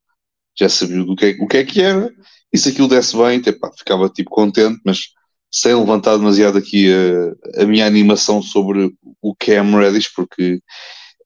[0.58, 2.10] já sabia do que, é, o que é que era,
[2.54, 5.10] e se aquilo desse bem, epá, ficava tipo contente, mas
[5.52, 10.62] sem levantar demasiado aqui a, a, minha animação sobre o Cam Reddish, porque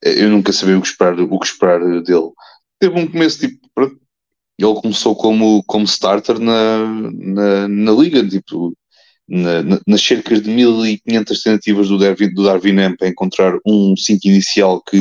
[0.03, 2.32] eu nunca sabia o que esperar, o que esperar dele.
[2.80, 3.65] Teve um começo tipo.
[4.57, 8.73] Ele começou como, como starter na, na, na liga, tipo,
[9.28, 13.95] na, na, nas cerca de 1500 tentativas do Darwin, do Darwin M para encontrar um
[13.97, 14.99] 5 inicial que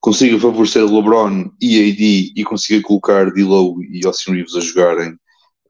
[0.00, 5.16] consiga favorecer LeBron e AD e consiga colocar D'Lo e Austin Reeves a jogarem,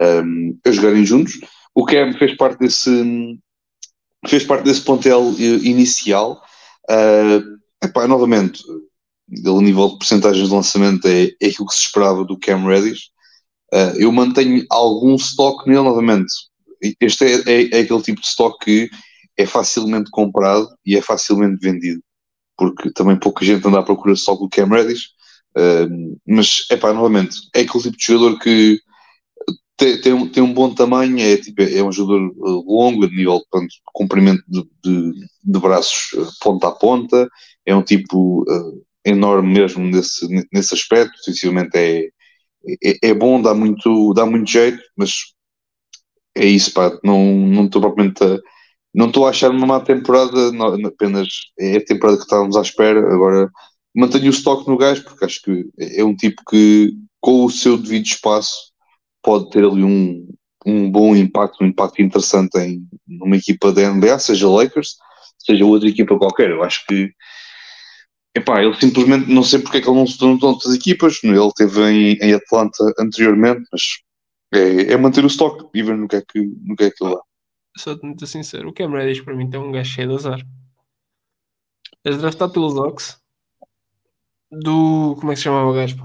[0.01, 1.39] um, a jogarem juntos
[1.79, 3.39] o Cam fez parte desse
[4.27, 6.43] fez parte desse pontel inicial.
[6.91, 7.41] Uh,
[7.81, 8.65] epá, novamente,
[9.47, 13.11] o nível de porcentagens de lançamento é, é aquilo que se esperava do Cam Reddish.
[13.73, 16.33] Uh, eu mantenho algum stock nele, novamente.
[17.01, 18.91] Este é, é, é, aquele tipo de stock que
[19.37, 22.03] é facilmente comprado e é facilmente vendido,
[22.57, 25.11] porque também pouca gente anda à procura só do Cam Reddish.
[25.57, 28.81] Uh, mas, é pá, novamente, é aquele tipo de jogador que
[29.79, 33.09] tem, tem, um, tem um bom tamanho, é, tipo, é um jogador eh, longo, a
[33.09, 35.12] nível de comprimento de, de,
[35.45, 37.29] de, braços eh, ponta a ponta,
[37.64, 42.09] é um tipo uh, enorme mesmo nesse, nesse aspecto, defensivamente é,
[42.85, 45.12] é, é, bom, dá muito, dá muito jeito, mas
[46.37, 48.39] é isso, pá, não estou propriamente a,
[48.93, 52.62] não estou a achar uma má temporada, não, apenas é a temporada que estávamos à
[52.62, 53.49] espera, agora
[53.95, 57.79] mantenho o estoque no gás, porque acho que é um tipo que, com o seu
[57.79, 58.68] devido espaço,
[59.23, 60.29] pode ter ali um,
[60.66, 64.97] um bom impacto, um impacto interessante em numa equipa da NBA, seja Lakers,
[65.39, 66.51] seja outra equipa qualquer.
[66.51, 67.12] Eu acho que
[68.35, 71.23] epá, ele simplesmente não sei porque é que ele não se tornou outras equipas.
[71.23, 73.83] Ele teve em, em Atlanta anteriormente, mas
[74.53, 77.05] é, é, manter o estoque e ver no que é que, no que, é que
[77.05, 77.21] ele dá.
[77.77, 80.41] Sou muito sincero, o Cam Reddish para mim tem um gajo cheio de azar.
[82.05, 83.21] És draftado pelos Ox
[84.51, 85.16] do.
[85.19, 85.97] Como é que se chamava o gajo?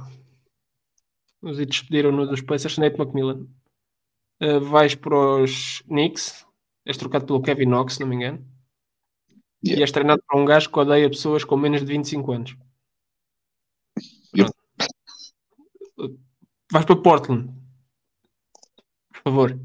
[1.43, 3.45] Os e despediram-no dos Pacers, Nate McMillan.
[4.41, 6.45] Uh, vais para os Knicks,
[6.85, 8.37] és trocado pelo Kevin Knox, se não me engano.
[9.63, 9.79] Yeah.
[9.79, 12.57] E és treinado por um gajo que odeia pessoas com menos de 25 anos.
[16.71, 17.53] Vais para Portland.
[19.11, 19.59] Por favor.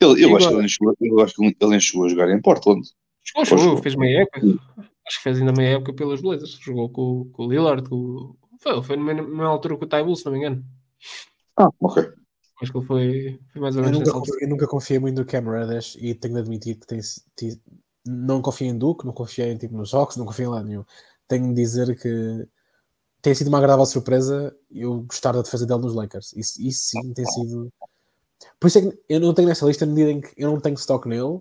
[0.00, 2.86] Ele, eu, acho que ele chegou, eu acho que ele chegou a jogar em Portland.
[3.22, 4.40] Chegou, chegou, fez meia época.
[5.06, 6.58] Acho que fez ainda meia época pelas Blazers.
[6.60, 10.24] Jogou com, com o Lillard, com, foi, foi na mesma altura que o Taibull, se
[10.24, 10.64] não me engano.
[11.56, 12.12] Ah, ok.
[12.62, 13.98] Acho que ele foi, foi mais ou menos.
[13.98, 16.86] Eu nunca, confiei, eu nunca confiei muito no Cam Reddish e tenho de admitir que
[16.86, 17.00] tem,
[17.34, 17.60] tem,
[18.06, 20.84] não confiei em Duke, não confiei tipo, nos Hawks, não confiei em lá nenhum.
[21.26, 22.46] Tenho de dizer que
[23.22, 26.34] tem sido uma agradável surpresa eu gostar da defesa dele nos Lakers.
[26.34, 27.72] Isso, isso sim tem sido.
[28.58, 30.60] Por isso é que eu não tenho nessa lista na medida em que eu não
[30.60, 31.40] tenho stock nele,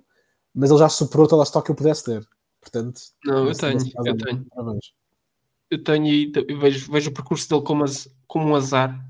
[0.53, 2.25] mas ele já superou toda a stock que eu pudesse ter.
[2.61, 4.45] Portanto, não, eu tenho, eu tenho.
[4.45, 4.98] Parabéns
[5.69, 7.85] eu tenho e vejo, vejo o percurso dele como,
[8.27, 9.05] como um azar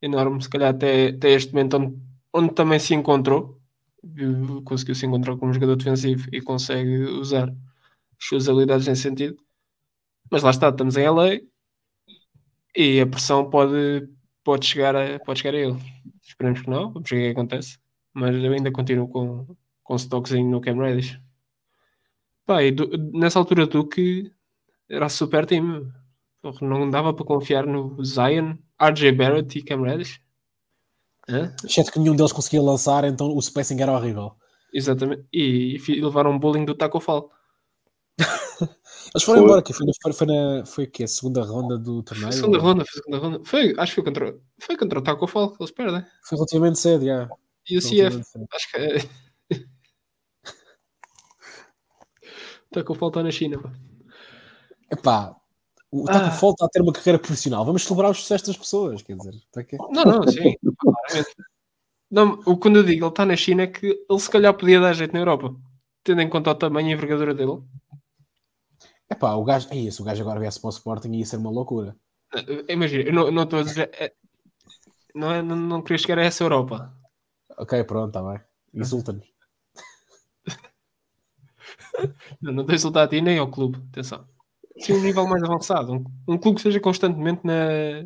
[0.00, 1.96] enorme, se calhar até, até este momento onde,
[2.32, 3.60] onde também se encontrou,
[4.64, 9.36] conseguiu se encontrar como jogador defensivo e consegue usar as suas habilidades nesse sentido.
[10.30, 11.40] Mas lá está, estamos em LA
[12.76, 14.08] e a pressão pode,
[14.42, 15.78] pode, chegar, a, pode chegar a ele.
[16.22, 17.78] Esperemos que não, vamos ver o que acontece.
[18.14, 21.20] Mas eu ainda continuo com, com stocks no Cam Reddish.
[22.46, 24.32] Pá, e do, nessa altura tu que
[24.92, 25.90] era super time.
[26.60, 30.20] Não dava para confiar no Zion, RJ Barrett e Cam Reddish.
[31.64, 34.36] Exceto que nenhum deles conseguia lançar, então o spacing era horrível.
[34.72, 35.24] Exatamente.
[35.32, 37.30] E, e levaram um bullying do Taco Fall.
[39.14, 39.44] Eles foram foi.
[39.44, 42.32] embora, que foi, foi, foi, na, foi que a segunda ronda do torneio?
[42.32, 42.64] Segunda ou...
[42.64, 43.40] ronda, foi segunda ronda.
[43.44, 46.04] Foi, acho que foi contra, foi contra o Taco Fall que eles perdem.
[46.24, 47.28] Foi relativamente cedo, já.
[47.68, 48.98] E o CF, acho que é...
[52.72, 53.72] Taco Fall está na China, pá.
[54.92, 55.34] Epá,
[55.90, 56.30] o Taco ah.
[56.30, 57.64] Fall está a ter uma carreira profissional.
[57.64, 59.34] Vamos celebrar os sucessos das pessoas, quer dizer.
[59.66, 59.76] Que...
[59.90, 60.54] Não, não, sim.
[62.10, 64.80] não, o, quando eu digo ele está na China é que ele se calhar podia
[64.80, 65.54] dar jeito na Europa,
[66.04, 67.62] tendo em conta o tamanho e a envergadura dele.
[69.08, 71.36] É pá, o gajo, é isso, o gajo agora viesse para o Sporting ia ser
[71.36, 71.96] uma loucura.
[72.68, 73.90] Imagina, eu não não estou a dizer.
[73.92, 74.14] é-
[75.14, 76.90] Não, é, não, não queria chegar a essa Europa.
[77.58, 78.40] Ok, pronto, está bem.
[78.74, 79.30] Insulta-nos.
[82.40, 83.78] Não, não estou a insultar a ti nem ao clube.
[83.90, 84.26] Atenção.
[84.78, 85.92] Sim, um nível mais avançado.
[85.92, 88.02] Um, um clube que esteja constantemente na,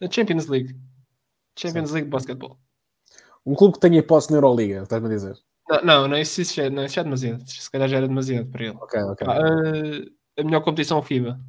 [0.00, 0.76] na Champions League.
[1.58, 2.58] Champions League de basquetebol.
[3.44, 5.36] Um clube que tenha hipótese na Euroliga, estás-me a dizer?
[5.68, 7.48] Não, não, não isso, isso já, não, isso já é demasiado.
[7.48, 8.76] Se calhar já era demasiado para ele.
[8.76, 9.26] Ok, ok.
[9.28, 11.40] Ah, a melhor competição FIBA.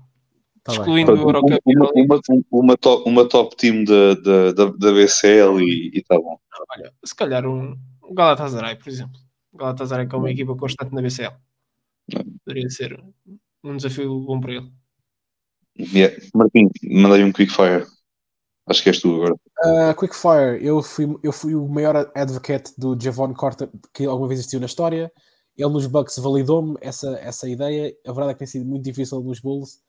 [0.64, 0.80] Tá bem.
[0.80, 4.94] excluindo o Pronto, Eurocup a uma, uma, uma, top, uma top team da, da, da,
[4.94, 6.40] BCL e está bom.
[6.72, 9.20] Olha, se calhar um, um Galatasaray, por exemplo.
[9.52, 11.34] O Galatasaray que é uma equipa constante na BCL.
[12.46, 12.98] Poderia ser
[13.64, 14.72] um desafio bom para ele.
[15.78, 16.16] Yeah.
[16.36, 17.86] Martim, mandei um quickfire.
[18.68, 19.36] Acho que és tu agora.
[19.66, 24.40] Uh, Quickfire, eu fui, eu fui o maior advocate do Javon Carter que alguma vez
[24.40, 25.12] existiu na história.
[25.58, 27.94] Ele nos Bucks validou-me essa, essa ideia.
[28.06, 29.80] A verdade é que tem sido muito difícil nos Bulls.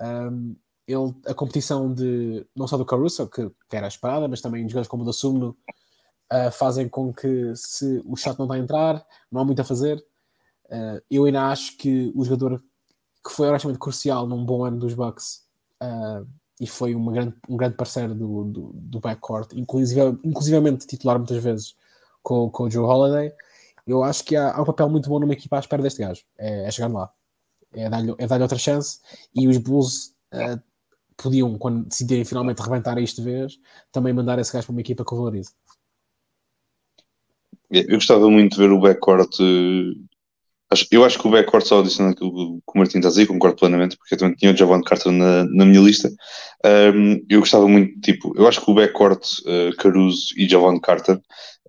[0.00, 0.56] Um,
[0.86, 4.72] ele, a competição de não só do Caruso, que, que era esperada, mas também de
[4.72, 5.56] jogadores como o da Sumno
[6.32, 9.64] uh, fazem com que se o shot não está a entrar, não há muito a
[9.64, 9.98] fazer.
[10.66, 12.62] Uh, eu ainda acho que o jogador
[13.26, 15.42] que foi honestamente crucial num bom ano dos Bucks
[15.82, 16.26] uh,
[16.60, 21.42] e foi uma grande, um grande parceiro do, do, do backcourt, inclusive, inclusivamente titular muitas
[21.42, 21.76] vezes
[22.22, 23.32] com, com o Joe Holiday.
[23.86, 26.22] Eu acho que há, há um papel muito bom numa equipa à espera deste gajo,
[26.38, 27.10] é, é chegar lá,
[27.72, 29.00] é dar-lhe é dar outra chance.
[29.34, 30.60] E os Bulls uh,
[31.16, 33.58] podiam, quando decidirem finalmente rebentar isto de vez,
[33.90, 35.50] também mandar esse gajo para uma equipa que o valorize.
[37.70, 39.36] Eu gostava muito de ver o backcourt.
[40.70, 43.26] Acho- Eu acho que o backcourt, só adicionando aquilo que o Martim está a dizer,
[43.26, 46.10] concordo plenamente, porque eu também tinha o Javon Carter na, na minha lista.
[46.64, 51.20] Um, eu gostava muito, tipo, eu acho que o backcourt eh, Caruso e Javon Carter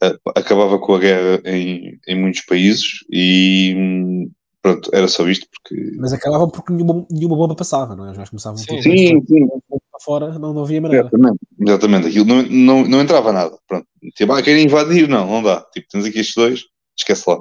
[0.03, 5.47] eh, acabava com a guerra em, em muitos países e hum, pronto, era só isto,
[5.51, 5.91] porque.
[5.99, 8.13] Mas acabavam porque nenhuma, nenhuma bomba passava, não é?
[8.13, 11.07] Gajos começavam Sim, tipo, Sim, sim, para fora, não, não havia maneira.
[11.07, 12.07] Exatamente, exatamente.
[12.07, 13.55] Aquilo não, não, não entrava nada.
[13.67, 13.85] Pronto.
[14.15, 15.07] Tipo, ah, querem invadir?
[15.07, 15.61] Não, não dá.
[15.73, 16.63] Tipo, temos aqui estes dois,
[16.97, 17.39] esquece lá.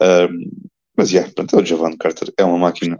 [0.00, 0.30] Ahm,
[0.96, 2.96] mas, yeah, pronto, é o Javon Carter, é uma máquina.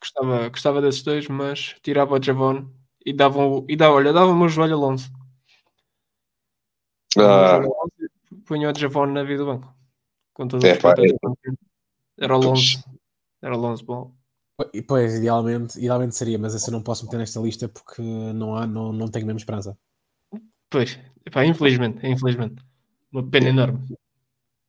[0.00, 2.68] Gostava, gostava desses dois, mas tirava o Javon
[3.04, 5.10] e dava, o- e dava, olha, dava o meu joelho Alonso.
[7.18, 7.60] ah,
[8.46, 9.74] Punha o Javon na vida do banco.
[10.34, 11.36] Com todo É, o pá, Javon.
[12.18, 12.84] Era o Alonso.
[13.42, 14.14] Era o Alonso bom.
[14.74, 18.66] E, Pois, idealmente, idealmente seria, mas eu não posso meter nesta lista porque não, há,
[18.66, 19.78] não, não tenho mesmo esperança.
[20.68, 22.62] Pois, epá, infelizmente, infelizmente.
[23.12, 23.86] Uma pena enorme.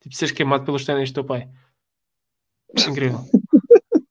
[0.00, 1.50] Tipo, seres queimado pelos ténis do teu pai.
[2.88, 3.20] Incrível.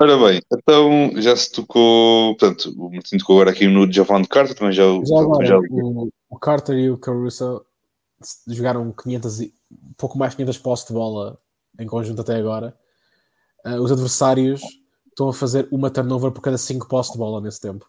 [0.00, 2.36] ora bem, então já se tocou.
[2.36, 5.58] Portanto, o Martin tocou agora aqui no Javon Carter, também já, o- Já agora, já
[5.58, 7.64] o, o Carter e o Caruso
[8.46, 11.38] jogaram 500, e- um pouco mais de 500 postes de bola
[11.78, 12.76] em conjunto até agora.
[13.64, 14.60] Ah, os adversários
[15.08, 17.88] estão a fazer uma turnover por cada 5 postes de bola nesse tempo.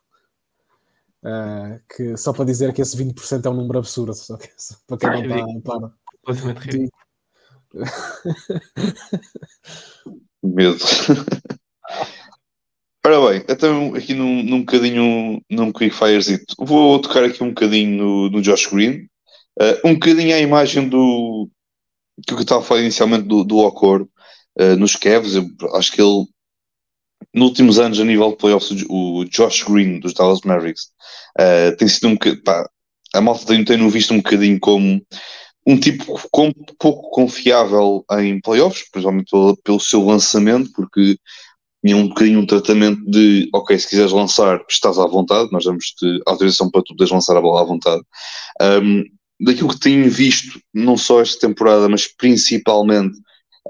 [1.23, 4.75] Ah, que, só para dizer que esse 20% é um número absurdo, só que, só
[4.87, 5.73] para quem não está.
[6.25, 6.89] Completamente ridículo.
[10.43, 10.77] medo.
[13.05, 18.29] Ora bem, então aqui num, num bocadinho, num quickfirezito, vou tocar aqui um bocadinho no,
[18.29, 19.07] no Josh Green,
[19.61, 21.49] Uh, um bocadinho à imagem do
[22.25, 24.07] que eu estava a falar inicialmente do, do Ocor
[24.57, 26.25] uh, nos Cavs, eu acho que ele
[27.35, 30.83] nos últimos anos a nível de playoffs, o Josh Green dos Dallas Mavericks
[31.37, 32.69] uh, tem sido um bocadinho, pá,
[33.13, 35.05] a malta tem, tem visto um bocadinho como
[35.69, 41.15] um tipo com, pouco confiável em playoffs, principalmente pelo, pelo seu lançamento, porque
[41.85, 46.21] tinha um bocadinho um tratamento de ok, se quiseres lançar, estás à vontade, nós damos-te
[46.25, 48.01] autorização para tu poderes lançar a bola à vontade.
[48.59, 49.03] Um,
[49.39, 53.15] daquilo que tenho visto, não só esta temporada, mas principalmente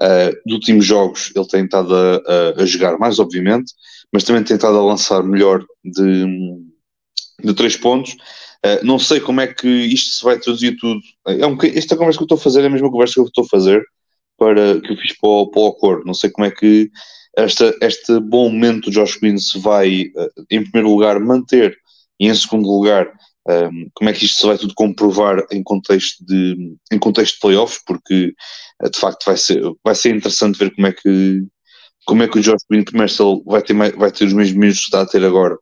[0.02, 3.74] uh, dos últimos jogos, ele tem estado a, a, a, jogar mais, obviamente,
[4.10, 6.24] mas também tem estado a lançar melhor de,
[7.44, 8.16] de três pontos.
[8.64, 11.00] Uh, não sei como é que isto se vai traduzir tudo.
[11.26, 13.24] É um, esta conversa que eu estou a fazer é a mesma conversa que eu
[13.24, 13.82] estou a fazer
[14.36, 16.04] para, que eu fiz para o, para o acordo.
[16.04, 16.90] Não sei como é que
[17.36, 21.76] esta, este bom momento do Josh Green se vai, uh, em primeiro lugar, manter
[22.18, 23.10] e, em segundo lugar,
[23.48, 27.40] um, como é que isto se vai tudo comprovar em contexto de, em contexto de
[27.40, 28.34] playoffs, porque
[28.92, 31.42] de facto vai ser, vai ser interessante ver como é que
[32.06, 33.12] como é que o George Green primeiro
[33.46, 35.56] vai ter, vai ter os mesmos minutos que está a ter agora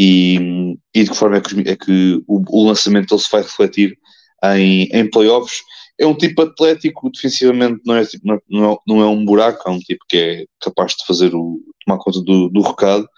[0.00, 3.42] e, e de que forma é que, é que o, o, lançamento dele se vai
[3.42, 3.98] refletir
[4.44, 5.58] em, em playoffs.
[5.98, 9.72] É um tipo atlético, defensivamente não é, tipo, não, é, não é um buraco, é
[9.72, 13.08] um tipo que é capaz de fazer o, tomar conta do, do recado,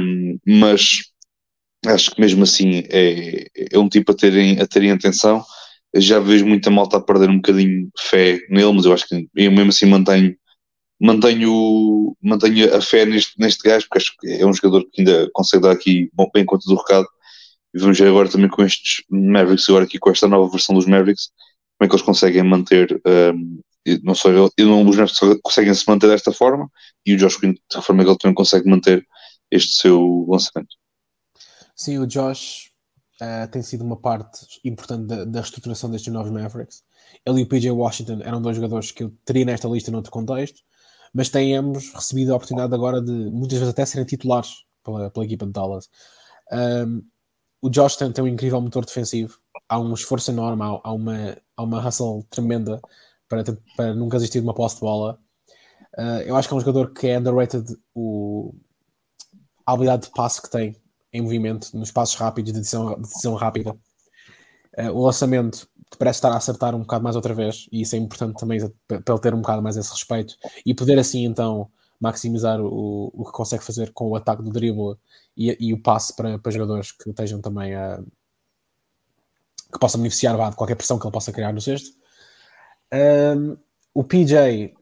[0.00, 0.98] um, mas
[1.86, 5.44] acho que mesmo assim é, é um tipo a terem, a terem atenção.
[5.94, 9.52] Já vejo muita malta a perder um bocadinho fé nele, mas eu acho que eu
[9.52, 10.34] mesmo assim mantenho
[11.00, 15.30] mantenho, mantenho a fé neste, neste gajo, porque acho que é um jogador que ainda
[15.32, 17.06] consegue dar aqui bom, bem conta do recado.
[17.72, 20.86] E vamos ver agora também com estes Mavericks, agora aqui com esta nova versão dos
[20.86, 21.30] Mavericks,
[21.78, 23.00] como é que eles conseguem manter,
[23.34, 23.60] um,
[24.02, 26.68] não só ele, não, os Mavericks conseguem se manter desta forma,
[27.06, 29.06] e o Josh Green, de forma que ele também consegue manter
[29.50, 30.76] este seu lançamento.
[31.74, 32.70] Sim, o Josh
[33.22, 36.82] uh, tem sido uma parte importante da, da reestruturação destes novos Mavericks.
[37.24, 40.60] Ele e o PJ Washington eram dois jogadores que eu teria nesta lista noutro contexto,
[41.12, 45.46] mas temos recebido a oportunidade agora de muitas vezes até serem titulares pela, pela equipa
[45.46, 45.88] de Dallas.
[46.52, 47.02] Um,
[47.62, 49.38] o Josh tem, tem, um incrível motor defensivo,
[49.68, 52.80] há um esforço enorme, há, há uma, há uma hustle tremenda
[53.28, 53.44] para,
[53.76, 55.18] para nunca existir uma posse de bola.
[55.98, 57.64] Uh, eu acho que é um jogador que é underrated
[57.94, 58.54] o,
[59.66, 60.76] a habilidade de passe que tem
[61.12, 63.72] em movimento, nos passos rápidos, de decisão, de decisão rápida.
[64.78, 65.68] Uh, o lançamento
[65.98, 69.02] parece estar a acertar um bocado mais outra vez, e isso é importante também para
[69.08, 73.32] ele ter um bocado mais esse respeito e poder assim então maximizar o, o que
[73.32, 74.96] consegue fazer com o ataque do dribble
[75.36, 78.02] e, e o passe para, para jogadores que estejam também a
[79.72, 81.90] que possam beneficiar de qualquer pressão que ele possa criar no cesto.
[82.92, 83.56] Um,
[83.94, 84.74] o PJ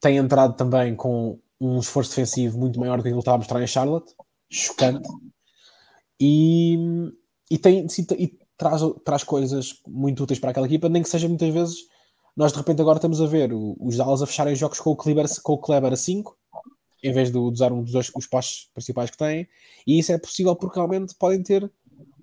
[0.00, 3.62] tem entrado também com um esforço defensivo muito maior do que ele estava a mostrar
[3.62, 4.12] em Charlotte,
[4.50, 5.08] chocante,
[6.20, 6.76] e,
[7.50, 7.86] e tem,
[8.18, 11.76] e traz, traz coisas muito úteis para aquela equipa, nem que seja muitas vezes
[12.36, 15.26] nós de repente agora estamos a ver os Dallas a fecharem jogos com o Kleber,
[15.42, 16.36] com o Kleber a 5
[17.02, 19.48] em vez de usar um dos dois, os passos principais que têm,
[19.86, 21.70] e isso é possível porque realmente podem ter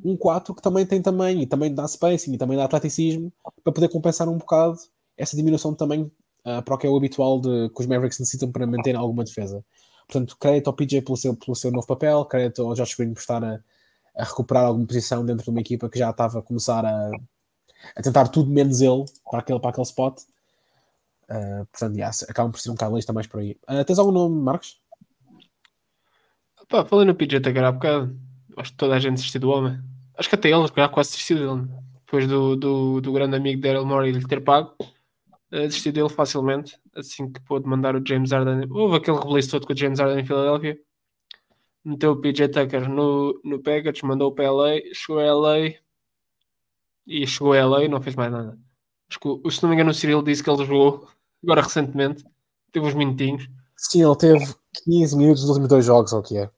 [0.03, 3.31] um 4 que também tem tamanho e também dá spacing e também dá atleticismo
[3.63, 4.77] para poder compensar um bocado
[5.17, 6.11] essa diminuição de tamanho
[6.45, 9.23] uh, para o que é o habitual de, que os Mavericks necessitam para manter alguma
[9.23, 9.63] defesa.
[10.07, 13.19] Portanto, crédito ao PJ pelo seu, pelo seu novo papel, crédito ao Josh Green por
[13.19, 13.59] estar a,
[14.17, 17.11] a recuperar alguma posição dentro de uma equipa que já estava a começar a,
[17.95, 20.21] a tentar tudo menos ele para aquele, para aquele spot.
[21.29, 23.57] Uh, portanto, yeah, acabam por ser um bocado lista mais por aí.
[23.69, 24.79] Uh, tens algum nome, Marcos?
[26.69, 28.17] Pá, falei no PJ até há bocado.
[28.57, 29.79] Acho que toda a gente desistiu do homem.
[30.17, 31.67] Acho que até ele já quase desistiu dele.
[32.05, 34.87] Depois do, do, do grande amigo Daryl Morey lhe ter pago, uh,
[35.51, 36.79] desistiu dele facilmente.
[36.95, 38.67] Assim que pôde mandar o James Harden.
[38.71, 40.79] Houve aquele rebeliço todo com o James Harden em Filadélfia
[41.85, 45.75] meteu o PJ Tucker no, no package, mandou para LA, chegou a LA
[47.05, 48.57] e chegou a LA e não fez mais nada.
[49.07, 51.07] Acho que, se não me engano, o Cyril disse que ele jogou
[51.43, 52.25] agora recentemente,
[52.71, 53.47] teve uns minutinhos.
[53.77, 56.49] Sim, ele teve 15 minutos nos últimos dois jogos, ou o que é?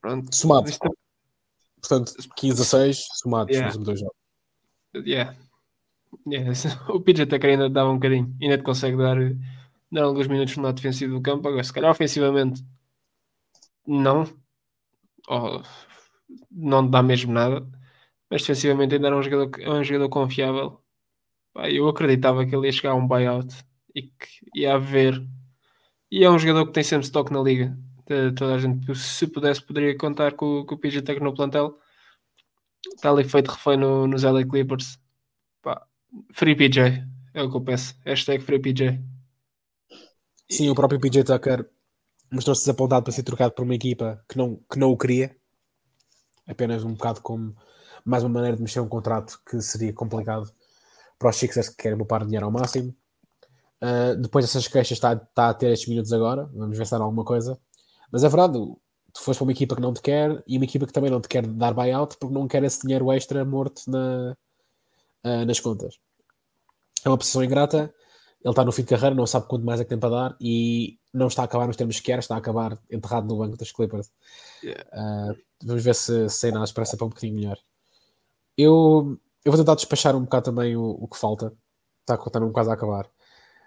[0.00, 0.34] Pronto.
[0.34, 0.70] Somado.
[0.70, 0.96] Isto...
[1.80, 3.66] Portanto, 15 a 6 somados yeah.
[3.66, 5.06] nos últimos dois jogos.
[5.06, 5.36] Yeah.
[6.28, 6.52] yeah.
[6.88, 9.16] O PJ Tucker ainda dava um bocadinho, ainda te consegue dar,
[9.90, 11.48] dar alguns minutos no lado defensivo do campo.
[11.48, 12.64] Agora, se calhar ofensivamente,
[13.84, 14.24] não,
[15.28, 15.62] oh,
[16.50, 17.66] não dá mesmo nada,
[18.30, 20.82] mas defensivamente ainda era um jogador, é um jogador confiável.
[21.70, 23.54] eu acreditava que ele ia chegar a um buyout
[23.94, 25.22] e que ia haver.
[26.10, 27.76] E é um jogador que tem sempre stock na liga.
[28.36, 31.78] Toda a gente, se pudesse, poderia contar com, com o Tech no plantel.
[32.94, 34.98] Está ali feito refém no, nos LA Clippers.
[35.62, 35.84] Pá,
[36.32, 37.04] free PJ,
[37.34, 37.94] é o que eu penso.
[38.04, 39.00] Hashtag Free PJ.
[40.48, 41.68] Sim, o próprio PJ Tucker
[42.30, 45.36] mostrou-se desapontado para ser trocado por uma equipa que não, que não o queria.
[46.46, 47.56] Apenas um bocado como
[48.04, 50.50] mais uma maneira de mexer um contrato que seria complicado
[51.18, 52.94] para os Sixers que querem poupar dinheiro ao máximo.
[53.82, 56.48] Uh, depois dessas queixas está, está a ter estes minutos agora.
[56.54, 57.58] Vamos ver se há alguma coisa.
[58.10, 58.58] Mas é verdade,
[59.12, 61.20] tu foste para uma equipa que não te quer e uma equipa que também não
[61.20, 64.36] te quer dar buyout porque não quer esse dinheiro extra morto na,
[65.24, 65.98] uh, nas contas.
[67.04, 67.92] É uma posição ingrata.
[68.42, 70.36] Ele está no fim de carreira, não sabe quanto mais é que tem para dar
[70.40, 73.56] e não está a acabar nos termos que quer, está a acabar enterrado no banco
[73.56, 74.12] dos Clippers.
[74.62, 74.84] Yeah.
[74.92, 77.58] Uh, vamos ver se, se ainda a esperança para um bocadinho melhor.
[78.56, 81.52] Eu, eu vou tentar despachar um bocado também o, o que falta.
[82.00, 83.08] Está, está quase a acabar.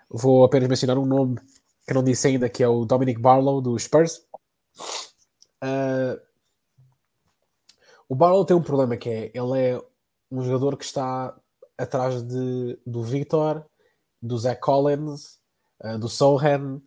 [0.09, 1.39] Vou apenas mencionar um nome
[1.87, 4.23] que não disse ainda, que é o Dominic Barlow, do Spurs.
[5.63, 6.19] Uh,
[8.07, 9.81] o Barlow tem um problema que é, ele é
[10.31, 11.35] um jogador que está
[11.77, 13.65] atrás de, do Victor,
[14.21, 15.39] do Zach Collins,
[15.83, 16.81] uh, do Sohan,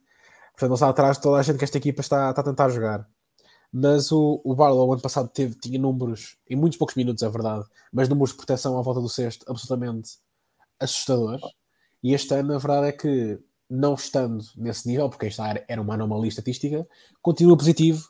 [0.52, 2.68] Portanto, não está atrás de toda a gente que esta equipa está, está a tentar
[2.68, 3.08] jogar.
[3.72, 7.64] Mas o, o Barlow, ano passado, teve, tinha números, em muitos poucos minutos, é verdade,
[7.90, 10.18] mas números de proteção à volta do sexto absolutamente
[10.78, 11.42] assustadores.
[12.02, 15.94] E este ano, a verdade é que, não estando nesse nível, porque esta era uma
[15.94, 16.86] anomalia estatística,
[17.22, 18.06] continua positivo,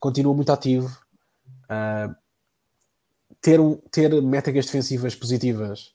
[0.00, 0.88] continua muito ativo.
[1.70, 2.12] Uh,
[3.40, 5.94] ter, um, ter métricas defensivas positivas,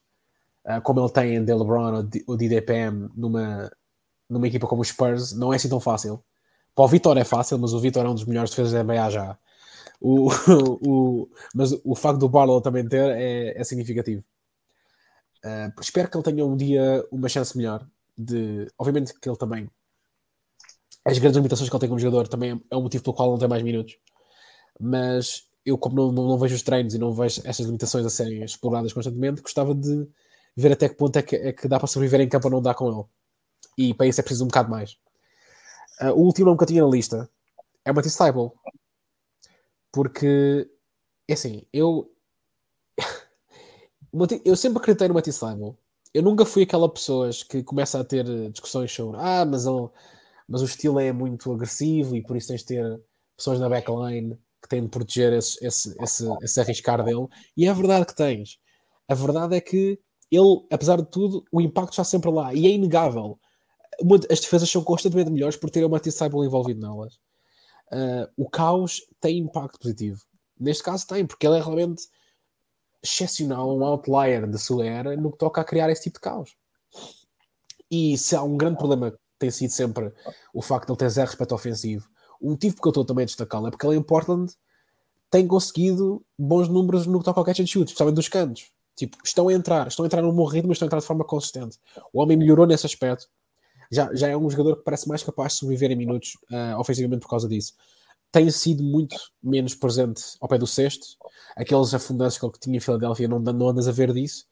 [0.65, 3.69] uh, como ele tem em De LeBron ou de DDPM, numa,
[4.31, 6.23] numa equipa como o Spurs não é assim tão fácil.
[6.73, 9.09] Para o Vitor é fácil, mas o Vitor é um dos melhores defesas da NBA
[9.09, 9.37] já.
[9.99, 10.29] O,
[10.87, 14.23] o, mas o facto do Barlow também ter é, é significativo.
[15.43, 17.85] Uh, espero que ele tenha um dia uma chance melhor.
[18.17, 19.69] De, obviamente que ele também
[21.03, 23.37] as grandes limitações que ele tem como jogador também é o motivo pelo qual não
[23.37, 23.97] tem mais minutos.
[24.79, 28.09] Mas eu, como não, não, não vejo os treinos e não vejo essas limitações a
[28.09, 30.07] serem exploradas constantemente, gostava de
[30.55, 32.61] ver até que ponto é que, é que dá para sobreviver em campo ou não
[32.61, 33.03] dá com ele.
[33.77, 34.97] E para isso é preciso um bocado mais.
[36.01, 37.29] Uh, o último nome que eu tinha na lista
[37.85, 38.53] é o Matisse Tybalt.
[39.91, 40.69] Porque,
[41.27, 42.11] é assim, eu.
[44.45, 45.75] eu sempre acreditei no Matisse Tybalt.
[46.13, 49.89] Eu nunca fui aquela pessoa que começa a ter discussões sobre ah, mas, ele,
[50.47, 53.01] mas o estilo é muito agressivo e por isso tens de ter
[53.37, 57.27] pessoas na backline que têm de proteger esse, esse, esse, esse arriscar dele.
[57.55, 58.59] E é verdade que tens.
[59.07, 59.99] A verdade é que
[60.29, 63.39] ele, apesar de tudo, o impacto está sempre lá e é inegável.
[63.99, 67.15] Uma, as defesas são constantemente melhores por ter o Matisse Saibol envolvido nelas.
[67.91, 70.21] Uh, o caos tem impacto positivo.
[70.59, 72.03] Neste caso tem, porque ele é realmente
[73.03, 76.55] excepcional, um outlier da sua era no que toca a criar esse tipo de caos.
[77.89, 80.13] E se há um grande problema tem sido sempre
[80.53, 82.07] o facto de ele ter zero respeito ofensivo,
[82.39, 84.53] o motivo porque eu estou também a destacá-lo é porque ele em Portland
[85.29, 88.71] tem conseguido bons números no que toca ao catch and shoot, especialmente dos cantos.
[88.95, 91.23] Tipo, estão a entrar, estão a entrar no bom ritmo, estão a entrar de forma
[91.23, 91.77] consistente.
[92.13, 93.27] O homem melhorou nesse aspecto.
[93.91, 97.21] Já, já é um jogador que parece mais capaz de sobreviver em minutos uh, ofensivamente
[97.21, 97.73] por causa disso.
[98.31, 101.17] Tem sido muito menos presente ao pé do sexto.
[101.55, 104.45] Aqueles afundantes que ele tinha em Filadélfia não, não andas a ver disso.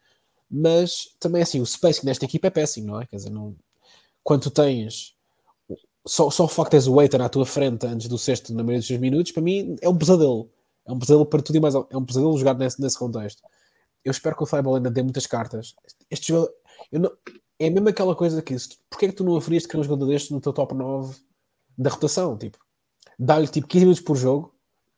[0.51, 3.05] Mas também assim, o spacing nesta equipa é péssimo, não é?
[3.05, 3.55] Quer dizer, não...
[4.23, 5.15] quando tens
[6.05, 8.63] só, só o facto de teres o waiter à tua frente antes do sexto na
[8.63, 10.49] maioria dos seus minutos, para mim é um pesadelo.
[10.85, 11.75] É um pesadelo para tudo e mais.
[11.75, 13.41] É um pesadelo jogar nesse, nesse contexto
[14.03, 15.75] eu espero que o Fireball ainda dê muitas cartas.
[16.09, 16.53] Este jogador,
[16.91, 17.11] não,
[17.59, 18.55] é mesmo aquela coisa que
[18.89, 21.15] porquê é que tu não haverias de querer um jogador destes no teu top 9
[21.77, 22.37] da rotação?
[22.37, 22.57] Tipo,
[23.17, 24.55] dá-lhe tipo 15 minutos por jogo,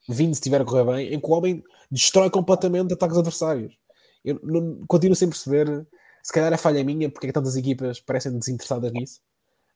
[0.08, 3.76] 20 se estiver a correr bem, em que o homem destrói completamente ataques adversários.
[4.24, 5.88] Eu não, continuo sem perceber,
[6.22, 9.22] se calhar é falha minha, porque é que tantas equipas parecem desinteressadas nisso.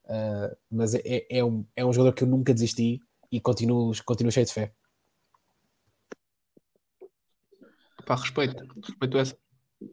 [0.05, 3.01] Uh, mas é, é, é, um, é um jogador que eu nunca desisti
[3.31, 4.71] e continuo, continuo cheio de fé.
[8.05, 8.63] Pá, respeito.
[8.83, 9.44] Respeito essa.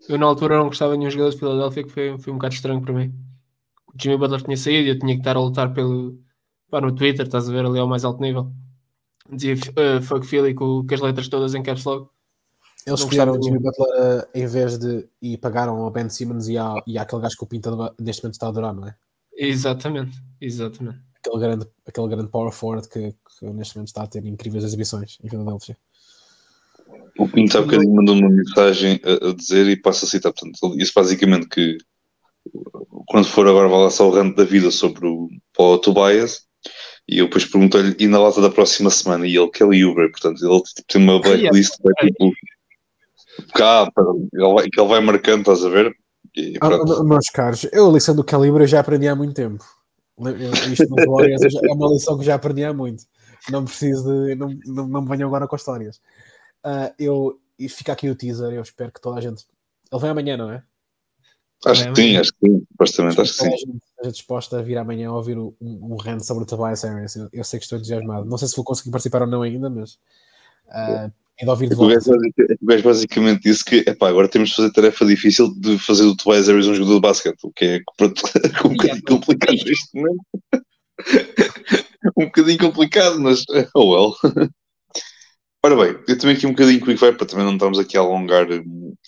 [0.08, 2.54] Eu na altura não gostava de nenhum jogador de Filadélfia, que foi, foi um bocado
[2.54, 3.12] estranho para mim.
[3.88, 6.18] O Jimmy Butler tinha saído e eu tinha que estar a lutar pelo.
[6.70, 8.52] Pá, no Twitter, estás a ver ali ao mais alto nível.
[9.30, 12.10] Dizia uh, fuck Philly com, com as letras todas em caps lock.
[12.86, 15.08] Eles escolheram o Jimmy Butler uh, em vez de.
[15.20, 18.34] e pagaram ao Ben Simmons e, à, e àquele gajo que o Pinta neste momento
[18.34, 18.96] está a adorar, não é?
[19.34, 20.98] Exatamente, exatamente.
[21.16, 25.18] Aquele grande, aquele grande power forward que, que neste momento está a ter incríveis exibições
[25.22, 25.76] em Filadélfia.
[27.18, 30.32] O Pinto há bocadinho mandou uma mensagem a, a, dizer e passo a citar.
[30.32, 31.76] Portanto, isso basicamente que
[33.06, 36.42] quando for agora vai lançar o rant da vida sobre o Paulo Tobias
[37.08, 40.10] e eu depois perguntei-lhe e na lata da próxima semana e ele que é Uber,
[40.10, 42.32] portanto ele tipo, tem uma blacklist vai, tipo
[43.54, 43.88] cá,
[44.32, 45.94] ele vai, que ele vai marcando, estás a ver?
[46.34, 49.62] E, ah, meus caros, eu a lição do calibre já aprendi há muito tempo.
[50.72, 50.84] Isto
[51.64, 53.04] é uma lição que já aprendi há muito.
[53.50, 54.34] Não preciso de.
[54.34, 56.00] Não, não, não me venham agora com histórias.
[56.64, 59.44] Uh, eu, e fica aqui o teaser, eu espero que toda a gente.
[59.90, 60.62] Ele vem amanhã, não é?
[61.64, 63.50] Acho que sim, acho que sim, supostamente acho que sim.
[63.50, 67.14] Esteja disposta a vir amanhã a ouvir um, um rant sobre o Tobias Harris.
[67.14, 68.24] Eu, eu sei que estou entusiasmado.
[68.24, 69.92] Não sei se vou conseguir participar ou não ainda, mas
[70.66, 71.98] uh, é de ouvir de volta.
[72.60, 76.02] O gajo basicamente disse que epá, agora temos de fazer a tarefa difícil de fazer
[76.02, 77.80] do Tobias Harris um jogador de basquete, o que é
[78.64, 80.24] um bocadinho complicado neste momento.
[82.18, 83.44] um bocadinho complicado, mas
[83.74, 84.16] oh well.
[85.64, 88.00] Ora bem, eu também aqui um bocadinho quick fire, para também não estarmos aqui a
[88.00, 88.48] alongar,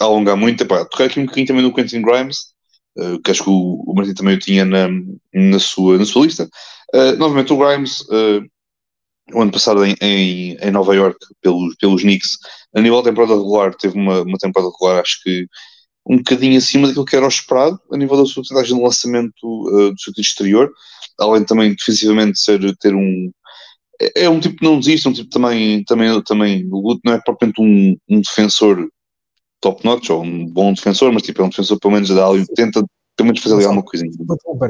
[0.01, 0.63] a alongar muito.
[0.63, 2.37] Epá, tocar aqui um bocadinho também no Quentin Grimes,
[2.97, 4.89] uh, que acho que o, o também o tinha na,
[5.35, 6.49] na, sua, na sua lista.
[6.95, 8.41] Uh, novamente, o Grimes, uh,
[9.33, 12.39] o ano passado em, em, em, Nova York, pelos, pelos Knicks,
[12.77, 15.49] a nível de temporada regular, teve uma, uma temporada regular, acho que
[16.07, 19.35] um bocadinho acima daquilo que era o esperado, a nível da sua porcentagem de lançamento
[19.43, 20.71] do seu exterior,
[21.19, 23.33] além também defensivamente ser, ter um
[24.01, 27.15] é, é um tipo que não desiste, um tipo também, também, também o Guto não
[27.15, 28.89] é propriamente um, um defensor
[29.61, 32.45] top notch ou um bom defensor, mas tipo é um defensor pelo menos da ali,
[32.55, 32.85] tenta
[33.17, 34.13] pelo menos fazer ali alguma coisinha.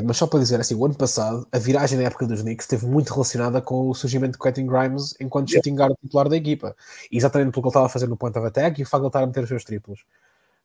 [0.04, 2.86] Mas só para dizer assim, o ano passado, a viragem da época dos Knicks esteve
[2.86, 5.56] muito relacionada com o surgimento de Quentin Grimes enquanto yeah.
[5.56, 6.76] shooting guard titular da equipa.
[7.10, 9.06] Exatamente pelo que ele estava a fazer no point of attack e o facto de
[9.06, 10.04] ele estar a meter os seus triplos.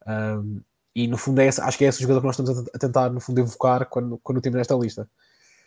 [0.06, 0.62] Um,
[0.94, 2.78] e no fundo é esse, acho que é esse o jogador que nós estamos a,
[2.78, 5.10] tentar no fundo evocar quando, quando temos nesta lista.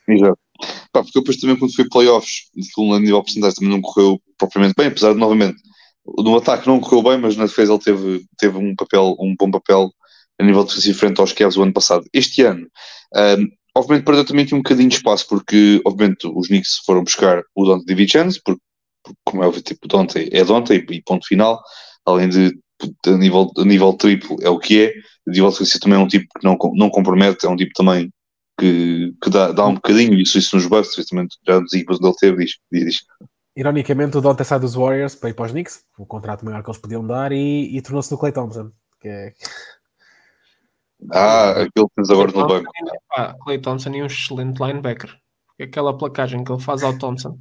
[0.08, 0.38] Exato.
[0.92, 4.74] Pá, porque depois também quando foi playoffs, a nível de porcentagem também não correu propriamente
[4.76, 5.60] bem, apesar de novamente
[6.04, 9.50] no ataque não correu bem, mas na defesa ele teve, teve um papel, um bom
[9.50, 9.90] papel
[10.40, 12.04] a nível defensivo frente aos Cavs o ano passado.
[12.12, 12.66] Este ano,
[13.14, 17.42] um, obviamente perdeu também aqui um bocadinho de espaço, porque obviamente os Knicks foram buscar
[17.54, 18.60] o Dante DiVincenzo, porque,
[19.02, 21.60] porque como é o tipo Dante é Dante e ponto final,
[22.04, 22.58] além de
[23.06, 24.88] a nível, a nível triplo é o que é,
[25.28, 28.10] a nível defensivo também é um tipo que não, não compromete, é um tipo também
[28.58, 32.06] que, que dá, dá um bocadinho, isso, isso nos Bucks, justamente, já nos equipas onde
[32.08, 32.96] ele teve, diz, diz.
[33.56, 36.70] Ironicamente, o Dante sai dos Warriors para ir para os Knicks, o contrato maior que
[36.70, 38.70] eles podiam dar, e, e tornou-se no Clay Thompson.
[39.00, 39.34] Que é...
[41.10, 42.70] Ah, aquele que tens agora no banco.
[43.16, 45.12] Ah, Clay Thompson é um excelente linebacker.
[45.60, 47.38] Aquela placagem que ele faz ao Thompson,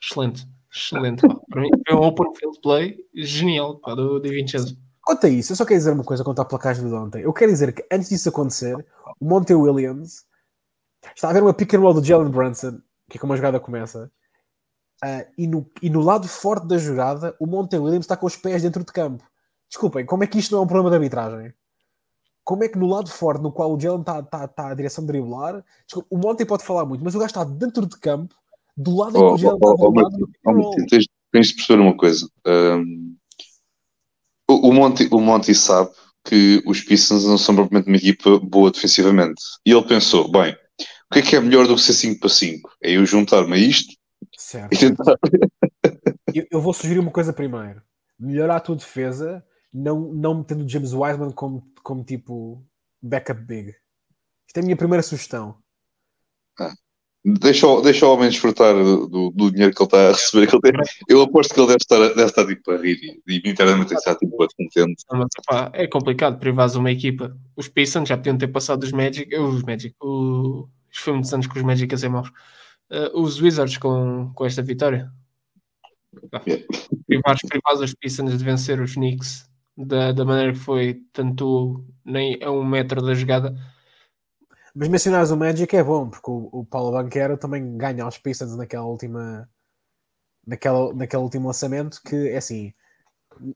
[0.00, 1.26] excelente, excelente.
[1.26, 1.36] Pá.
[1.48, 4.78] Para mim, é um open field play genial pá, do Di Vincenzo.
[5.02, 7.18] Quanto a isso, eu só quero dizer uma coisa quanto à placagem do Dante.
[7.18, 8.76] Eu quero dizer que antes disso acontecer,
[9.18, 10.24] o Monte Williams
[11.14, 13.60] está a ver uma pick and roll do Jalen Brunson, que é como a jogada
[13.60, 14.10] começa,
[15.04, 18.36] uh, e, no, e no lado forte da jogada, o Monte Williams está com os
[18.36, 19.24] pés dentro de campo.
[19.68, 21.52] Desculpem, como é que isto não é um problema de arbitragem?
[22.42, 25.04] Como é que no lado forte, no qual o Jalen está tá, tá à direção
[25.04, 28.34] de driblar, desculpa, o Monte pode falar muito, mas o gajo está dentro de campo,
[28.76, 30.76] do lado em que Oh, o Jalen oh, está oh, do lado oh, roll.
[30.88, 32.28] tens, tens de perceber uma coisa.
[32.46, 33.16] Um,
[34.48, 35.90] o, o Monty, o Monty sabe
[36.24, 39.40] que os Pistons não são propriamente uma equipa boa defensivamente.
[39.64, 40.56] E ele pensou: bem,
[41.10, 42.70] o que é que é melhor do que ser 5 para 5?
[42.82, 43.94] É eu juntar-me a isto
[44.36, 44.72] Certo.
[44.72, 45.16] e tentar.
[46.32, 47.82] Eu, eu vou sugerir uma coisa primeiro.
[48.16, 52.64] Melhorar a tua defesa, não, não metendo o James Wiseman como, como tipo
[53.02, 53.74] backup big.
[54.46, 55.56] Isto é a minha primeira sugestão.
[57.24, 60.46] Deixa, o- deixa o homem desfrutar do, do dinheiro que ele está a receber.
[60.46, 60.72] Que ele tem.
[61.08, 64.14] Eu aposto que ele deve estar, deve estar tipo, a rir e, e internamente está
[64.14, 65.04] tipo, contente.
[65.10, 67.36] Não, mas, pá, é complicado privares uma equipa.
[67.56, 70.66] Os Pistons já podiam ter passado os Magic, os Magic, o,
[70.98, 72.28] foi muitos anos com os Magic a ser maus.
[72.90, 75.12] Uh, os Wizards com, com esta vitória.
[77.06, 82.42] Privares, privares os Pistons de vencer os Knicks da, da maneira que foi, tanto nem
[82.42, 83.54] a um metro da jogada.
[84.74, 88.56] Mas mencionares o Magic é bom, porque o, o Paulo Banquero também ganha aos Pistons
[88.56, 89.48] naquela última
[90.46, 92.72] naquela, naquele último lançamento que é assim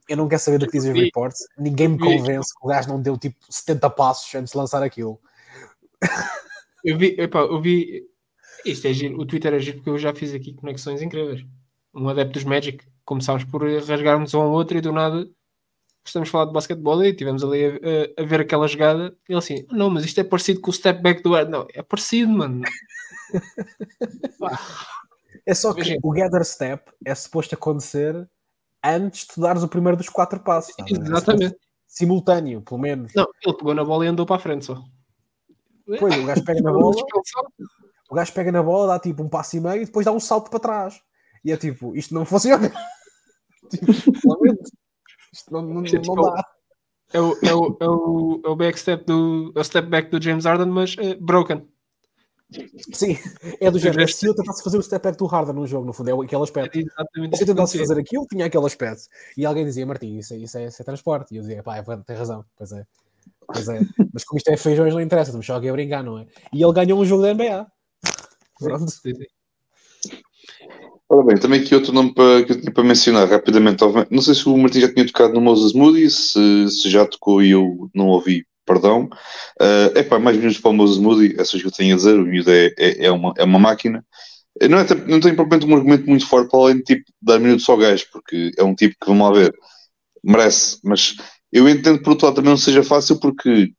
[0.07, 2.87] eu não quero saber do que dizem os reports ninguém me convence que o gajo
[2.87, 5.19] não deu tipo 70 passos antes de lançar aquilo
[6.85, 8.03] Eu vi, epá, eu vi,
[8.63, 11.43] isto é giro, o Twitter é giro porque eu já fiz aqui conexões incríveis.
[11.93, 15.27] Um adepto dos Magic, começámos por rasgarmos um ao outro e do nada
[16.05, 19.31] estamos a falar de basquetebol e tivemos ali a, a- a ver aquela jogada e
[19.33, 21.49] ele assim, não, mas isto é parecido com o step back do Ed.
[21.49, 22.61] Não, é parecido, mano.
[25.45, 25.99] é só que Imagina.
[26.03, 28.29] o gather step é suposto acontecer
[28.83, 30.83] antes de dares o primeiro dos quatro passos ver?
[30.95, 31.55] É Exatamente.
[31.87, 34.83] simultâneo, pelo menos Não, ele pegou na bola e andou para a frente só.
[35.99, 36.95] Pois, o gajo pega na bola
[38.09, 40.19] o gajo pega na bola, dá tipo um passo e meio e depois dá um
[40.19, 41.01] salto para trás.
[41.43, 42.71] E é tipo, isto não funciona.
[43.69, 43.91] tipo.
[45.33, 46.45] Isto não, não, Isto é não tipo- dá.
[47.13, 50.21] É o, é o, é o, é o backstep do, é o step back do
[50.21, 51.67] James Harden, mas eh, broken.
[52.93, 53.17] Sim,
[53.59, 54.07] é do género.
[54.11, 56.41] Se eu tentasse fazer o step back do Harden num jogo, no fundo, é aquele
[56.41, 56.77] É aspecto.
[56.79, 59.03] exatamente Se eu tentasse fazer aquilo, tinha aquele aspecto.
[59.37, 61.33] E alguém dizia, Martim, isso, é- isso, é, isso é transporte.
[61.33, 62.43] E eu dizia, pá, é, tem razão.
[62.57, 62.85] Pois é.
[63.55, 63.79] Pois é.
[64.13, 65.29] Mas como isto é feijões, não interessa.
[65.29, 66.25] Estamos só aqui a brincar, não é?
[66.53, 67.65] E ele ganhou um jogo da NBA.
[68.59, 68.91] Pronto.
[68.91, 69.25] Sim, sim.
[71.07, 73.83] Ora bem, também aqui outro nome para, que eu tinha para mencionar rapidamente.
[74.09, 77.43] Não sei se o Martim já tinha tocado no Moses Moody, se, se já tocou
[77.43, 79.07] e eu não ouvi, perdão.
[79.61, 82.19] É epá, mais minutos para o Moses Moody, essas que eu tenho a dizer.
[82.19, 84.03] O miúdo é, é, é, uma, é uma máquina.
[84.69, 87.69] Não, é, não tem propriamente um argumento muito forte para além de tipo, dar minutos
[87.69, 89.53] ao gajo, porque é um tipo que, vamos lá ver,
[90.23, 90.79] merece.
[90.83, 91.15] Mas
[91.55, 93.71] eu entendo por outro lado também não seja fácil, porque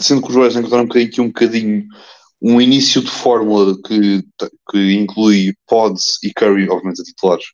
[0.00, 1.86] sendo que os Warriors encontraram aqui um bocadinho
[2.40, 4.24] um início de fórmula que,
[4.70, 7.44] que inclui Pods e Curry, obviamente, a titulares,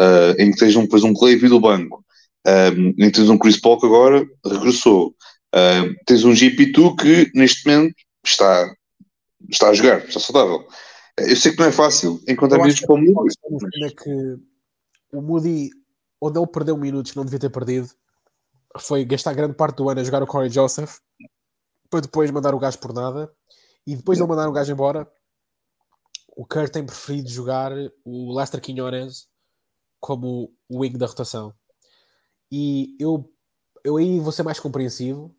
[0.00, 2.04] uh, em que tens um, depois um Clay do banco,
[2.44, 5.14] um, em que tens um Chris Paul que agora regressou,
[5.54, 7.94] uh, tens um GP2 que neste momento
[8.24, 8.74] está,
[9.48, 10.66] está a jogar, está saudável.
[11.18, 14.36] Eu sei que não é fácil encontrar minutos para o no fundo, é que
[15.12, 15.70] o Moody,
[16.20, 17.90] onde ele perdeu minutos que não devia ter perdido,
[18.78, 20.98] foi gastar grande parte do ano a jogar o Corey Joseph,
[21.88, 23.32] para depois mandar o gajo por nada,
[23.86, 25.10] e depois de ele mandar o gajo embora,
[26.36, 27.72] o Kerr tem preferido jogar
[28.04, 29.28] o Lester Quinones
[29.98, 31.52] como o wing da rotação.
[32.50, 33.30] E eu,
[33.84, 35.34] eu aí vou ser mais compreensivo,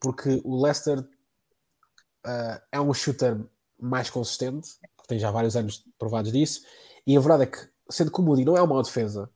[0.00, 3.44] porque o Lester uh, é um shooter
[3.78, 4.70] mais consistente,
[5.06, 6.62] tem já vários anos provados disso,
[7.06, 7.58] e a verdade é que,
[7.90, 9.30] sendo que o Moody não é uma defesa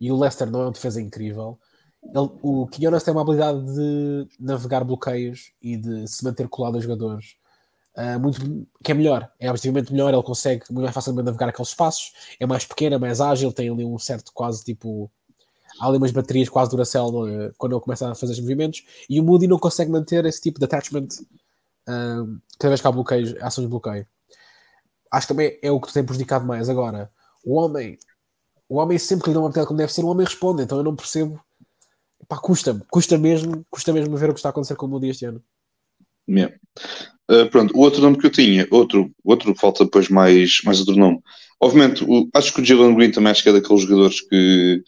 [0.00, 1.58] e o Leicester não é uma defesa incrível,
[2.02, 6.80] ele, o Quinones tem uma habilidade de navegar bloqueios e de se manter colado a
[6.80, 7.36] jogadores
[7.96, 11.68] uh, muito, que é melhor, é objetivamente melhor, ele consegue muito mais facilmente navegar aqueles
[11.68, 15.10] espaços, é mais pequeno, é mais ágil, tem ali um certo quase tipo.
[15.80, 19.20] Há ali umas baterias quase Duracell uh, quando ele começa a fazer os movimentos, e
[19.20, 21.08] o Moody não consegue manter esse tipo de attachment
[21.88, 24.06] uh, cada vez que há bloqueios, ações de bloqueio
[25.10, 26.68] acho que também é o que te tem prejudicado mais.
[26.68, 27.10] Agora,
[27.44, 27.98] o homem,
[28.68, 30.78] o homem sempre que lhe dá uma oportunidade como deve ser, o homem responde, então
[30.78, 31.42] eu não percebo.
[32.30, 35.08] Pá, custa-me, custa mesmo, custa mesmo ver o que está a acontecer com o Moody
[35.08, 35.42] este ano.
[36.28, 36.54] Yeah.
[37.28, 40.94] Uh, pronto, o outro nome que eu tinha, outro, outro falta depois mais, mais outro
[40.94, 41.20] nome.
[41.60, 44.80] Obviamente, o, acho que o Jalen Green também acho que é daqueles jogadores que.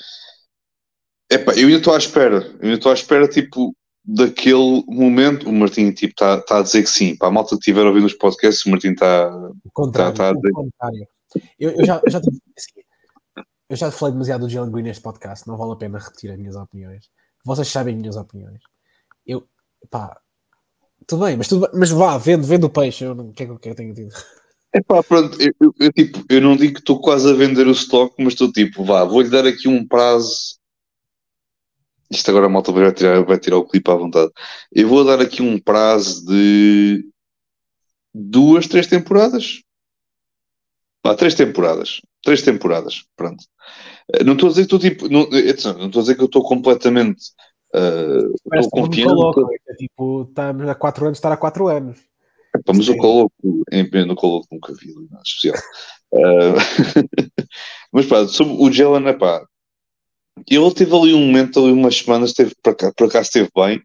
[1.28, 2.36] Epá, eu ainda estou à espera.
[2.36, 3.74] Eu ainda estou à espera, tipo,
[4.04, 5.48] daquele momento.
[5.48, 7.16] O Martim, tipo, está tá a dizer que sim.
[7.16, 9.32] Para a malta que estiver ouvindo os podcasts, o Martim está.
[9.92, 11.08] Tá- tá a dizer- contrário.
[11.58, 12.20] Eu, eu já, eu, já,
[13.68, 15.48] eu já falei demasiado do Jalen Green neste podcast.
[15.48, 17.10] Não vale a pena repetir as minhas opiniões.
[17.44, 18.60] Vocês sabem as minhas opiniões.
[19.26, 19.46] Eu,
[19.90, 20.20] pá,
[21.06, 23.04] tudo bem, mas, tudo bem, mas vá, vendo, vendo o peixe.
[23.04, 24.14] Eu não, o que é que eu tenho tido?
[24.74, 27.72] Epá, pronto, eu, eu- eu, tipo, eu não digo que estou quase a vender o
[27.72, 30.58] stock, mas estou tipo, vá, vou-lhe dar aqui um prazo.
[32.10, 34.30] Isto agora a malta vai tirar, vai tirar o clipe à vontade.
[34.70, 37.04] Eu vou dar aqui um prazo de
[38.14, 39.62] duas, três temporadas.
[41.04, 42.00] Vá, três temporadas.
[42.22, 43.44] Três temporadas, pronto.
[44.14, 45.08] Eh, Não estou a dizer que estou tipo.
[45.08, 47.22] Não, atenção, não estou a dizer que eu estou completamente.
[47.74, 49.60] eh, Parece estou confiante.
[49.68, 51.98] É tipo, estamos há 4 anos, estar há 4 anos.
[52.54, 52.98] Epá, mas o Sim.
[52.98, 53.32] Coloco,
[53.72, 55.56] em no Coloco nunca vi ali nada especial.
[56.14, 56.54] Ah,
[57.90, 59.42] mas pá, sobre o Jalen, epá,
[60.48, 63.82] ele teve ali um momento, ali umas semanas, esteve, por, acaso, por acaso esteve bem,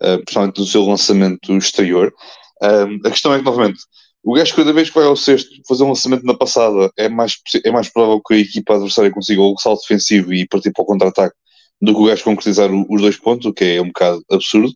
[0.00, 2.14] ah, principalmente no seu lançamento exterior.
[2.62, 3.80] Ah, a questão é que, novamente,
[4.24, 7.34] o gajo cada vez que vai ao sexto fazer um lançamento na passada, é mais,
[7.64, 10.86] é mais provável que a equipa adversária consiga o salto defensivo e partir para o
[10.86, 11.36] contra-ataque
[11.80, 14.72] do que o gajo concretizar os dois pontos, o que é um bocado absurdo.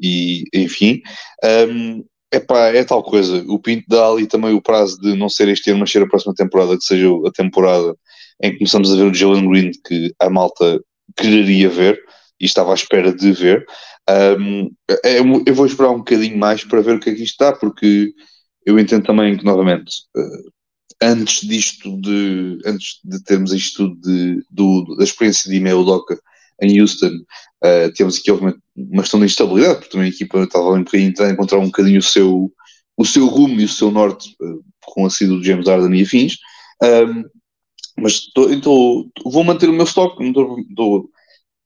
[0.00, 1.00] E, enfim,
[1.68, 3.44] um, epá, é tal coisa.
[3.48, 6.08] O Pinto dá ali também o prazo de não ser este ano, mas ser a
[6.08, 7.94] próxima temporada, que seja a temporada
[8.42, 10.80] em que começamos a ver o Jalen Green que a malta
[11.16, 12.00] quereria ver
[12.40, 13.64] e estava à espera de ver.
[14.38, 14.70] Um,
[15.04, 17.52] é- eu vou esperar um bocadinho mais para ver o que é que isto dá,
[17.52, 18.12] porque
[18.66, 20.42] eu entendo também que, novamente, eh,
[21.02, 26.18] antes disto de antes de termos isto de, do, da experiência de Ime Udoka
[26.60, 27.10] em Houston,
[27.64, 30.84] eh, temos aqui obviamente uma questão de instabilidade, porque também a equipa estava ali um
[30.84, 32.52] bocadinho a encontrar um bocadinho o seu,
[32.96, 36.02] o seu rumo e o seu norte eh, com a saída do James Harden e
[36.02, 36.36] afins.
[36.82, 37.24] Um,
[37.98, 40.22] mas tô- então, vou manter o meu estoque.
[40.24, 41.10] não tô- tô-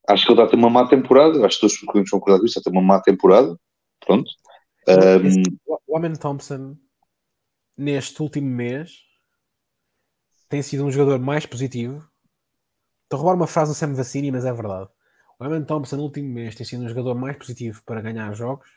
[0.08, 1.44] acho que ele está a ter uma má temporada.
[1.44, 2.58] Acho que todos os clientes vão concordar com isso.
[2.58, 3.56] Está a ter uma má temporada.
[4.04, 4.30] Pronto.
[4.88, 5.42] Um,
[5.86, 6.76] o Amen Thompson,
[7.76, 9.02] neste último mês,
[10.48, 12.08] tem sido um jogador mais positivo.
[13.04, 14.88] Estou a roubar uma frase do Sam Vaccini, mas é verdade.
[15.38, 18.68] O Amen Thompson, no último mês, tem sido um jogador mais positivo para ganhar jogos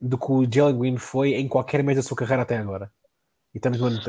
[0.00, 2.92] do que o Jalen Green foi em qualquer mês da sua carreira até agora.
[3.54, 4.00] E estamos no ano.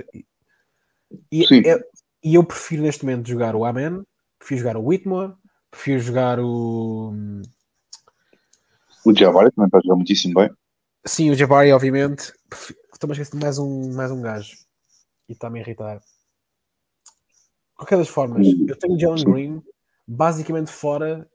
[1.31, 1.83] E, é-
[2.23, 4.05] e eu prefiro neste momento jogar o Amen,
[4.37, 5.33] prefiro jogar o Whitmore,
[5.69, 7.13] prefiro jogar o.
[9.05, 10.49] o Jabari também está a jogar muitíssimo bem.
[11.05, 12.33] Sim, o Jabari, obviamente.
[12.93, 14.57] Estou-me a esquecer de mais um, mais um gajo.
[15.27, 15.99] E está-me a irritar.
[15.99, 16.05] De
[17.75, 19.63] qualquer das formas, eu tenho o Jalen Green
[20.07, 21.27] basicamente fora.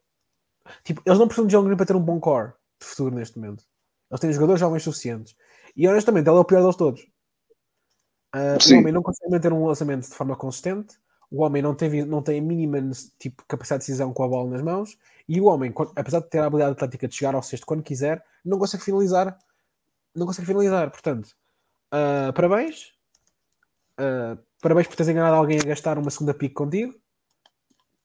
[0.84, 3.38] Tipo, eles não precisam de Jalen Green para ter um bom core de futuro neste
[3.38, 3.64] momento.
[4.10, 5.34] Eles têm jogadores jovens suficientes.
[5.76, 7.06] E honestamente, ele é o pior deles todos.
[8.32, 10.97] Ah, o homem não consegue manter um lançamento de forma consistente.
[11.30, 12.78] O homem não, teve, não tem a mínima
[13.18, 14.97] tipo, capacidade de decisão com a bola nas mãos.
[15.28, 18.24] E o homem, apesar de ter a habilidade atlética de chegar ao sexto quando quiser,
[18.44, 19.36] não consegue finalizar.
[20.16, 20.90] Não consegue finalizar.
[20.90, 21.28] Portanto,
[21.93, 22.93] ah, parabéns.
[23.98, 26.94] Ah, parabéns por teres enganado alguém a gastar uma segunda pick contigo.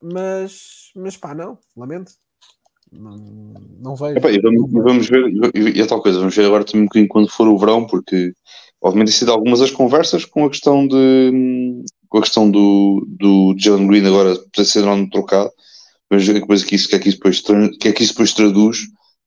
[0.01, 1.57] Mas, mas pá, não.
[1.75, 2.11] Lamento.
[2.91, 3.15] Não,
[3.79, 4.17] não vejo.
[4.27, 5.23] E, vamos, vamos ver,
[5.55, 8.33] e, é tal coisa, vamos ver agora também um bocadinho quando for o verão, porque
[8.81, 13.55] obviamente tem sido algumas as conversas com a questão de com a questão do, do
[13.57, 15.49] Jalen Green agora poder ser não trocado,
[16.09, 17.39] vamos ver depois que isso, que é que isso depois,
[17.79, 18.79] que é que isso depois traduz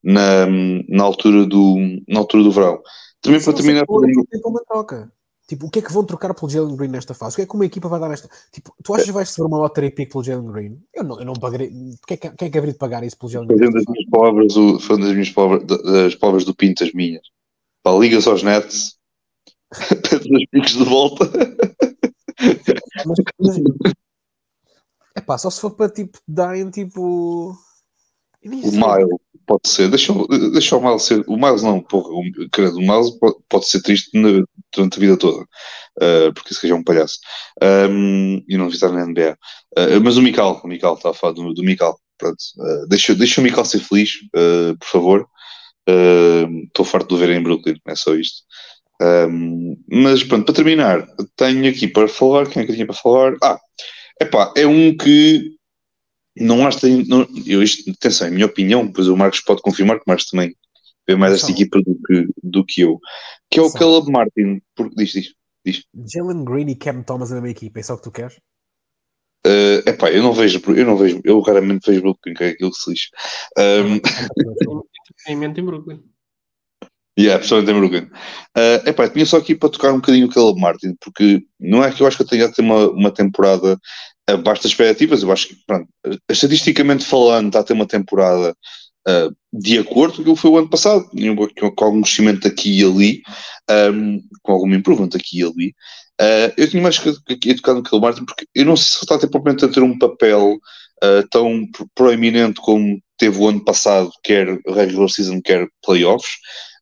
[0.05, 0.47] na,
[0.89, 1.77] na, altura do,
[2.07, 2.83] na altura do verão.
[3.21, 5.11] Também para terminar, tem uma troca.
[5.47, 7.35] Tipo, o que é que vão trocar pelo Jalen Green nesta fase?
[7.35, 8.29] O que é que uma equipa vai dar nesta?
[8.51, 10.83] Tipo, tu achas que vais receber uma lottery pick pelo Jalen Green?
[10.93, 11.69] Eu não, eu não pagarei.
[12.07, 13.59] Quem é que, quem é que haveria de pagar isso pelo Jalen Green?
[13.59, 16.93] fazendo as nesta minhas palavras, o, fazendo as minhas palavras, das palavras do Pinto, as
[16.93, 17.27] minhas.
[17.83, 18.97] Pá, ligas aos Nets,
[20.09, 21.27] pede os picos de volta.
[21.27, 23.19] fase?
[23.39, 23.59] Mas,
[25.15, 27.51] é pá, só se for para tipo darem tipo.
[28.43, 29.07] O sei.
[29.47, 30.13] Pode ser, deixa,
[30.53, 31.23] deixa o Miles ser.
[31.27, 33.11] O Miles não, porra, o, credo, o Miles
[33.49, 34.43] pode, ser triste na-
[34.75, 35.45] durante a vida toda,
[36.01, 37.19] ah, porque esse gajo é um palhaço.
[37.63, 39.37] Ahm, e não visitar na NBA.
[39.77, 41.99] Ah, mas o Mikal, o Mikal, está a falar do, do Mikal.
[42.19, 44.13] Pronto, ah, deixa, deixa o Mikal ser feliz,
[44.81, 45.29] por favor.
[46.67, 48.43] Estou farto de o ver em Brooklyn, é só isto.
[49.03, 51.07] Ahm, mas pronto, para terminar,
[51.37, 52.49] tenho aqui para falar.
[52.49, 53.35] Quem é que eu tinha para falar?
[53.43, 53.59] Ah,
[54.21, 55.53] epá, é um que
[56.37, 59.41] não acho que tem- não, eu, isto, atenção, é a minha opinião, pois o Marcos
[59.41, 60.55] pode confirmar que o Marcos também
[61.07, 62.99] vê mais esta equipa do que, do que eu,
[63.51, 63.79] que é o São.
[63.79, 65.13] Caleb Martin, porque, diz,
[65.65, 68.35] diz, Jalen Green e Cam Thomas na mesma equipa, é só o que tu queres?
[69.47, 72.71] Uh, epá, eu não vejo, eu não vejo, eu raramente vejo Brooklyn, que é aquilo
[72.71, 73.09] que se lixa.
[73.59, 74.01] Um,
[75.31, 76.03] Em mente em Brooklyn.
[77.19, 78.09] Yeah, em Brooklyn.
[78.57, 81.93] Uh, epá, tinha só aqui para tocar um bocadinho o Caleb Martin, porque não é
[81.93, 83.79] que eu acho que eu tenha de ter uma, uma temporada
[84.27, 85.89] abaixo das expectativas, eu acho que, pronto,
[86.29, 88.57] estatisticamente falando, está a ter uma temporada
[89.09, 92.81] uh, de acordo com o que foi o ano passado, com, com algum crescimento aqui
[92.81, 93.23] e ali,
[93.93, 95.75] um, com algum improvement aqui e ali.
[96.21, 99.05] Uh, eu tinha mais que, que tocar no Caleb Martin, porque eu não sei se
[99.05, 100.55] está a ter, propriamente a ter um papel
[101.03, 106.33] uh, tão proeminente como teve o ano passado, quer regular season, quer playoffs.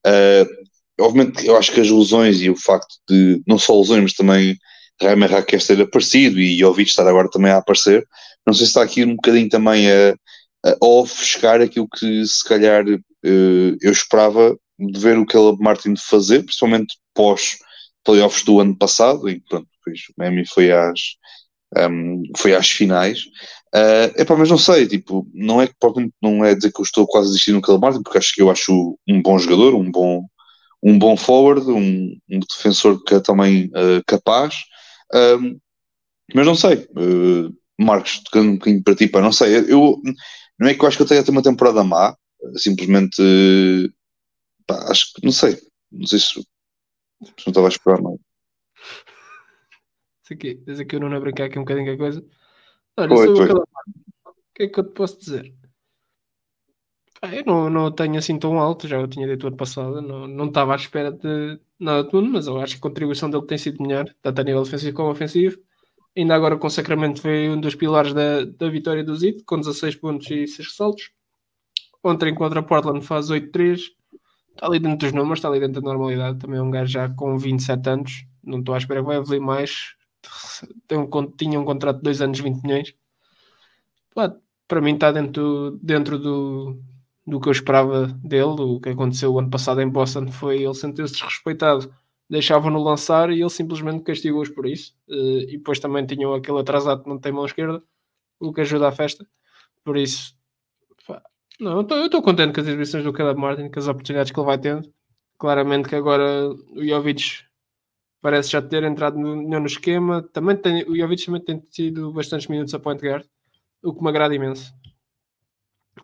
[0.07, 0.47] Uh,
[1.01, 4.57] obviamente, eu acho que as lesões e o facto de, não só lesões, mas também
[5.01, 8.07] Raimer Raquel ter aparecido e Jovic estar agora também a aparecer,
[8.47, 10.15] não sei se está aqui um bocadinho também a,
[10.65, 16.43] a ofuscar aquilo que se calhar uh, eu esperava de ver o Caleb Martin fazer,
[16.43, 17.59] principalmente pós
[18.05, 21.01] playoffs do ano passado, e pronto, depois o Miami foi às,
[21.77, 23.25] um, foi às finais.
[23.75, 25.69] Uh, epá, mas não sei, tipo, não é
[26.21, 28.99] não é dizer que eu estou quase desistindo do Caleb porque acho que eu acho
[29.09, 30.27] um bom jogador, um bom,
[30.83, 34.57] um bom forward, um, um defensor que é também uh, capaz,
[35.15, 35.59] um,
[36.35, 40.01] mas não sei, uh, Marcos, tocando um bocadinho para ti, pá, não sei, eu
[40.59, 42.15] não é que eu acho que eu tenha uma temporada má,
[42.57, 43.23] simplesmente
[44.67, 45.59] pá, acho que não sei,
[45.91, 46.45] não sei se, se
[47.47, 48.01] não estava a esperar
[50.33, 50.47] nada.
[50.49, 52.25] Isso aqui, desde aqui eu não brincar aqui um bocadinho com a coisa.
[52.97, 53.53] Olha, foi, foi.
[53.53, 53.65] O
[54.55, 55.55] que é que eu te posso dizer?
[57.25, 60.27] Ah, eu não, não tenho assim tão alto, já eu tinha dito ano passado, não,
[60.27, 63.47] não estava à espera de nada de mundo, mas eu acho que a contribuição dele
[63.47, 65.57] tem sido melhor, tanto a nível defensivo como ofensivo.
[66.17, 69.59] Ainda agora com o Sacramento foi um dos pilares da, da vitória do Zito, com
[69.59, 71.13] 16 pontos e 6 ressaltos.
[72.05, 73.81] Ontem contra Portland faz 8-3.
[74.51, 76.39] Está ali dentro dos números, está ali dentro da normalidade.
[76.39, 78.27] Também é um gajo já com 27 anos.
[78.43, 79.95] Não estou à espera que vai evoluir mais
[80.93, 82.95] um, tinha um contrato de 2 anos, 20 milhões.
[84.15, 84.35] Pá,
[84.69, 86.81] para mim está dentro, dentro do,
[87.27, 88.61] do que eu esperava dele.
[88.61, 91.93] O que aconteceu o ano passado em Boston foi ele sentir-se desrespeitado.
[92.29, 94.95] Deixavam-no lançar e ele simplesmente castigou-os por isso.
[95.09, 97.83] Eh, e depois também tinham aquele atrasado que não tem mão esquerda,
[98.41, 99.27] o que ajuda à festa.
[99.85, 100.35] Por isso,
[101.07, 101.23] pá,
[101.61, 104.47] não, eu estou contente com as exibições do Caleb Martin, com as oportunidades que ele
[104.47, 104.93] vai tendo.
[105.39, 107.45] Claramente que agora o Jovic
[108.23, 110.23] parece já ter entrado no, no esquema.
[110.33, 113.27] Também tem, o Jovic também tem tido bastantes minutos a point guard,
[113.83, 114.73] o que me agrada imenso.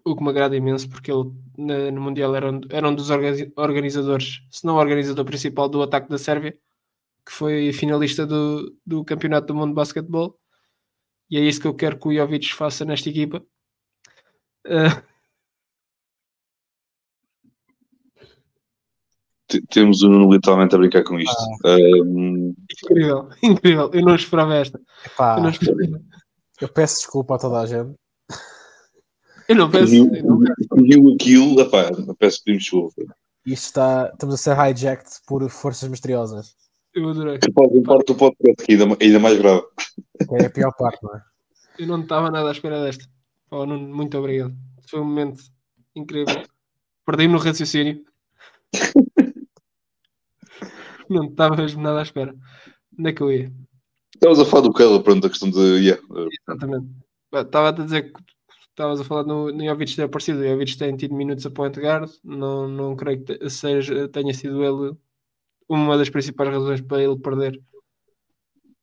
[0.04, 3.08] O que me agrada imenso, porque ele no, no Mundial era um, era um dos
[3.56, 6.58] organizadores, se não o organizador principal do ataque da Sérvia,
[7.24, 10.38] que foi finalista do, do Campeonato do Mundo de Basquetebol.
[11.30, 13.44] E é isso que eu quero que o Jovic faça nesta equipa.
[14.66, 15.02] Uh,
[19.70, 21.36] temos o Nuno literalmente a brincar com isto.
[21.64, 21.76] Ah.
[22.04, 22.54] Um...
[22.84, 23.90] Incrível, incrível.
[23.92, 24.78] Eu não esperava esta.
[25.18, 26.00] eu, não esperava.
[26.60, 27.94] eu, peço desculpa a toda a gente.
[29.48, 29.90] Eu não peço.
[29.90, 33.02] Viu aquilo, epá, peço pedimos desculpa.
[33.46, 36.54] Isto está, estamos a ser hijacked por forças misteriosas.
[36.94, 37.38] Eu adorei.
[37.38, 39.62] Que pode parte do podcast aqui, ainda, ainda mais grave.
[40.32, 41.22] É a pior parte, não é?
[41.78, 43.04] Eu não estava nada à espera desta.
[43.50, 44.54] Oh, Nuno, muito obrigado.
[44.90, 45.42] Foi um momento
[45.94, 46.42] incrível.
[47.06, 48.02] Perdi-me no raciocínio.
[51.14, 52.34] não estava mesmo nada à espera.
[52.98, 53.52] Onde é que eu ia?
[54.14, 55.58] Estavas a falar do Kela, pronto, a questão de.
[55.58, 56.02] Yeah.
[56.42, 56.88] Exatamente.
[57.32, 58.20] Estava a dizer que
[58.70, 60.40] estavas a falar no, no Jovic ter aparecido.
[60.40, 62.10] O Jovic tem tido minutos a point guard.
[62.24, 64.96] Não, não creio que seja, tenha sido ele
[65.68, 67.60] uma das principais razões para ele perder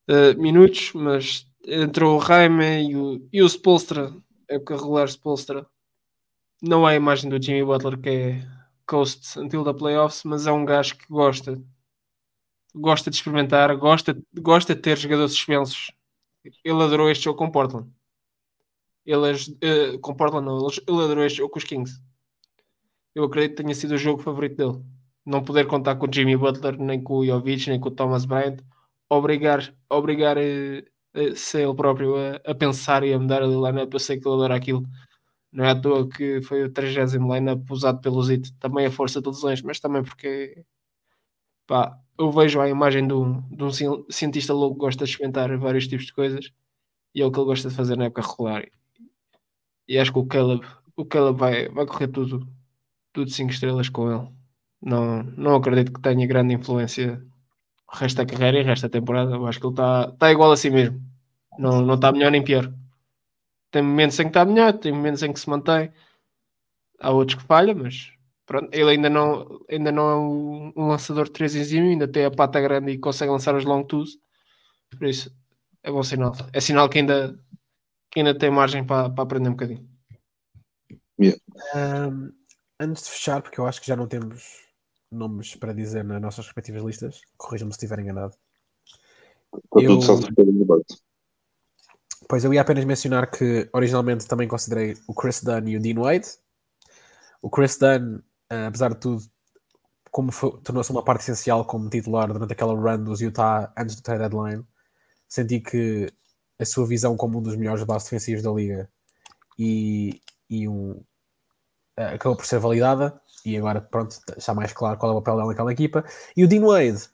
[0.09, 4.13] uh, minutos, mas entrou o Raime e o, e o Spolstra,
[4.47, 5.65] é o regular Spolstra.
[6.61, 8.47] Não é a imagem do Jimmy Butler que é
[8.85, 11.61] coast until the playoffs, mas é um gajo que gosta
[12.75, 15.91] gosta de experimentar, gosta, gosta de ter jogadores suspensos.
[16.63, 17.89] Ele adorou este jogo com Portland.
[19.05, 22.01] Ele, uh, com Portland não, ele adorou este jogo com os Kings.
[23.13, 24.83] Eu acredito que tenha sido o jogo favorito dele.
[25.25, 28.25] Não poder contar com o Jimmy Butler, nem com o Jovic, nem com o Thomas
[28.25, 28.57] Bryant.
[29.09, 33.93] Obrigar, obrigar a, a ser ele próprio a, a, pensar e a mudar a lineup.
[33.93, 34.83] Eu sei que ele adora aquilo.
[35.51, 38.51] Não é à toa que foi o 30 lineup usado pelo Zito.
[38.59, 40.65] Também a força de lesões, mas também porque
[41.67, 43.69] pá, eu vejo a imagem de um, de um
[44.09, 46.51] cientista louco que gosta de experimentar vários tipos de coisas
[47.13, 48.65] e é o que ele gosta de fazer na época regular.
[49.87, 50.65] E acho que o Caleb,
[50.95, 52.47] o Caleb vai, vai correr tudo,
[53.13, 54.27] tudo 5 estrelas com ele.
[54.81, 57.21] Não, não acredito que tenha grande influência
[57.91, 59.31] o resto da carreira e o resto da temporada.
[59.35, 61.01] Eu acho que ele está tá igual a si mesmo.
[61.57, 62.71] Não, não está melhor nem pior.
[63.71, 65.91] Tem momentos em que está melhor, tem momentos em que se mantém.
[66.99, 68.14] Há outros que falha, mas
[68.45, 72.25] Pronto, ele ainda não, ainda não é um, um lançador de 3 enzima, ainda tem
[72.25, 74.19] a pata grande e consegue lançar os long twos.
[74.91, 75.35] Por isso,
[75.81, 76.33] é bom sinal.
[76.53, 77.39] É sinal que ainda,
[78.11, 79.89] que ainda tem margem para, para aprender um bocadinho.
[81.19, 81.39] Yeah.
[81.75, 82.31] Um,
[82.79, 84.63] antes de fechar, porque eu acho que já não temos
[85.11, 87.21] nomes para dizer nas nossas respectivas listas.
[87.37, 88.35] Corrijam-me se estiver enganado.
[89.53, 90.85] Está Eu- tudo.
[92.27, 96.01] Pois eu ia apenas mencionar que originalmente também considerei o Chris Dunn e o Dean
[96.01, 96.27] Wade.
[97.41, 98.19] O Chris Dunn,
[98.49, 99.23] eh, apesar de tudo,
[100.11, 100.31] como
[100.63, 104.65] tornou-se uma parte essencial como titular durante aquela run dos Utah antes do trade deadline,
[105.27, 106.07] senti que
[106.59, 108.89] a sua visão como um dos melhores bases defensivos da liga
[109.59, 111.03] e, e um,
[111.97, 115.37] eh, acabou por ser validada e agora pronto, está mais claro qual é o papel
[115.37, 116.03] dela naquela equipa.
[116.35, 117.09] E o Dean Wade,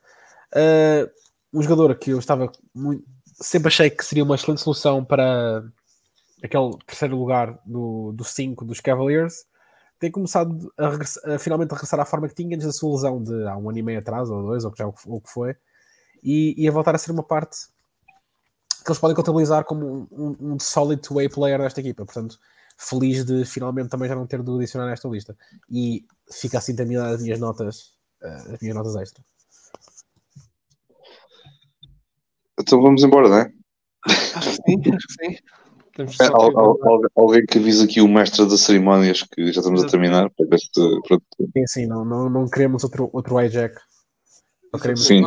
[0.54, 1.10] eh,
[1.52, 3.04] um jogador que eu estava muito,
[3.34, 5.62] sempre achei que seria uma excelente solução para
[6.42, 9.44] aquele terceiro lugar do 5 dos Cavaliers.
[10.02, 13.22] Tem começado a, a finalmente a regressar à forma que tinha antes da sua lesão
[13.22, 15.54] de há um ano e meio atrás, ou dois, ou que já o que- foi,
[16.24, 17.68] e, e a voltar a ser uma parte
[18.84, 22.04] que eles podem contabilizar como um, um, um solid two-way player desta equipa.
[22.04, 22.36] Portanto,
[22.76, 25.36] feliz de finalmente também já não ter de adicionar nesta lista.
[25.70, 29.24] E fica assim terminadas as minhas notas, eh, as minhas notas extra.
[32.58, 33.52] Então vamos embora, não é?
[34.34, 35.38] Acho que sim, acho que sim.
[35.94, 36.78] Temos É, al- al-
[37.16, 40.58] alguém que avisa aqui o mestre das cerimónias que já estamos a terminar para ver
[40.58, 40.70] se
[41.06, 43.74] pronto, Sim, sim, não, não, não queremos outro, outro hijack.
[44.74, 45.22] Só queremos Sim.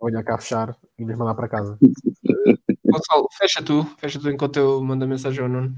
[0.00, 1.78] olhar cá fechar e nos mandar para casa.
[2.84, 5.74] Gonçalo, fecha tu, fecha tu enquanto eu mando a mensagem ao Nuno.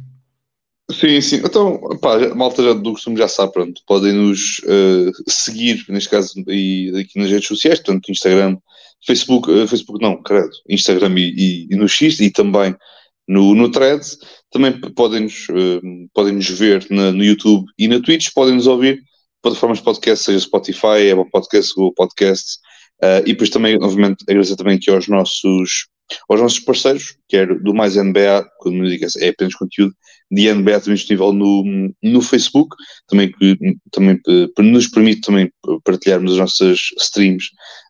[0.90, 1.36] Sim, sim.
[1.36, 3.81] Então, pá, malta já do costume já sabe, pronto.
[3.86, 8.59] Podem nos eh, seguir, neste caso, e, aqui nas redes sociais, portanto, Instagram,
[9.06, 12.77] Facebook, eh, Facebook não, credo, Instagram e, e- e no X e também
[13.26, 14.18] no, no Threads.
[14.51, 15.80] Também podem-nos eh,
[16.12, 19.02] podem-nos ver na- no YouTube e na Twitch, podem-nos ouvir
[19.42, 22.59] plataformas de podcast, seja Spotify, Apple Podcasts, Google Podcasts,
[23.02, 25.86] eh, e depois também, obviamente, agradecer também aqui aos nossos
[26.28, 29.94] aos nossos parceiros, quer do Mais NBA, quando me digo é apenas conteúdo,
[30.31, 32.74] de NBA também disponível no, no Facebook,
[33.06, 33.56] também que
[33.90, 35.51] também eh, nos permite também
[35.85, 37.47] partilharmos as nossas streams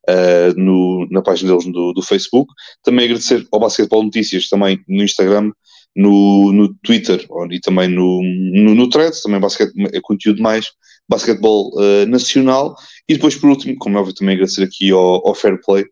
[0.08, 2.52] eh, no, na página deles do, do Facebook.
[2.82, 5.52] Também agradecer ao Basketball Notícias também no Instagram,
[5.96, 9.40] no, no Twitter e também no, no, no Threads, também
[9.92, 10.66] é conteúdo mais
[11.08, 12.74] basquetebol eh, nacional.
[13.08, 15.84] E depois, por último, como é óbvio, também agradecer aqui ao, ao Fair Play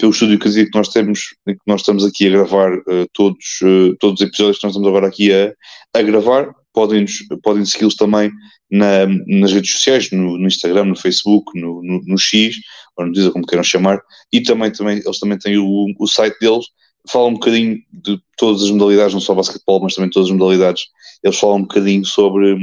[0.00, 3.94] pelo estúdio que que nós temos, que nós estamos aqui a gravar eh, todos, eh,
[4.00, 5.52] todos os episódios que nós estamos agora aqui a,
[5.94, 6.52] a gravar.
[6.72, 7.04] Podem,
[7.42, 8.30] podem segui-los também
[8.70, 12.56] na- nas redes sociais, no, no Instagram, no Facebook, no, no, no X,
[12.96, 14.00] ou no Twitter, como queiram chamar,
[14.32, 16.66] e também, também eles também têm o, o site deles,
[17.08, 20.84] falam um bocadinho de todas as modalidades, não só basquetebol, mas também todas as modalidades,
[21.24, 22.56] eles falam um bocadinho sobre,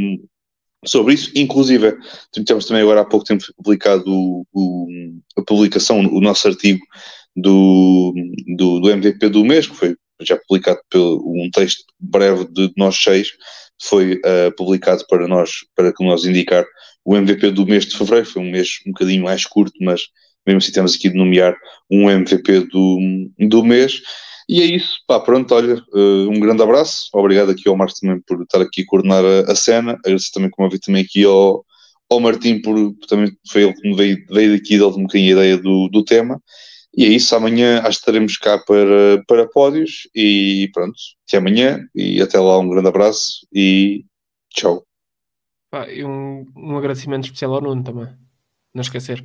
[0.86, 1.98] sobre isso, inclusive
[2.46, 4.88] temos também agora há pouco tempo publicado o, o-
[5.38, 6.80] a publicação, o nosso artigo
[7.38, 8.14] do,
[8.58, 12.98] do, do MVP do mês, que foi já publicado pelo um texto breve de nós
[12.98, 13.30] seis,
[13.80, 16.66] foi eh, publicado para nós, para que nós indicar
[17.06, 20.02] o MVP do mês de fevereiro, foi um mês um bocadinho mais curto, mas
[20.46, 21.56] mesmo assim temos aqui de nomear
[21.92, 22.98] um MVP do,
[23.48, 24.02] do mês.
[24.50, 28.20] E é isso, pá, pronto, olha, eh, um grande abraço, obrigado aqui ao Marcos também
[28.26, 31.24] por estar aqui a coordenar a, a cena, agradeço também, como eu vi também aqui
[31.24, 31.64] ao,
[32.10, 35.42] ao Martim, por também foi ele que me veio, veio daqui, deu-me um bocadinho a
[35.42, 36.42] ideia do, do tema,
[36.98, 40.96] e é isso, amanhã acho que estaremos cá para, para pódios, e pronto,
[41.28, 44.04] até amanhã, e até lá um grande abraço, e
[44.50, 44.84] tchau.
[45.70, 48.08] Pá, e um, um agradecimento especial ao Nuno também.
[48.74, 49.24] Não esquecer.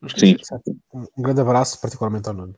[0.00, 0.32] Não Sim.
[0.32, 0.60] esquecer.
[0.92, 2.52] Um grande abraço, particularmente ao Nuno.